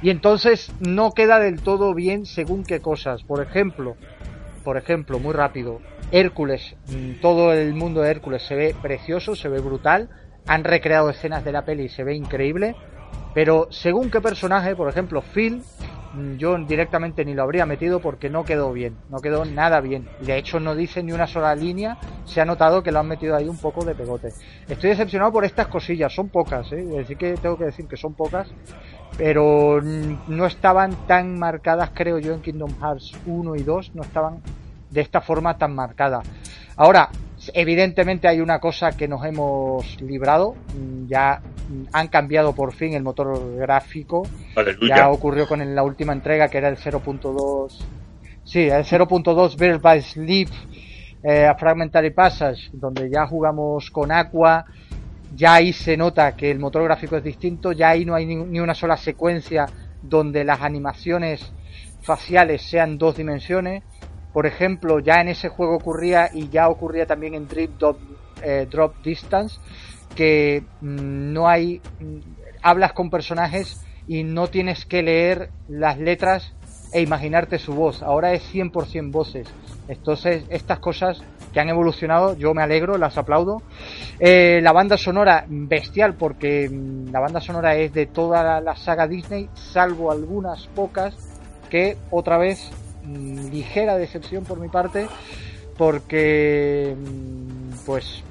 [0.03, 3.23] y entonces no queda del todo bien según qué cosas.
[3.23, 3.95] Por ejemplo,
[4.63, 5.79] por ejemplo, muy rápido,
[6.11, 10.09] Hércules, mm, todo el mundo de Hércules se ve precioso, se ve brutal,
[10.45, 12.75] han recreado escenas de la peli y se ve increíble,
[13.33, 15.63] pero según qué personaje, por ejemplo, Phil,
[16.13, 20.07] mm, yo directamente ni lo habría metido porque no quedó bien, no quedó nada bien.
[20.19, 23.35] De hecho, no dice ni una sola línea, se ha notado que lo han metido
[23.35, 24.33] ahí un poco de pegote.
[24.67, 26.83] Estoy decepcionado por estas cosillas, son pocas, ¿eh?
[26.83, 28.49] decir que tengo que decir que son pocas,
[29.17, 34.41] pero no estaban tan marcadas, creo yo, en Kingdom Hearts 1 y 2, no estaban
[34.89, 36.25] de esta forma tan marcadas.
[36.75, 37.09] Ahora,
[37.53, 40.55] evidentemente hay una cosa que nos hemos librado,
[41.07, 41.41] ya
[41.91, 44.23] han cambiado por fin el motor gráfico,
[44.87, 47.79] ya ocurrió con la última entrega que era el 0.2,
[48.43, 50.49] sí, el 0.2 Bird by Sleep,
[51.23, 54.65] eh, a Fragmentary Passage, donde ya jugamos con Aqua,
[55.35, 58.59] ya ahí se nota que el motor gráfico es distinto, ya ahí no hay ni,
[58.59, 59.65] una sola secuencia
[60.01, 61.53] donde las animaciones
[62.01, 63.83] faciales sean dos dimensiones.
[64.33, 67.97] Por ejemplo, ya en ese juego ocurría y ya ocurría también en Drip Drop,
[68.41, 69.59] eh, Drop Distance
[70.15, 72.19] que mm, no hay mm,
[72.61, 76.53] hablas con personajes y no tienes que leer las letras
[76.91, 78.03] e imaginarte su voz.
[78.03, 79.47] Ahora es 100% voces.
[79.87, 81.23] Entonces, estas cosas
[81.53, 83.61] que han evolucionado, yo me alegro, las aplaudo.
[84.19, 89.07] Eh, la banda sonora, bestial, porque mm, la banda sonora es de toda la, saga
[89.07, 91.15] Disney, salvo algunas pocas,
[91.69, 92.71] que otra vez,
[93.05, 95.07] mm, ligera decepción por mi parte,
[95.77, 98.23] porque mm, pues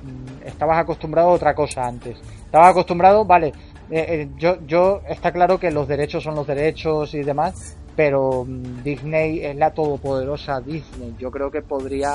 [0.44, 2.19] estabas acostumbrado a otra cosa antes.
[2.44, 3.53] Estabas acostumbrado, vale,
[3.90, 8.44] eh, eh, yo, yo está claro que los derechos son los derechos y demás, pero
[8.82, 11.15] Disney es la todopoderosa Disney.
[11.19, 12.15] Yo creo que podría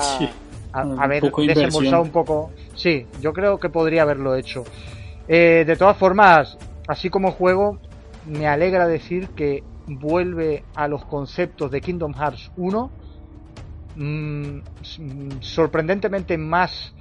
[0.72, 2.50] haber desembolsado un poco.
[2.74, 4.64] Sí, yo creo que podría haberlo hecho.
[5.26, 7.78] Eh, de todas formas, así como juego,
[8.26, 12.90] me alegra decir que vuelve a los conceptos de Kingdom Hearts 1
[13.96, 14.58] mm,
[15.40, 16.92] sorprendentemente más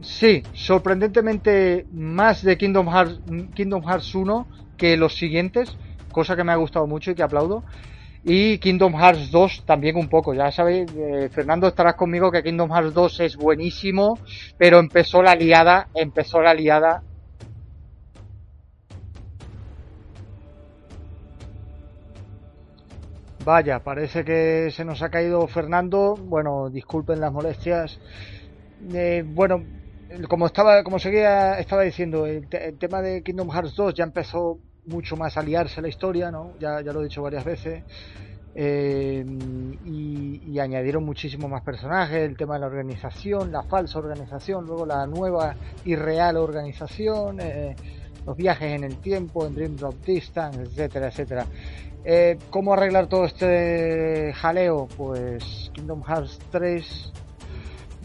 [0.00, 3.20] sí, sorprendentemente más de Kingdom Hearts,
[3.54, 4.46] Kingdom Hearts 1
[4.76, 5.76] que los siguientes,
[6.12, 7.64] cosa que me ha gustado mucho y que aplaudo.
[8.24, 12.70] Y Kingdom Hearts 2 también un poco, ya sabéis, eh, Fernando estarás conmigo que Kingdom
[12.70, 14.18] Hearts 2 es buenísimo,
[14.56, 17.02] pero empezó la liada, empezó la liada
[23.44, 26.16] Vaya, parece que se nos ha caído Fernando.
[26.16, 28.00] Bueno, disculpen las molestias.
[28.94, 29.62] Eh, bueno,
[30.28, 32.48] como estaba, como seguía, estaba diciendo, el,
[32.78, 36.52] tema de Kingdom Hearts 2 ya empezó mucho más a liarse la historia, ¿no?
[36.58, 37.82] Ya, ya lo he dicho varias veces.
[38.56, 39.24] Eh,
[39.84, 45.04] y, añadieron muchísimos más personajes, el tema de la organización, la falsa organización, luego la
[45.06, 47.74] nueva y real organización, eh,
[48.24, 51.46] los viajes en el tiempo, en Dream Drop Distance, etcétera, etcétera.
[52.04, 54.88] Eh, ¿Cómo arreglar todo este jaleo?
[54.96, 57.12] Pues Kingdom Hearts 3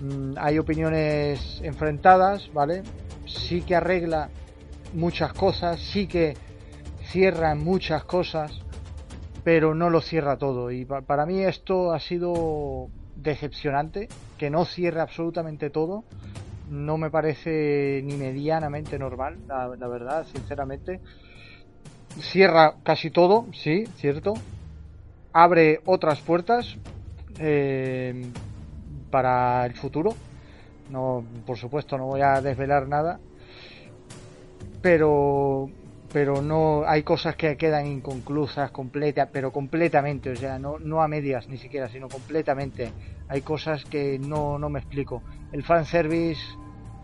[0.01, 2.81] mm, hay opiniones enfrentadas, ¿vale?
[3.27, 4.29] Sí que arregla
[4.93, 6.35] muchas cosas, sí que
[7.09, 8.61] cierra muchas cosas,
[9.43, 10.71] pero no lo cierra todo.
[10.71, 14.07] Y para mí esto ha sido decepcionante,
[14.37, 16.03] que no cierre absolutamente todo.
[16.69, 21.01] No me parece ni medianamente normal, la verdad, sinceramente
[22.17, 24.33] cierra casi todo, sí, cierto.
[25.33, 26.75] Abre otras puertas
[27.39, 28.25] eh,
[29.11, 30.15] para el futuro.
[30.89, 33.19] No, por supuesto, no voy a desvelar nada.
[34.81, 35.69] Pero,
[36.11, 41.07] pero no hay cosas que quedan inconclusas, completas, pero completamente, o sea, no, no a
[41.07, 42.91] medias ni siquiera, sino completamente.
[43.27, 45.21] Hay cosas que no, no me explico.
[45.51, 46.41] El fanservice,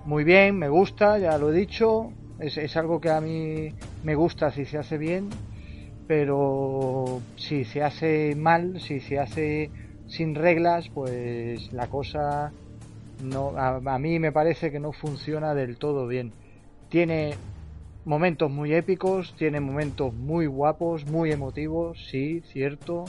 [0.06, 2.11] muy bien, me gusta, ya lo he dicho.
[2.40, 3.73] Es, es algo que a mí
[4.03, 5.30] me gusta si se hace bien,
[6.07, 9.69] pero si se hace mal, si se hace
[10.07, 12.52] sin reglas, pues la cosa
[13.23, 16.34] no a, a, mí me parece que no funciona del todo bien.
[16.90, 17.36] Tiene
[18.06, 23.06] momentos muy épicos, tiene momentos muy guapos, muy emotivos, sí, cierto.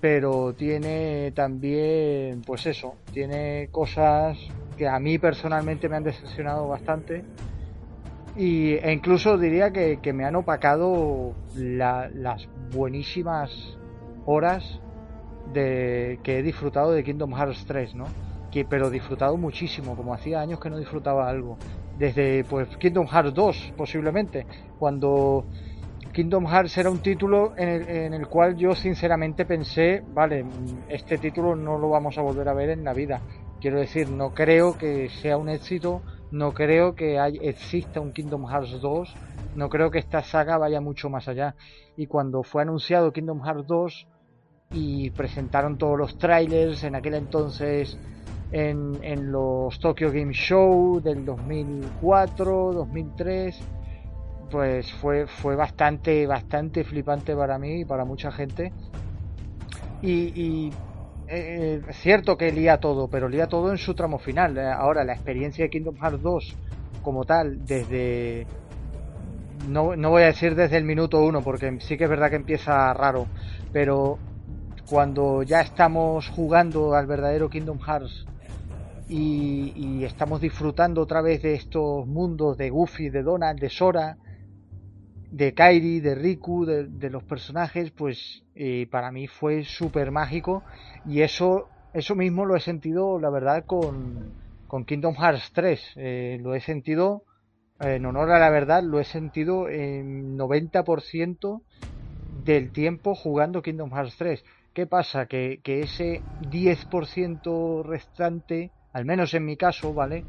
[0.00, 4.38] Pero tiene también, pues eso, tiene cosas
[4.76, 7.24] que a mí personalmente me han decepcionado bastante
[8.36, 13.50] y, e incluso diría que, me han opacado las buenísimas
[14.26, 14.80] horas
[15.54, 18.04] de que he disfrutado de Kingdom Hearts 3, ¿no?
[18.50, 21.56] Que, pero disfrutado muchísimo, como hacía años que no disfrutaba algo.
[21.98, 24.46] Desde pues Kingdom Hearts 2, posiblemente,
[24.78, 25.46] cuando
[26.12, 30.44] Kingdom Hearts era un título en el, en el, cual yo sinceramente pensé, vale,
[30.88, 33.20] este título no lo vamos a volver a ver en la vida.
[33.60, 38.80] Quiero decir, no creo que sea un éxito no creo que exista un Kingdom Hearts
[38.80, 39.14] 2,
[39.54, 41.54] no creo que esta saga vaya mucho más allá.
[41.96, 44.06] Y cuando fue anunciado Kingdom Hearts 2
[44.72, 47.98] y presentaron todos los trailers en aquel entonces
[48.52, 53.60] en, en los Tokyo Game Show del 2004, 2003,
[54.50, 58.72] pues fue, fue bastante, bastante flipante para mí y para mucha gente.
[60.02, 60.70] y
[61.28, 64.56] eh, es cierto que lía todo, pero lía todo en su tramo final.
[64.58, 66.56] Eh, ahora, la experiencia de Kingdom Hearts 2
[67.02, 68.46] como tal, desde...
[69.68, 72.36] No, no voy a decir desde el minuto 1, porque sí que es verdad que
[72.36, 73.26] empieza raro,
[73.72, 74.18] pero
[74.88, 78.26] cuando ya estamos jugando al verdadero Kingdom Hearts
[79.08, 84.18] y, estamos disfrutando otra vez de estos mundos de Goofy, de Donald, de Sora,
[85.30, 90.62] de Kairi, de Riku, de, los personajes, pues eh, para mí fue súper mágico
[91.04, 94.32] y eso, eso mismo lo he sentido, la verdad, con,
[94.66, 95.92] con Kingdom Hearts 3.
[95.96, 97.24] Eh, lo he sentido,
[97.80, 101.62] en honor a la verdad, lo he sentido en 90%
[102.44, 104.44] del tiempo jugando Kingdom Hearts 3.
[104.72, 105.26] ¿Qué pasa?
[105.26, 110.26] Que, que ese 10% restante, al menos en mi caso, ¿vale?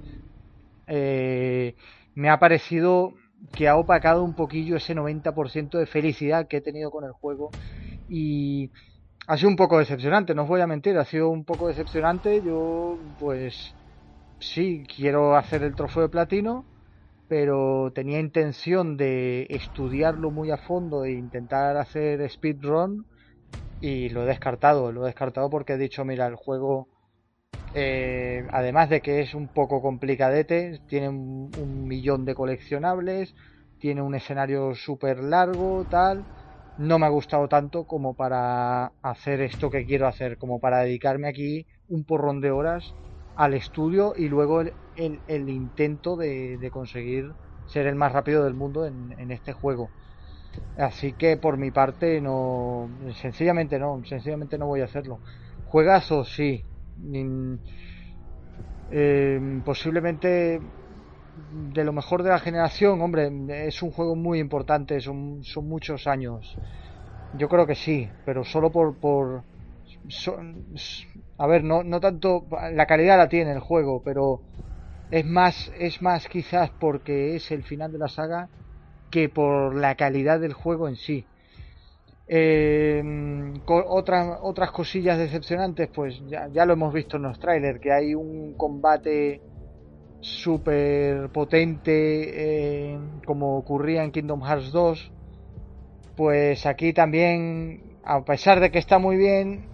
[0.88, 1.76] Eh,
[2.16, 3.14] me ha parecido
[3.56, 7.54] que ha opacado un poquillo ese 90% de felicidad que he tenido con el juego
[8.10, 8.70] y
[9.28, 12.42] ha sido un poco decepcionante, no os voy a mentir, ha sido un poco decepcionante.
[12.44, 13.78] Yo, pues,
[14.40, 16.68] sí, quiero hacer el trofeo de platino,
[17.28, 23.08] pero tenía intención de estudiarlo muy a fondo e intentar hacer speedrun
[23.80, 26.90] y lo he descartado, lo he descartado porque he dicho, mira, el juego
[27.80, 33.36] eh, además de que es un poco complicadete, tiene un, millón de coleccionables,
[33.78, 36.26] tiene un escenario súper largo, tal.
[36.80, 41.28] No me ha gustado tanto como para hacer esto que quiero hacer, como para dedicarme
[41.28, 42.96] aquí un porrón de horas
[43.36, 47.32] al estudio y luego el, intento de, de, conseguir
[47.68, 49.90] ser el más rápido del mundo en, en, este juego.
[50.80, 52.90] Así que por mi parte no,
[53.22, 55.20] sencillamente no, sencillamente no voy a hacerlo.
[55.68, 56.64] Juegazo, sí.
[58.92, 60.60] Eh, posiblemente
[61.74, 63.30] de lo mejor de la generación, hombre,
[63.68, 66.56] es un juego muy importante, son, son muchos años.
[67.38, 68.96] Yo creo que sí, pero solo por...
[68.98, 69.44] por
[71.38, 72.46] a ver, no, no tanto...
[72.74, 74.42] La calidad la tiene el juego, pero
[75.12, 78.50] es más, es más quizás porque es el final de la saga
[79.12, 81.26] que por la calidad del juego en sí.
[82.30, 83.02] Eh,
[83.66, 88.54] otras, otras cosillas decepcionantes, pues ya, lo hemos visto en los trailers, que hay un
[88.56, 89.42] combate
[90.20, 95.12] súper potente eh, como ocurría en Kingdom Hearts 2
[96.16, 99.66] pues aquí también a pesar de que está muy bien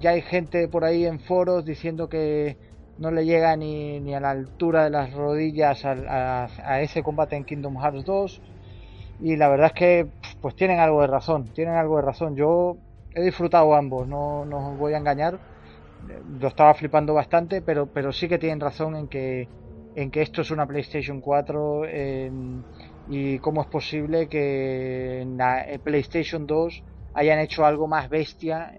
[0.00, 2.56] ya hay gente por ahí en foros diciendo que
[2.98, 7.44] no le llega ni, ni a la altura de las rodillas a, ese combate en
[7.44, 8.42] Kingdom Hearts 2
[9.20, 10.06] y la verdad es que
[10.40, 12.76] pues tienen algo de razón tienen algo de razón yo
[13.14, 15.38] he disfrutado ambos no, no os voy a engañar
[16.40, 19.48] lo estaba flipando bastante, pero, pero sí que tienen razón en que,
[19.94, 22.30] en que esto es una PlayStation 4 eh,
[23.08, 26.82] y cómo es posible que en la PlayStation 2
[27.14, 28.78] hayan hecho algo más bestia,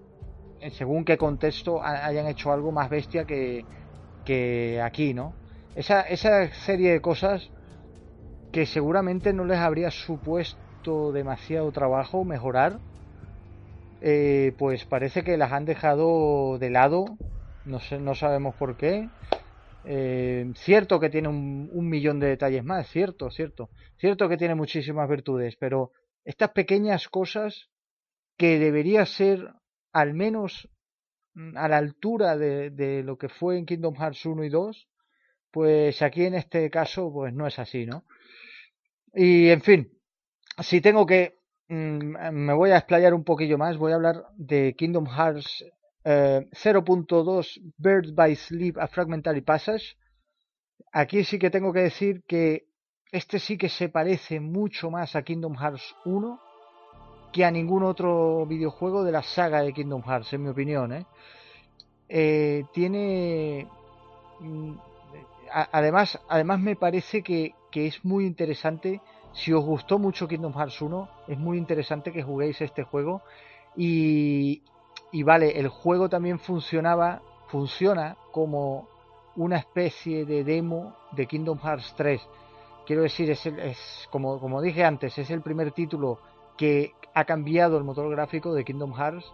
[0.70, 3.64] según qué contexto hayan hecho algo más bestia que,
[4.24, 5.34] que aquí, ¿no?
[5.74, 7.50] Esa, esa serie de cosas
[8.52, 10.61] que seguramente no les habría supuesto
[11.12, 12.78] demasiado trabajo mejorar
[14.04, 17.04] eh, pues parece que las han dejado de lado,
[17.64, 19.08] no, no sabemos por qué.
[19.84, 23.70] Eh, cierto que tiene un, un, millón de detalles más, cierto, cierto.
[23.98, 25.92] Cierto que tiene muchísimas virtudes, pero
[26.24, 27.70] estas pequeñas cosas
[28.36, 29.52] que debería ser
[29.92, 30.68] al menos
[31.34, 34.88] mm, a la altura de, de, lo que fue en Kingdom Hearts 1 y 2,
[35.52, 38.04] pues aquí en este caso pues no es así, ¿no?
[39.14, 39.92] Y en fin,
[40.60, 41.42] si tengo que
[41.72, 43.78] Mm, me voy a explayar un poquillo más.
[43.78, 45.64] Voy a hablar de Kingdom Hearts
[46.04, 49.96] eh, 0.2 Birds by Sleep a Fragmentary Passage.
[50.92, 52.66] Aquí sí que tengo que decir que
[53.10, 56.40] este sí que se parece mucho más a Kingdom Hearts 1
[57.32, 60.92] que a ningún otro videojuego de la saga de Kingdom Hearts, en mi opinión.
[60.92, 61.06] ¿eh?
[62.10, 63.66] Eh, tiene.
[64.40, 64.74] Mm,
[65.50, 69.00] además, además me parece que, que es muy interesante
[69.32, 73.22] si os gustó mucho Kingdom Hearts 1, es muy interesante que juguéis este juego.
[73.76, 74.62] Y,
[75.24, 78.88] vale, el juego también funcionaba, funciona como
[79.36, 82.20] una especie de demo de Kingdom Hearts 3.
[82.86, 86.18] Quiero decir, es, es como, como dije antes, es el primer título
[86.58, 89.24] que ha cambiado el motor gráfico de Kingdom Hearts.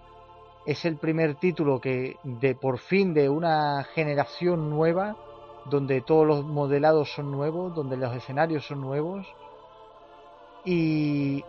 [0.64, 5.16] Es el primer título que de por fin de una generación nueva,
[5.64, 9.26] donde todos los modelados son nuevos, donde los escenarios son nuevos
[10.70, 11.44] y,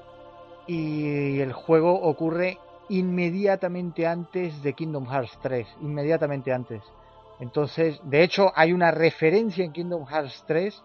[0.65, 6.81] y el juego ocurre inmediatamente antes de Kingdom Hearts 3, inmediatamente antes.
[7.41, 10.83] Entonces, de hecho, hay una referencia en Kingdom Hearts 3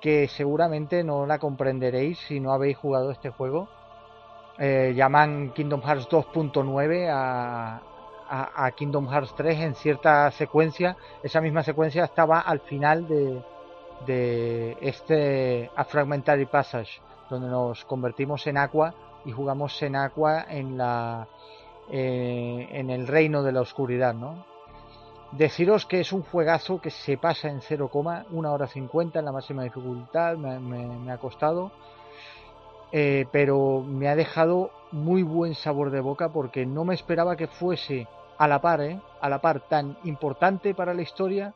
[0.00, 3.68] que seguramente no la comprenderéis si no habéis jugado este juego.
[4.58, 7.82] Eh, llaman Kingdom Hearts 2.9 a,
[8.56, 10.96] a, Kingdom Hearts 3 en cierta secuencia.
[11.22, 13.42] Esa misma secuencia estaba al final de,
[14.06, 17.00] de este A Fragmentary Passage
[17.30, 18.94] donde nos convertimos en Aqua
[19.24, 21.26] y jugamos en Aqua en la
[21.88, 24.44] eh, en el reino de la oscuridad, ¿no?
[25.32, 27.90] Deciros que es un juegazo que se pasa en 0,
[28.30, 31.70] una hora 50 en la máxima dificultad, me, ha costado,
[32.90, 37.46] eh, pero me ha dejado muy buen sabor de boca porque no me esperaba que
[37.46, 38.08] fuese
[38.38, 39.00] a la par, ¿eh?
[39.20, 41.54] a la par tan importante para la historia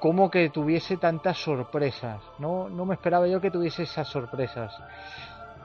[0.00, 2.20] como que tuviese tantas sorpresas.
[2.38, 4.72] No, no me esperaba yo que tuviese esas sorpresas.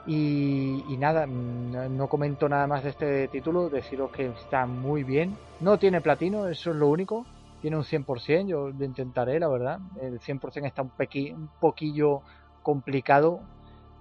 [0.06, 5.36] Y, nada, no comento nada más de este título, deciros que está muy bien.
[5.60, 7.26] No tiene platino, eso es lo único.
[7.60, 9.80] Tiene un 100%, yo lo intentaré, la verdad.
[10.00, 12.20] El 100% está un, pequi, un poquillo
[12.62, 13.40] complicado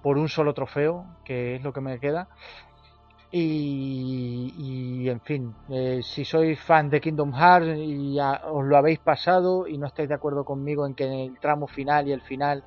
[0.04, 2.28] por un solo trofeo, que es lo que me queda.
[3.32, 9.68] Y, en fin, eh, si sois fan de Kingdom Hearts y os lo habéis pasado
[9.68, 12.64] y no estáis de acuerdo conmigo en que el tramo final y el final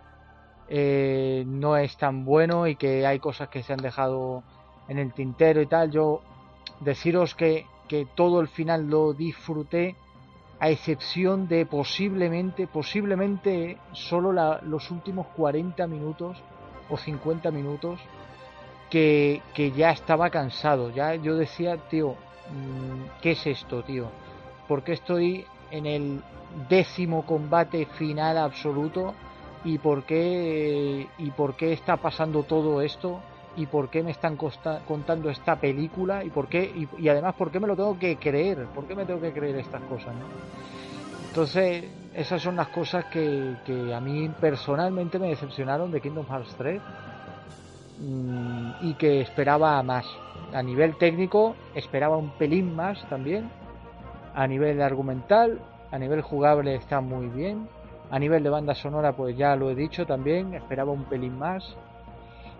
[0.69, 4.43] eh, no es tan bueno y que hay cosas que se han dejado
[4.89, 6.21] en el tintero y tal, yo
[6.81, 9.97] deciros que, que todo el final lo disfruté
[10.61, 14.33] a excepción de posiblemente, posiblemente solo
[14.63, 16.43] los últimos 40 minutos
[16.91, 18.01] o 50 minutos
[18.89, 20.91] que, ya estaba cansado.
[20.91, 24.11] Ya yo decía, tío, mm, ¿qué es esto, tío?
[24.67, 26.23] ¿Por qué estoy en el
[26.69, 29.15] décimo combate final absoluto?
[29.65, 33.21] ¿Y por qué, y por qué está pasando todo esto?
[33.57, 36.23] ¿Y por qué me están contando esta película?
[36.23, 36.87] ¿Y por qué?
[36.99, 38.67] Y, además, ¿por qué me lo tengo que creer?
[38.67, 40.15] ¿Por qué me tengo que creer estas cosas?
[41.29, 41.85] Entonces,
[42.15, 46.81] esas son las cosas que, que a mí personalmente me decepcionaron de Kingdom Hearts 3
[46.81, 47.18] Mm,
[48.01, 50.07] y que esperaba más.
[50.53, 53.51] A nivel técnico esperaba un pelín más también.
[54.35, 55.59] A nivel argumental,
[55.91, 57.69] a nivel jugable está muy bien.
[58.11, 61.77] A nivel de banda sonora, pues ya lo he dicho también, esperaba un pelín más.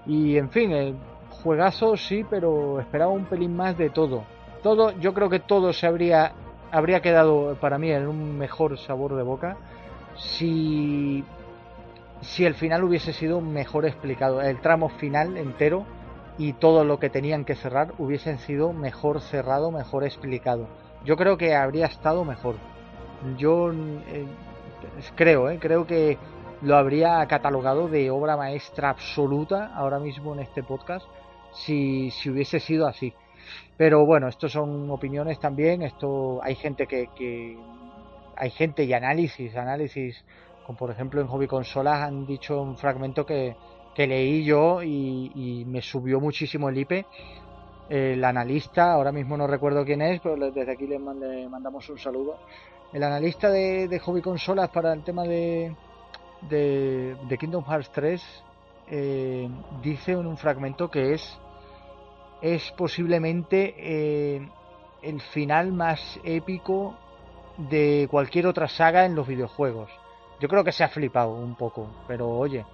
[0.07, 0.97] Y en fin, el
[1.43, 4.25] juegazo sí, pero esperaba un pelín más de todo.
[4.63, 6.33] Todo, yo creo que todo se habría
[6.71, 9.57] habría quedado para mí en un mejor sabor de boca
[10.17, 11.25] si
[12.21, 15.87] si el final hubiese sido mejor explicado, el tramo final entero
[16.37, 20.69] y todo lo que tenían que cerrar hubiesen sido mejor cerrado, mejor explicado.
[21.05, 22.57] Yo creo que habría estado mejor.
[23.37, 24.27] Yo eh,
[25.15, 26.19] creo, eh, creo que
[26.63, 31.07] lo habría catalogado de obra maestra absoluta ahora mismo en este podcast
[31.53, 33.15] si, si hubiese sido así.
[33.77, 37.57] Pero bueno, esto son opiniones también, esto hay gente que, que
[38.37, 40.25] hay gente y análisis, análisis
[40.77, 43.57] por ejemplo en Hobby Consolas han dicho un fragmento que,
[43.97, 47.05] leí yo y, me subió muchísimo el IP.
[47.89, 52.37] El analista, ahora mismo no recuerdo quién es, pero desde aquí le, mandamos un saludo.
[52.93, 55.75] El analista de, Hobby Consolas para el tema de,
[56.43, 58.45] de, Kingdom Hearts 3
[58.91, 59.49] eh,
[59.83, 61.39] dice en un fragmento que es,
[62.41, 64.49] es posiblemente eh,
[65.03, 66.95] el final más épico
[67.57, 69.91] de cualquier otra saga en los videojuegos.
[70.41, 72.65] Yo creo que se ha flipado un poco, pero oye,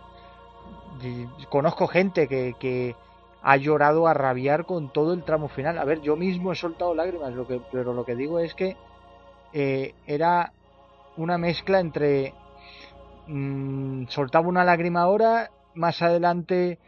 [1.49, 2.95] conozco gente que, que
[3.43, 5.79] ha llorado a rabiar con todo el tramo final.
[5.79, 8.77] A ver, yo mismo he soltado lágrimas, lo que, pero lo que digo es que
[9.53, 10.53] eh, era
[11.17, 12.35] una mezcla entre
[13.27, 16.79] mm, soltaba una lágrima ahora, más adelante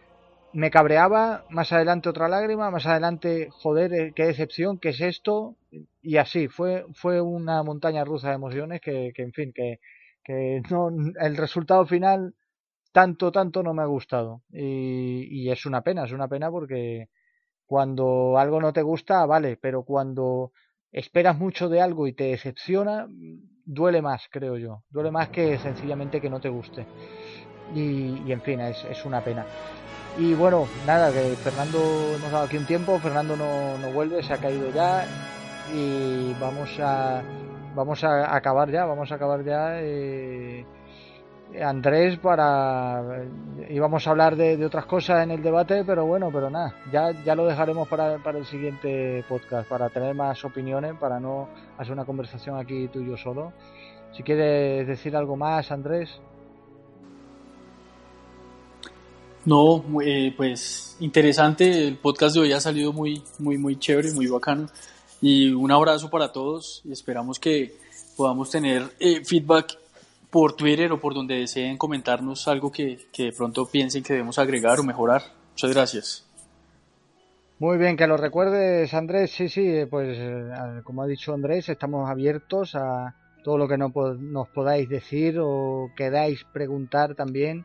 [0.52, 5.54] me cabreaba, más adelante otra lágrima, más adelante, joder, eh, qué decepción, qué es esto,
[6.00, 9.80] y así, fue, fue una montaña rusa de emociones que, que en fin, que,
[10.26, 10.90] que no,
[11.20, 12.34] el resultado final
[12.90, 14.42] tanto, tanto no me ha gustado.
[14.50, 17.10] Y, es una pena, es una pena porque
[17.64, 20.50] cuando algo no te gusta, vale, pero cuando
[20.90, 23.06] esperas mucho de algo y te decepciona,
[23.64, 24.82] duele más, creo yo.
[24.90, 26.86] Duele más que sencillamente que no te guste.
[27.72, 29.46] Y, en fin, es, es, una pena.
[30.18, 31.78] Y bueno, nada, que Fernando
[32.18, 35.06] nos ha dado aquí un tiempo, Fernando no, no vuelve, se ha caído ya
[35.74, 37.22] y vamos a
[37.76, 39.80] vamos a acabar ya, vamos a acabar ya.
[39.80, 40.64] Eh,
[41.62, 43.24] Andrés para
[43.70, 47.36] íbamos a hablar de, otras cosas en el debate pero bueno pero nada ya ya
[47.36, 51.48] lo dejaremos para, para, el siguiente podcast para tener más opiniones para no
[51.78, 53.52] hacer una conversación aquí tú y yo solo
[54.12, 56.20] si quieres decir algo más Andrés
[59.44, 64.26] no eh, pues interesante el podcast de hoy ha salido muy muy muy chévere muy
[64.26, 64.66] bacano
[65.20, 67.74] y un abrazo para todos y esperamos que
[68.16, 69.78] podamos tener eh, feedback
[70.30, 74.78] por Twitter o por donde deseen comentarnos algo que, de pronto piensen que debemos agregar
[74.80, 75.22] o mejorar.
[75.52, 76.24] Muchas gracias.
[77.58, 80.50] Muy bien, que lo recuerdes Andrés, sí, sí, eh, pues eh,
[80.84, 86.44] como ha dicho Andrés, estamos abiertos a todo lo que nos podáis decir o queráis
[86.52, 87.64] preguntar también.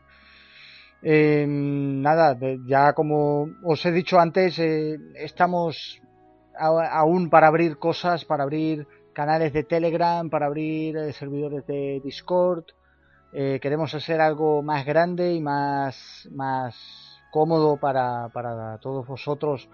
[1.02, 6.00] nada, ya como os he dicho antes, estamos
[6.58, 12.64] aún para abrir cosas, para abrir canales de Telegram, para abrir eh, servidores de Discord.
[13.32, 16.76] Eh, queremos hacer algo más grande y más, más
[17.30, 19.68] cómodo para, para todos vosotros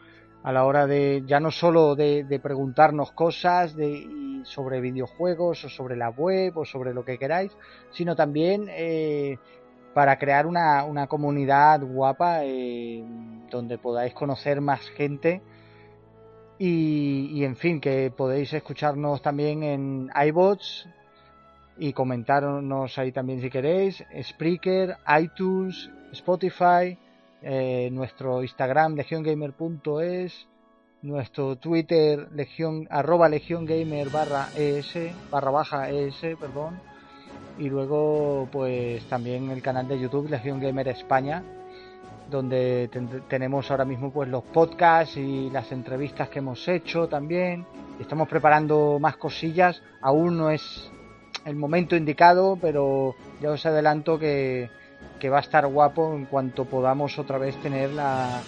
[0.44, 5.96] a la hora de ya no solo de, preguntarnos cosas de, sobre videojuegos o sobre
[5.96, 7.50] la web o sobre lo que queráis,
[7.90, 9.38] sino también eh,
[9.92, 12.42] para crear una, una comunidad guapa
[13.50, 15.42] donde podáis conocer más gente
[16.58, 20.88] y, en fin, que podéis escucharnos también en iBots
[21.78, 24.04] y comentarnos ahí también si queréis.
[24.22, 26.98] Spreaker, iTunes, Spotify,
[27.42, 30.48] eh, nuestro Instagram legiongamer.es,
[31.02, 34.92] nuestro Twitter legion, arroba legiongamer barra es,
[35.30, 36.80] barra baja es, perdón.
[37.56, 41.44] Y luego pues también el canal de YouTube Legion Gamer España
[42.30, 42.90] donde
[43.28, 47.66] tenemos ahora mismo pues los podcasts y las entrevistas que hemos hecho también.
[47.98, 49.82] Estamos preparando más cosillas.
[50.00, 50.90] Aún no es
[51.44, 54.70] el momento indicado, pero ya os adelanto que,
[55.18, 58.42] que va a estar guapo en cuanto podamos otra vez tener la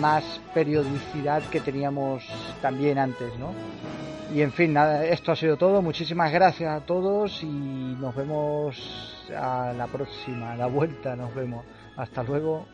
[0.00, 2.24] más periodicidad que teníamos
[2.62, 3.52] también antes, ¿no?
[4.34, 5.82] Y en fin, nada, esto ha sido todo.
[5.82, 11.64] Muchísimas gracias a todos y nos vemos a la próxima, a la vuelta nos vemos.
[11.96, 12.66] Hasta luego.